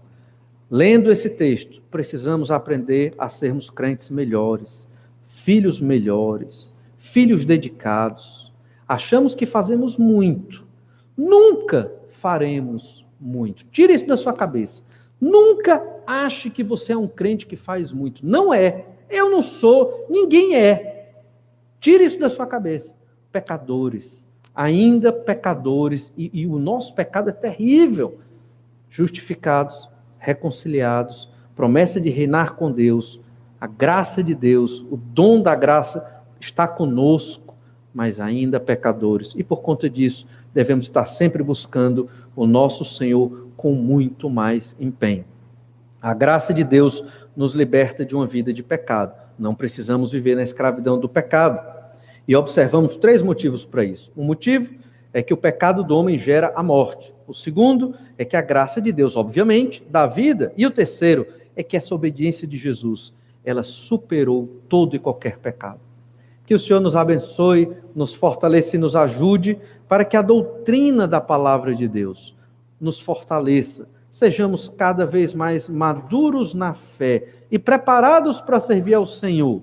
Lendo 0.69 1.11
esse 1.11 1.29
texto, 1.29 1.81
precisamos 1.89 2.51
aprender 2.51 3.13
a 3.17 3.29
sermos 3.29 3.69
crentes 3.69 4.09
melhores, 4.09 4.87
filhos 5.43 5.81
melhores, 5.81 6.71
filhos 6.97 7.43
dedicados. 7.43 8.51
Achamos 8.87 9.35
que 9.35 9.45
fazemos 9.45 9.97
muito. 9.97 10.65
Nunca 11.17 11.91
faremos 12.11 13.05
muito. 13.19 13.65
Tire 13.65 13.93
isso 13.93 14.07
da 14.07 14.15
sua 14.15 14.31
cabeça. 14.31 14.83
Nunca 15.19 15.85
ache 16.07 16.49
que 16.49 16.63
você 16.63 16.93
é 16.93 16.97
um 16.97 17.09
crente 17.09 17.45
que 17.45 17.57
faz 17.57 17.91
muito. 17.91 18.25
Não 18.25 18.53
é. 18.53 18.85
Eu 19.09 19.29
não 19.29 19.41
sou, 19.41 20.07
ninguém 20.09 20.55
é. 20.55 21.11
Tire 21.79 22.05
isso 22.05 22.19
da 22.19 22.29
sua 22.29 22.47
cabeça. 22.47 22.95
Pecadores, 23.29 24.23
ainda 24.55 25.11
pecadores, 25.11 26.13
e, 26.17 26.31
e 26.33 26.47
o 26.47 26.57
nosso 26.57 26.95
pecado 26.95 27.29
é 27.29 27.33
terrível. 27.33 28.17
Justificados, 28.89 29.89
reconciliados, 30.17 31.29
promessa 31.53 31.99
de 31.99 32.09
reinar 32.09 32.55
com 32.55 32.71
Deus, 32.71 33.19
a 33.63 33.67
graça 33.67 34.21
de 34.21 34.35
Deus, 34.35 34.85
o 34.91 34.97
dom 34.97 35.41
da 35.41 35.55
graça 35.55 36.21
está 36.37 36.67
conosco, 36.67 37.55
mas 37.93 38.19
ainda 38.19 38.59
pecadores. 38.59 39.33
E 39.37 39.41
por 39.41 39.61
conta 39.61 39.89
disso, 39.89 40.27
devemos 40.53 40.83
estar 40.83 41.05
sempre 41.05 41.41
buscando 41.41 42.09
o 42.35 42.45
nosso 42.45 42.83
Senhor 42.83 43.47
com 43.55 43.71
muito 43.71 44.29
mais 44.29 44.75
empenho. 44.81 45.23
A 46.01 46.13
graça 46.13 46.53
de 46.53 46.61
Deus 46.61 47.05
nos 47.37 47.53
liberta 47.53 48.05
de 48.05 48.13
uma 48.13 48.27
vida 48.27 48.51
de 48.51 48.61
pecado. 48.61 49.15
Não 49.39 49.55
precisamos 49.55 50.11
viver 50.11 50.35
na 50.35 50.43
escravidão 50.43 50.99
do 50.99 51.07
pecado. 51.07 51.65
E 52.27 52.35
observamos 52.35 52.97
três 52.97 53.23
motivos 53.23 53.63
para 53.63 53.85
isso. 53.85 54.11
Um 54.17 54.25
motivo 54.25 54.73
é 55.13 55.23
que 55.23 55.33
o 55.33 55.37
pecado 55.37 55.85
do 55.85 55.97
homem 55.97 56.19
gera 56.19 56.51
a 56.53 56.61
morte. 56.61 57.15
O 57.25 57.33
segundo 57.33 57.95
é 58.17 58.25
que 58.25 58.35
a 58.35 58.41
graça 58.41 58.81
de 58.81 58.91
Deus, 58.91 59.15
obviamente, 59.15 59.81
dá 59.89 60.05
vida. 60.05 60.51
E 60.57 60.65
o 60.65 60.71
terceiro 60.71 61.25
é 61.55 61.63
que 61.63 61.77
essa 61.77 61.95
obediência 61.95 62.45
de 62.45 62.57
Jesus, 62.57 63.13
ela 63.43 63.63
superou 63.63 64.61
todo 64.69 64.95
e 64.95 64.99
qualquer 64.99 65.37
pecado. 65.37 65.79
Que 66.45 66.53
o 66.53 66.59
Senhor 66.59 66.79
nos 66.79 66.95
abençoe, 66.95 67.71
nos 67.95 68.13
fortaleça 68.13 68.75
e 68.75 68.79
nos 68.79 68.95
ajude 68.95 69.59
para 69.87 70.03
que 70.03 70.17
a 70.17 70.21
doutrina 70.21 71.07
da 71.07 71.21
palavra 71.21 71.73
de 71.73 71.87
Deus 71.87 72.35
nos 72.79 72.99
fortaleça, 72.99 73.87
sejamos 74.09 74.67
cada 74.67 75.05
vez 75.05 75.33
mais 75.33 75.69
maduros 75.69 76.53
na 76.53 76.73
fé 76.73 77.27
e 77.49 77.57
preparados 77.57 78.41
para 78.41 78.59
servir 78.59 78.93
ao 78.93 79.05
Senhor, 79.05 79.61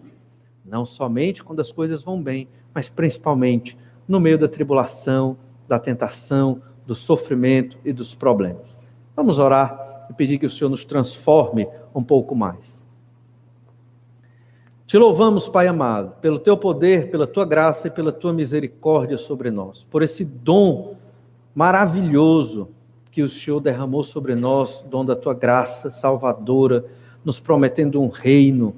não 0.65 0.87
somente 0.87 1.45
quando 1.45 1.61
as 1.61 1.71
coisas 1.71 2.03
vão 2.03 2.23
bem, 2.23 2.49
mas 2.75 2.89
principalmente 2.89 3.77
no 4.09 4.19
meio 4.19 4.39
da 4.39 4.49
tribulação, 4.49 5.37
da 5.69 5.79
tentação, 5.79 6.63
do 6.87 6.95
sofrimento 6.95 7.79
e 7.85 7.93
dos 7.93 8.15
problemas. 8.15 8.81
Vamos 9.15 9.39
orar 9.39 10.07
e 10.11 10.15
pedir 10.15 10.39
que 10.39 10.47
o 10.47 10.51
Senhor 10.51 10.71
nos 10.71 10.85
transforme 10.85 11.69
um 11.95 12.03
pouco 12.03 12.35
mais. 12.35 12.80
Te 14.91 14.99
louvamos, 14.99 15.47
Pai 15.47 15.69
amado, 15.69 16.17
pelo 16.21 16.37
teu 16.37 16.57
poder, 16.57 17.13
pela 17.13 17.25
tua 17.25 17.45
graça 17.45 17.87
e 17.87 17.91
pela 17.93 18.11
tua 18.11 18.33
misericórdia 18.33 19.17
sobre 19.17 19.49
nós, 19.49 19.85
por 19.85 20.03
esse 20.03 20.25
dom 20.25 20.97
maravilhoso 21.55 22.71
que 23.13 23.23
o 23.23 23.29
Senhor 23.29 23.61
derramou 23.61 24.03
sobre 24.03 24.35
nós, 24.35 24.85
dom 24.91 25.05
da 25.05 25.15
tua 25.15 25.33
graça 25.33 25.91
salvadora, 25.91 26.85
nos 27.25 27.39
prometendo 27.39 28.03
um 28.03 28.09
reino, 28.09 28.75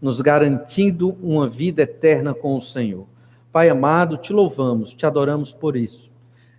nos 0.00 0.22
garantindo 0.22 1.14
uma 1.22 1.46
vida 1.46 1.82
eterna 1.82 2.32
com 2.32 2.56
o 2.56 2.60
Senhor. 2.62 3.04
Pai 3.52 3.68
amado, 3.68 4.16
te 4.16 4.32
louvamos, 4.32 4.94
te 4.94 5.04
adoramos 5.04 5.52
por 5.52 5.76
isso. 5.76 6.10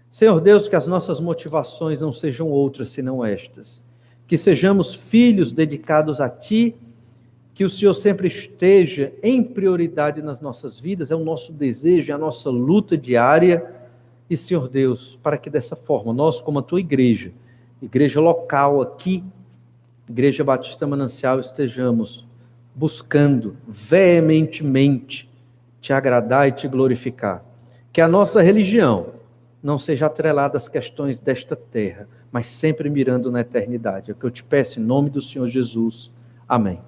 Senhor 0.07 0.39
Deus, 0.39 0.67
que 0.67 0.75
as 0.75 0.85
nossas 0.85 1.19
motivações 1.19 1.99
não 1.99 2.11
sejam 2.11 2.47
outras 2.47 2.89
senão 2.89 3.25
estas. 3.25 3.81
Que 4.27 4.37
sejamos 4.37 4.93
filhos 4.93 5.51
dedicados 5.51 6.21
a 6.21 6.29
Ti, 6.29 6.75
que 7.53 7.63
o 7.63 7.69
Senhor 7.69 7.93
sempre 7.93 8.27
esteja 8.27 9.13
em 9.21 9.43
prioridade 9.43 10.21
nas 10.21 10.41
nossas 10.41 10.79
vidas, 10.79 11.11
é 11.11 11.15
o 11.15 11.23
nosso 11.23 11.53
desejo, 11.53 12.11
é 12.11 12.15
a 12.15 12.17
nossa 12.17 12.49
luta 12.49 12.97
diária. 12.97 13.63
E, 14.29 14.35
Senhor 14.35 14.67
Deus, 14.67 15.19
para 15.21 15.37
que 15.37 15.49
dessa 15.49 15.75
forma, 15.75 16.11
nós, 16.11 16.41
como 16.41 16.59
a 16.59 16.63
Tua 16.63 16.79
igreja, 16.79 17.31
igreja 17.81 18.19
local 18.19 18.81
aqui, 18.81 19.23
Igreja 20.09 20.43
Batista 20.43 20.85
Manancial, 20.85 21.39
estejamos 21.39 22.27
buscando 22.75 23.55
veementemente 23.67 25.29
te 25.79 25.93
agradar 25.93 26.47
e 26.47 26.51
te 26.51 26.67
glorificar. 26.67 27.43
Que 27.91 28.01
a 28.01 28.07
nossa 28.07 28.41
religião 28.41 29.13
não 29.61 29.77
seja 29.77 30.07
atrelada 30.07 30.57
às 30.57 30.67
questões 30.67 31.19
desta 31.19 31.55
terra, 31.55 32.07
mas 32.31 32.47
sempre 32.47 32.89
mirando 32.89 33.31
na 33.31 33.41
eternidade. 33.41 34.11
É 34.11 34.13
o 34.13 34.17
que 34.17 34.25
eu 34.25 34.31
te 34.31 34.43
peço 34.43 34.79
em 34.79 34.83
nome 34.83 35.09
do 35.09 35.21
Senhor 35.21 35.47
Jesus. 35.47 36.11
Amém. 36.47 36.81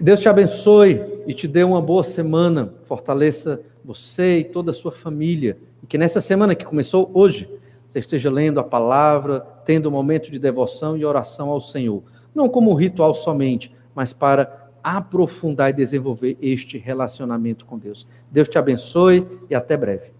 Deus 0.00 0.20
te 0.20 0.28
abençoe 0.28 1.02
e 1.26 1.34
te 1.34 1.48
dê 1.48 1.64
uma 1.64 1.82
boa 1.82 2.04
semana. 2.04 2.72
Fortaleça 2.84 3.60
você 3.84 4.38
e 4.38 4.44
toda 4.44 4.70
a 4.70 4.74
sua 4.74 4.92
família. 4.92 5.58
E 5.82 5.86
que 5.86 5.98
nessa 5.98 6.20
semana 6.20 6.54
que 6.54 6.64
começou 6.64 7.10
hoje, 7.12 7.50
você 7.84 7.98
esteja 7.98 8.30
lendo 8.30 8.60
a 8.60 8.64
palavra, 8.64 9.40
tendo 9.64 9.88
um 9.88 9.92
momento 9.92 10.30
de 10.30 10.38
devoção 10.38 10.96
e 10.96 11.04
oração 11.04 11.48
ao 11.48 11.60
Senhor. 11.60 12.02
Não 12.32 12.48
como 12.48 12.70
um 12.70 12.74
ritual 12.74 13.12
somente, 13.12 13.74
mas 13.92 14.12
para 14.12 14.68
aprofundar 14.84 15.70
e 15.70 15.72
desenvolver 15.72 16.38
este 16.40 16.78
relacionamento 16.78 17.66
com 17.66 17.76
Deus. 17.76 18.06
Deus 18.30 18.48
te 18.48 18.56
abençoe 18.56 19.26
e 19.50 19.54
até 19.54 19.76
breve. 19.76 20.17